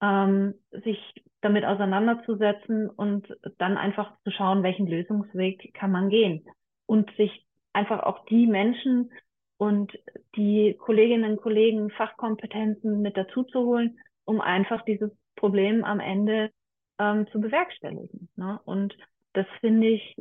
ähm, 0.01 0.55
sich 0.71 0.99
damit 1.41 1.65
auseinanderzusetzen 1.65 2.89
und 2.89 3.27
dann 3.57 3.77
einfach 3.77 4.17
zu 4.23 4.31
schauen, 4.31 4.63
welchen 4.63 4.87
Lösungsweg 4.87 5.73
kann 5.73 5.91
man 5.91 6.09
gehen 6.09 6.45
und 6.85 7.09
sich 7.15 7.45
einfach 7.73 8.01
auch 8.03 8.25
die 8.25 8.47
Menschen 8.47 9.11
und 9.57 9.91
die 10.35 10.75
Kolleginnen 10.79 11.31
und 11.31 11.41
Kollegen 11.41 11.89
Fachkompetenzen 11.91 13.01
mit 13.01 13.15
dazu 13.17 13.43
zu 13.43 13.59
holen, 13.65 13.99
um 14.25 14.41
einfach 14.41 14.83
dieses 14.83 15.11
Problem 15.35 15.83
am 15.83 15.99
Ende 15.99 16.51
ähm, 16.99 17.27
zu 17.31 17.39
bewerkstelligen. 17.39 18.29
Ne? 18.35 18.59
Und 18.65 18.95
das 19.37 19.45
finde 19.59 19.87
ich, 19.87 20.15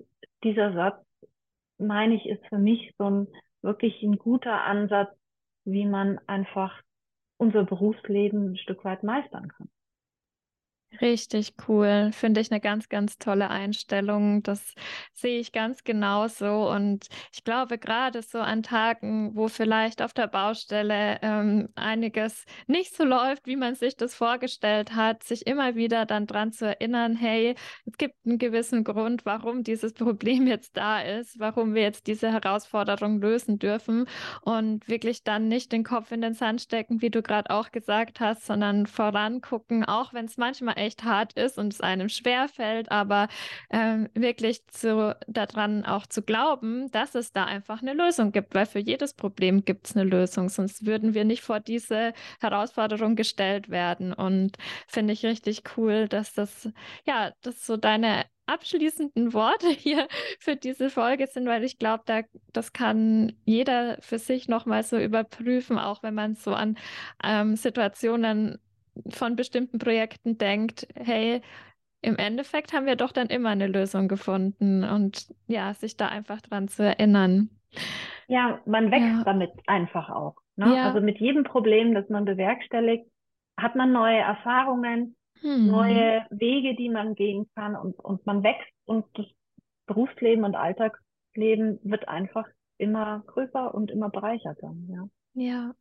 dieser 0.45 0.75
Satz, 0.75 1.03
meine 1.79 2.15
ich, 2.17 2.27
ist 2.27 2.47
für 2.49 2.59
mich 2.59 2.95
so 2.99 3.09
ein 3.09 3.29
wirklich 3.63 4.03
ein 4.03 4.19
guter 4.19 4.63
Ansatz, 4.65 5.09
wie 5.65 5.87
man 5.87 6.19
einfach 6.27 6.83
unser 7.39 7.65
Berufsleben 7.65 8.53
ein 8.53 8.57
Stück 8.59 8.85
weit 8.85 9.03
meistern 9.03 9.49
kann. 9.49 9.71
Richtig 11.03 11.55
cool. 11.69 12.11
Finde 12.13 12.41
ich 12.41 12.51
eine 12.51 12.61
ganz, 12.61 12.89
ganz 12.89 13.19
tolle 13.19 13.51
Einstellung. 13.51 14.43
Das 14.43 14.73
sehe 15.13 15.41
ich 15.41 15.53
ganz 15.53 15.85
genauso. 15.85 16.71
Und 16.71 17.09
ich 17.35 17.45
glaube, 17.45 17.77
gerade 17.77 18.23
so 18.23 18.39
an 18.39 18.63
Tagen, 18.63 19.35
wo 19.35 19.49
vielleicht 19.49 20.01
auf 20.01 20.15
der 20.15 20.27
Baustelle 20.27 21.19
ähm, 21.21 21.69
einiges 21.75 22.47
nicht 22.67 22.97
so 22.97 23.05
läuft, 23.05 23.47
wie 23.47 23.57
man 23.57 23.75
sich 23.75 23.97
das 23.97 24.15
vorgestellt 24.15 24.95
hat, 24.95 25.23
sich 25.23 25.47
immer 25.47 25.75
wieder 25.75 26.07
dann 26.07 26.27
dran 26.27 26.53
zu 26.53 26.67
erinnern, 26.67 27.15
hey, 27.15 27.57
es 27.85 27.99
gibt 27.99 28.15
einen 28.25 28.39
gewissen 28.39 28.83
Grund, 28.83 29.27
warum 29.27 29.65
dieses 29.65 29.93
Problem 29.95 30.47
jetzt 30.47 30.77
da 30.79 31.01
ist, 31.03 31.39
warum 31.39 31.75
wir 31.75 31.83
jetzt 31.83 32.07
diese 32.07 32.33
Herausforderung 32.33 33.21
lösen 33.21 33.59
dürfen 33.59 34.07
und 34.41 34.89
wirklich 34.89 35.25
dann 35.25 35.49
nicht 35.49 35.73
den 35.73 35.85
Kopf 35.85 36.11
in 36.13 36.23
den 36.23 36.35
Sand 36.35 36.63
stecken, 36.63 37.03
wie 37.03 37.11
du 37.11 37.23
gerade 37.23 37.51
auch 37.51 37.71
gesagt 37.71 38.21
hast, 38.21 38.47
sondern 38.47 38.87
vorangucken, 38.87 39.85
auch 39.85 40.15
wenn 40.15 40.25
es 40.27 40.37
manchmal 40.39 40.76
echt 40.77 41.05
hart 41.05 41.33
ist 41.35 41.59
und 41.59 41.73
es 41.73 41.81
einem 41.81 42.09
schwer 42.09 42.49
fällt, 42.49 42.91
aber 42.91 43.29
ähm, 43.71 44.09
wirklich 44.15 44.67
zu, 44.69 45.17
daran 45.27 45.85
auch 45.85 46.07
zu 46.07 46.23
glauben, 46.23 46.91
dass 46.91 47.15
es 47.15 47.33
da 47.33 47.45
einfach 47.45 47.83
eine 47.83 47.95
Lösung 47.95 48.33
gibt, 48.33 48.55
weil 48.55 48.67
für 48.67 48.79
jedes 48.79 49.15
Problem 49.15 49.65
gibt 49.65 49.89
es 49.89 49.97
eine 49.97 50.05
Lösung, 50.05 50.49
sonst 50.49 50.87
würden 50.87 51.15
wir 51.15 51.25
nicht 51.25 51.43
vor 51.43 51.61
diese 51.61 52.13
Herausforderung 52.41 53.17
gestellt 53.17 53.71
werden. 53.71 54.13
Und 54.13 54.57
finde 54.87 55.13
ich 55.13 55.25
richtig 55.25 55.63
cool, 55.77 56.09
dass 56.09 56.35
das, 56.35 56.69
ja, 57.05 57.33
das 57.43 57.67
so 57.67 57.77
deine 57.77 58.25
abschließenden 58.47 59.33
Worte 59.33 59.69
hier 59.71 60.09
für 60.39 60.57
diese 60.57 60.91
Folge 60.91 61.27
sind, 61.27 61.47
weil 61.47 61.65
ich 61.65 61.79
glaube, 61.79 62.05
da, 62.07 62.23
das 62.53 62.73
kann 62.73 63.33
jeder 63.45 63.99
für 64.01 64.19
sich 64.19 64.49
nochmal 64.49 64.83
so 64.83 64.99
überprüfen, 64.99 65.79
auch 65.79 66.03
wenn 66.03 66.15
man 66.15 66.35
so 66.35 66.55
an 66.55 66.79
ähm, 67.23 67.57
Situationen 67.57 68.59
von 69.09 69.37
bestimmten 69.37 69.79
Projekten 69.79 70.39
denkt, 70.39 70.87
hey, 70.95 71.41
im 72.03 72.17
Endeffekt 72.17 72.73
haben 72.73 72.87
wir 72.87 72.97
doch 72.97 73.13
dann 73.13 73.29
immer 73.29 73.51
eine 73.51 73.67
Lösung 73.67 74.09
gefunden 74.09 74.85
und 74.85 75.35
ja, 75.47 75.75
sich 75.75 75.97
da 75.97 76.09
einfach 76.09 76.41
dran 76.41 76.69
zu 76.69 76.85
erinnern. 76.85 77.51
Ja, 78.29 78.61
man 78.67 78.91
wächst 78.91 79.19
ja. 79.19 79.25
damit 79.25 79.51
einfach 79.67 80.11
auch. 80.11 80.37
Ne? 80.57 80.75
Ja. 80.75 80.87
Also 80.89 81.01
mit 81.01 81.19
jedem 81.19 81.45
Problem, 81.45 81.95
das 81.95 82.09
man 82.09 82.25
bewerkstelligt, 82.25 83.07
hat 83.57 83.75
man 83.75 83.93
neue 83.93 84.19
Erfahrungen, 84.19 85.17
hm. 85.41 85.67
neue 85.67 86.27
Wege, 86.31 86.75
die 86.77 86.89
man 86.89 87.15
gehen 87.15 87.49
kann 87.55 87.77
und, 87.77 87.99
und 87.99 88.25
man 88.27 88.43
wächst 88.43 88.73
und 88.85 89.05
das 89.15 89.27
Berufsleben 89.87 90.45
und 90.45 90.55
Alltagsleben 90.55 91.79
wird 91.83 92.09
einfach 92.09 92.47
immer 92.79 93.23
größer 93.27 93.75
und 93.75 93.91
immer 93.91 94.11
bereicherter. 94.11 94.75
Ja. 94.89 95.09
Ja, 95.35 95.75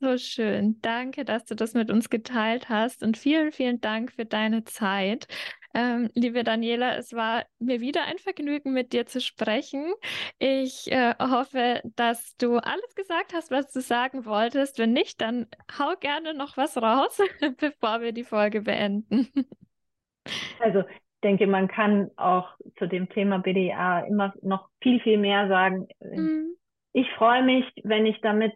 so 0.00 0.18
schön. 0.18 0.80
Danke, 0.82 1.24
dass 1.24 1.44
du 1.44 1.54
das 1.54 1.74
mit 1.74 1.90
uns 1.90 2.10
geteilt 2.10 2.68
hast 2.68 3.02
und 3.02 3.16
vielen, 3.16 3.52
vielen 3.52 3.80
Dank 3.80 4.12
für 4.12 4.24
deine 4.24 4.64
Zeit. 4.64 5.26
Ähm, 5.74 6.08
liebe 6.14 6.42
Daniela, 6.42 6.96
es 6.96 7.12
war 7.12 7.44
mir 7.58 7.80
wieder 7.80 8.04
ein 8.04 8.18
Vergnügen, 8.18 8.72
mit 8.72 8.92
dir 8.92 9.06
zu 9.06 9.20
sprechen. 9.20 9.92
Ich 10.38 10.90
äh, 10.90 11.14
hoffe, 11.18 11.82
dass 11.96 12.36
du 12.36 12.56
alles 12.56 12.94
gesagt 12.94 13.34
hast, 13.34 13.50
was 13.50 13.70
du 13.72 13.80
sagen 13.80 14.24
wolltest. 14.24 14.78
Wenn 14.78 14.92
nicht, 14.92 15.20
dann 15.20 15.46
hau 15.78 15.94
gerne 16.00 16.32
noch 16.32 16.56
was 16.56 16.76
raus, 16.78 17.18
bevor 17.58 18.00
wir 18.00 18.12
die 18.12 18.24
Folge 18.24 18.62
beenden. 18.62 19.28
Also 20.58 20.82
denke, 21.22 21.46
man 21.46 21.68
kann 21.68 22.10
auch 22.16 22.48
zu 22.78 22.86
dem 22.88 23.08
Thema 23.08 23.38
BDA 23.38 24.00
immer 24.00 24.34
noch 24.42 24.68
viel, 24.80 25.00
viel 25.00 25.18
mehr 25.18 25.46
sagen. 25.46 25.86
Mhm. 26.00 26.56
Ich 26.92 27.08
freue 27.12 27.44
mich, 27.44 27.64
wenn 27.84 28.06
ich 28.06 28.20
damit 28.22 28.52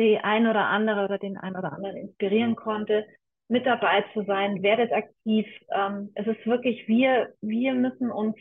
die 0.00 0.18
ein 0.18 0.46
oder 0.46 0.66
andere 0.66 1.04
oder 1.04 1.18
den 1.18 1.36
ein 1.36 1.56
oder 1.56 1.72
anderen 1.72 1.96
inspirieren 1.96 2.56
konnte, 2.56 3.06
mit 3.48 3.66
dabei 3.66 4.04
zu 4.12 4.24
sein. 4.24 4.62
Werdet 4.62 4.92
aktiv. 4.92 5.46
Ähm, 5.70 6.10
es 6.14 6.26
ist 6.26 6.46
wirklich, 6.46 6.86
wir, 6.88 7.34
wir 7.40 7.74
müssen 7.74 8.10
uns 8.10 8.36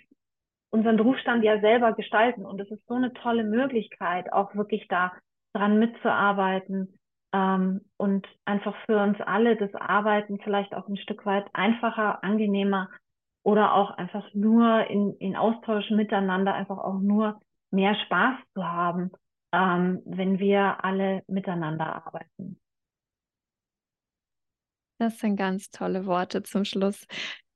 unseren 0.72 0.98
Berufsstand 0.98 1.44
ja 1.44 1.60
selber 1.60 1.94
gestalten 1.94 2.46
und 2.46 2.60
es 2.60 2.70
ist 2.70 2.86
so 2.88 2.94
eine 2.94 3.14
tolle 3.14 3.44
Möglichkeit, 3.44 4.32
auch 4.32 4.54
wirklich 4.56 4.88
da 4.88 5.14
dran 5.54 5.80
mitzuarbeiten 5.80 7.00
ähm, 7.34 7.82
und 7.98 8.28
einfach 8.46 8.76
für 8.86 9.02
uns 9.02 9.20
alle 9.22 9.56
das 9.56 9.74
Arbeiten 9.74 10.40
vielleicht 10.44 10.76
auch 10.76 10.88
ein 10.88 10.98
Stück 10.98 11.26
weit 11.26 11.48
einfacher, 11.54 12.24
angenehmer 12.24 12.90
oder 13.44 13.74
auch 13.74 13.92
einfach 13.92 14.32
nur 14.34 14.86
in, 14.88 15.16
in 15.16 15.36
Austausch 15.36 15.90
miteinander 15.90 16.54
einfach 16.54 16.78
auch 16.78 17.00
nur 17.00 17.40
mehr 17.72 17.96
Spaß 17.96 18.36
zu 18.54 18.64
haben, 18.64 19.12
ähm, 19.52 20.02
wenn 20.06 20.40
wir 20.40 20.84
alle 20.84 21.24
miteinander 21.28 22.06
arbeiten. 22.06 22.60
Das 25.00 25.20
sind 25.20 25.38
ganz 25.38 25.72
tolle 25.72 26.06
Worte 26.06 26.44
zum 26.44 26.66
Schluss. 26.66 27.08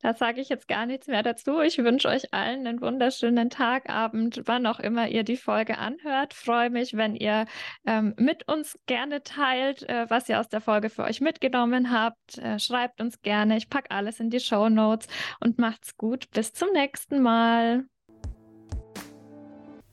Da 0.03 0.13
sage 0.13 0.41
ich 0.41 0.49
jetzt 0.49 0.67
gar 0.67 0.85
nichts 0.85 1.07
mehr 1.07 1.23
dazu. 1.23 1.61
Ich 1.61 1.77
wünsche 1.77 2.09
euch 2.09 2.33
allen 2.33 2.67
einen 2.67 2.81
wunderschönen 2.81 3.49
Tag, 3.49 3.89
Abend, 3.89 4.41
wann 4.45 4.65
auch 4.65 4.81
immer 4.81 5.07
ihr 5.07 5.23
die 5.23 5.37
Folge 5.37 5.77
anhört. 5.77 6.33
Freue 6.33 6.69
mich, 6.69 6.97
wenn 6.97 7.15
ihr 7.15 7.45
ähm, 7.85 8.13
mit 8.17 8.45
uns 8.49 8.77
gerne 8.85 9.23
teilt, 9.23 9.87
äh, 9.87 10.09
was 10.09 10.27
ihr 10.27 10.41
aus 10.41 10.49
der 10.49 10.59
Folge 10.59 10.89
für 10.89 11.03
euch 11.03 11.21
mitgenommen 11.21 11.89
habt. 11.89 12.37
Äh, 12.37 12.59
schreibt 12.59 12.99
uns 12.99 13.21
gerne. 13.21 13.55
Ich 13.55 13.69
packe 13.69 13.91
alles 13.91 14.19
in 14.19 14.29
die 14.29 14.41
Show 14.41 14.67
Notes 14.67 15.07
und 15.39 15.57
macht's 15.57 15.95
gut. 15.95 16.29
Bis 16.31 16.51
zum 16.51 16.73
nächsten 16.73 17.21
Mal. 17.21 17.85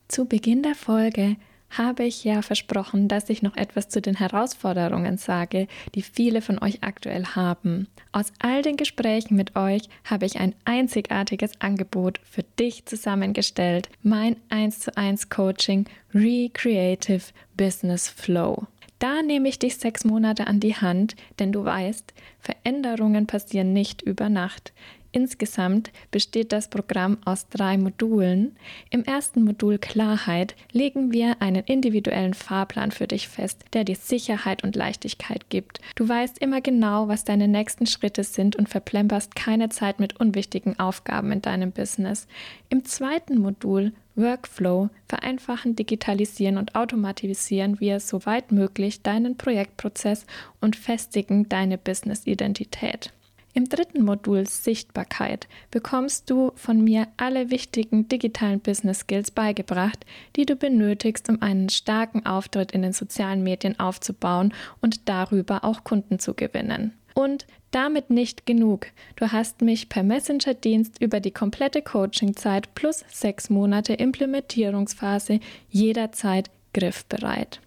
Zu 0.09 0.27
Beginn 0.27 0.61
der 0.61 0.75
Folge 0.75 1.37
habe 1.77 2.03
ich 2.03 2.23
ja 2.23 2.41
versprochen, 2.41 3.07
dass 3.07 3.29
ich 3.29 3.41
noch 3.41 3.55
etwas 3.55 3.89
zu 3.89 4.01
den 4.01 4.15
Herausforderungen 4.15 5.17
sage, 5.17 5.67
die 5.95 6.01
viele 6.01 6.41
von 6.41 6.61
euch 6.61 6.83
aktuell 6.83 7.25
haben. 7.25 7.87
Aus 8.11 8.31
all 8.39 8.61
den 8.61 8.77
Gesprächen 8.77 9.35
mit 9.35 9.55
euch 9.55 9.83
habe 10.03 10.25
ich 10.25 10.39
ein 10.39 10.53
einzigartiges 10.65 11.59
Angebot 11.59 12.19
für 12.23 12.43
dich 12.43 12.85
zusammengestellt, 12.85 13.89
mein 14.03 14.35
1 14.49 14.79
zu 14.79 14.97
1 14.97 15.29
Coaching 15.29 15.85
Recreative 16.13 17.23
Business 17.55 18.09
Flow. 18.09 18.67
Da 18.99 19.23
nehme 19.23 19.49
ich 19.49 19.57
dich 19.57 19.77
sechs 19.77 20.05
Monate 20.05 20.45
an 20.45 20.59
die 20.59 20.75
Hand, 20.75 21.15
denn 21.39 21.51
du 21.51 21.65
weißt, 21.65 22.13
Veränderungen 22.39 23.25
passieren 23.25 23.73
nicht 23.73 24.03
über 24.03 24.29
Nacht. 24.29 24.73
Insgesamt 25.13 25.91
besteht 26.09 26.53
das 26.53 26.69
Programm 26.69 27.17
aus 27.25 27.49
drei 27.49 27.77
Modulen. 27.77 28.55
Im 28.89 29.03
ersten 29.03 29.43
Modul 29.43 29.77
Klarheit 29.77 30.55
legen 30.71 31.11
wir 31.11 31.41
einen 31.41 31.63
individuellen 31.65 32.33
Fahrplan 32.33 32.91
für 32.91 33.07
dich 33.07 33.27
fest, 33.27 33.65
der 33.73 33.83
dir 33.83 33.97
Sicherheit 33.97 34.63
und 34.63 34.75
Leichtigkeit 34.77 35.49
gibt. 35.49 35.81
Du 35.95 36.07
weißt 36.07 36.37
immer 36.37 36.61
genau, 36.61 37.09
was 37.09 37.25
deine 37.25 37.49
nächsten 37.49 37.87
Schritte 37.87 38.23
sind 38.23 38.55
und 38.55 38.69
verplemperst 38.69 39.35
keine 39.35 39.67
Zeit 39.67 39.99
mit 39.99 40.17
unwichtigen 40.19 40.79
Aufgaben 40.79 41.33
in 41.33 41.41
deinem 41.41 41.73
Business. 41.73 42.27
Im 42.69 42.85
zweiten 42.85 43.39
Modul 43.39 43.91
Workflow 44.15 44.89
vereinfachen, 45.07 45.75
digitalisieren 45.75 46.57
und 46.57 46.75
automatisieren 46.75 47.79
wir 47.79 47.99
soweit 47.99 48.51
möglich 48.51 49.01
deinen 49.01 49.37
Projektprozess 49.37 50.25
und 50.59 50.75
festigen 50.75 51.49
deine 51.49 51.77
Business-Identität. 51.77 53.13
Im 53.53 53.67
dritten 53.67 54.03
Modul 54.03 54.47
Sichtbarkeit 54.47 55.47
bekommst 55.71 56.29
du 56.29 56.51
von 56.55 56.81
mir 56.81 57.07
alle 57.17 57.51
wichtigen 57.51 58.07
digitalen 58.07 58.61
Business 58.61 58.99
Skills 58.99 59.31
beigebracht, 59.31 60.05
die 60.37 60.45
du 60.45 60.55
benötigst, 60.55 61.27
um 61.27 61.41
einen 61.41 61.67
starken 61.67 62.25
Auftritt 62.25 62.71
in 62.71 62.81
den 62.81 62.93
sozialen 62.93 63.43
Medien 63.43 63.77
aufzubauen 63.77 64.53
und 64.79 65.09
darüber 65.09 65.65
auch 65.65 65.83
Kunden 65.83 66.17
zu 66.19 66.33
gewinnen. 66.33 66.93
Und 67.13 67.45
damit 67.71 68.09
nicht 68.09 68.45
genug. 68.45 68.87
Du 69.17 69.31
hast 69.31 69.61
mich 69.61 69.89
per 69.89 70.03
Messenger-Dienst 70.03 71.01
über 71.01 71.19
die 71.19 71.31
komplette 71.31 71.81
Coachingzeit 71.81 72.73
plus 72.73 73.03
sechs 73.09 73.49
Monate 73.49 73.93
Implementierungsphase 73.93 75.41
jederzeit 75.69 76.49
griffbereit. 76.73 77.59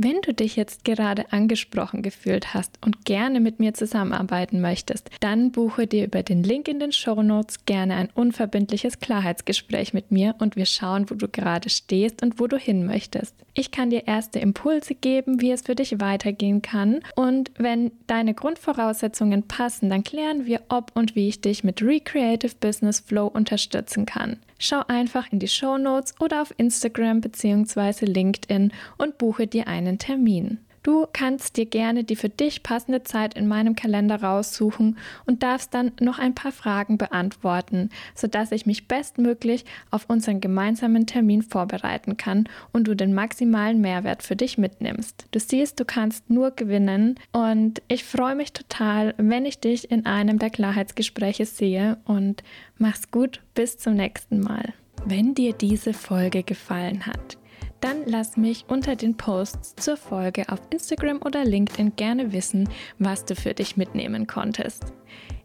Wenn 0.00 0.20
du 0.22 0.32
dich 0.32 0.54
jetzt 0.54 0.84
gerade 0.84 1.32
angesprochen 1.32 2.02
gefühlt 2.02 2.54
hast 2.54 2.78
und 2.86 3.04
gerne 3.04 3.40
mit 3.40 3.58
mir 3.58 3.74
zusammenarbeiten 3.74 4.60
möchtest, 4.60 5.10
dann 5.18 5.50
buche 5.50 5.88
dir 5.88 6.04
über 6.04 6.22
den 6.22 6.44
Link 6.44 6.68
in 6.68 6.78
den 6.78 6.92
Show 6.92 7.20
Notes 7.20 7.64
gerne 7.64 7.96
ein 7.96 8.08
unverbindliches 8.14 9.00
Klarheitsgespräch 9.00 9.94
mit 9.94 10.12
mir 10.12 10.36
und 10.38 10.54
wir 10.54 10.66
schauen, 10.66 11.10
wo 11.10 11.16
du 11.16 11.26
gerade 11.26 11.68
stehst 11.68 12.22
und 12.22 12.38
wo 12.38 12.46
du 12.46 12.56
hin 12.56 12.86
möchtest. 12.86 13.34
Ich 13.54 13.72
kann 13.72 13.90
dir 13.90 14.06
erste 14.06 14.38
Impulse 14.38 14.94
geben, 14.94 15.40
wie 15.40 15.50
es 15.50 15.62
für 15.62 15.74
dich 15.74 15.98
weitergehen 15.98 16.62
kann 16.62 17.00
und 17.16 17.50
wenn 17.58 17.90
deine 18.06 18.34
Grundvoraussetzungen 18.34 19.48
passen, 19.48 19.90
dann 19.90 20.04
klären 20.04 20.46
wir, 20.46 20.60
ob 20.68 20.92
und 20.94 21.16
wie 21.16 21.26
ich 21.26 21.40
dich 21.40 21.64
mit 21.64 21.82
Recreative 21.82 22.54
Business 22.60 23.00
Flow 23.00 23.26
unterstützen 23.26 24.06
kann. 24.06 24.38
Schau 24.58 24.82
einfach 24.88 25.30
in 25.32 25.38
die 25.38 25.48
Show 25.48 25.78
Notes 25.78 26.14
oder 26.20 26.42
auf 26.42 26.52
Instagram 26.56 27.20
bzw. 27.20 28.06
LinkedIn 28.06 28.72
und 28.96 29.16
buche 29.18 29.46
dir 29.46 29.68
einen 29.68 29.98
Termin. 29.98 30.58
Du 30.82 31.06
kannst 31.12 31.56
dir 31.56 31.66
gerne 31.66 32.04
die 32.04 32.16
für 32.16 32.28
dich 32.28 32.62
passende 32.62 33.02
Zeit 33.02 33.34
in 33.34 33.48
meinem 33.48 33.74
Kalender 33.74 34.22
raussuchen 34.22 34.96
und 35.26 35.42
darfst 35.42 35.74
dann 35.74 35.92
noch 36.00 36.18
ein 36.18 36.34
paar 36.34 36.52
Fragen 36.52 36.98
beantworten, 36.98 37.90
sodass 38.14 38.52
ich 38.52 38.66
mich 38.66 38.88
bestmöglich 38.88 39.64
auf 39.90 40.08
unseren 40.08 40.40
gemeinsamen 40.40 41.06
Termin 41.06 41.42
vorbereiten 41.42 42.16
kann 42.16 42.48
und 42.72 42.88
du 42.88 42.94
den 42.94 43.14
maximalen 43.14 43.80
Mehrwert 43.80 44.22
für 44.22 44.36
dich 44.36 44.58
mitnimmst. 44.58 45.26
Du 45.30 45.40
siehst, 45.40 45.80
du 45.80 45.84
kannst 45.84 46.30
nur 46.30 46.52
gewinnen 46.52 47.16
und 47.32 47.82
ich 47.88 48.04
freue 48.04 48.34
mich 48.34 48.52
total, 48.52 49.14
wenn 49.18 49.44
ich 49.44 49.60
dich 49.60 49.90
in 49.90 50.06
einem 50.06 50.38
der 50.38 50.50
Klarheitsgespräche 50.50 51.46
sehe 51.46 51.98
und 52.04 52.42
mach's 52.78 53.10
gut, 53.10 53.40
bis 53.54 53.78
zum 53.78 53.94
nächsten 53.94 54.40
Mal. 54.40 54.72
Wenn 55.04 55.34
dir 55.34 55.52
diese 55.52 55.94
Folge 55.94 56.42
gefallen 56.42 57.06
hat, 57.06 57.38
dann 57.80 58.04
lass 58.06 58.36
mich 58.36 58.64
unter 58.68 58.96
den 58.96 59.16
Posts 59.16 59.76
zur 59.76 59.96
Folge 59.96 60.48
auf 60.48 60.60
Instagram 60.70 61.22
oder 61.22 61.44
LinkedIn 61.44 61.96
gerne 61.96 62.32
wissen, 62.32 62.68
was 62.98 63.24
du 63.24 63.34
für 63.34 63.54
dich 63.54 63.76
mitnehmen 63.76 64.26
konntest. 64.26 64.92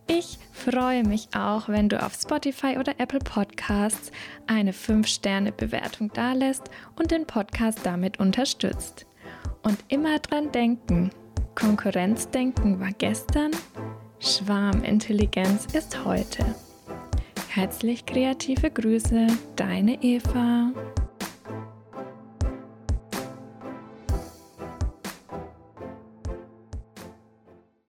Ich 0.08 0.38
freue 0.52 1.04
mich 1.04 1.30
auch, 1.34 1.70
wenn 1.70 1.88
du 1.88 2.04
auf 2.04 2.14
Spotify 2.14 2.78
oder 2.78 3.00
Apple 3.00 3.20
Podcasts 3.20 4.12
eine 4.48 4.74
5-Sterne-Bewertung 4.74 6.12
dalässt 6.14 6.70
und 6.98 7.12
den 7.12 7.26
Podcast 7.26 7.80
damit 7.84 8.20
unterstützt. 8.20 9.06
Und 9.62 9.78
immer 9.88 10.20
dran 10.20 10.52
denken, 10.52 11.10
Konkurrenzdenken 11.56 12.80
war 12.80 12.92
gestern, 12.98 13.52
Schwarmintelligenz 14.20 15.68
ist 15.74 16.04
heute. 16.04 16.44
Herzlich 17.50 18.06
kreative 18.06 18.72
Grüße, 18.72 19.28
deine 19.56 20.02
Eva. 20.02 20.72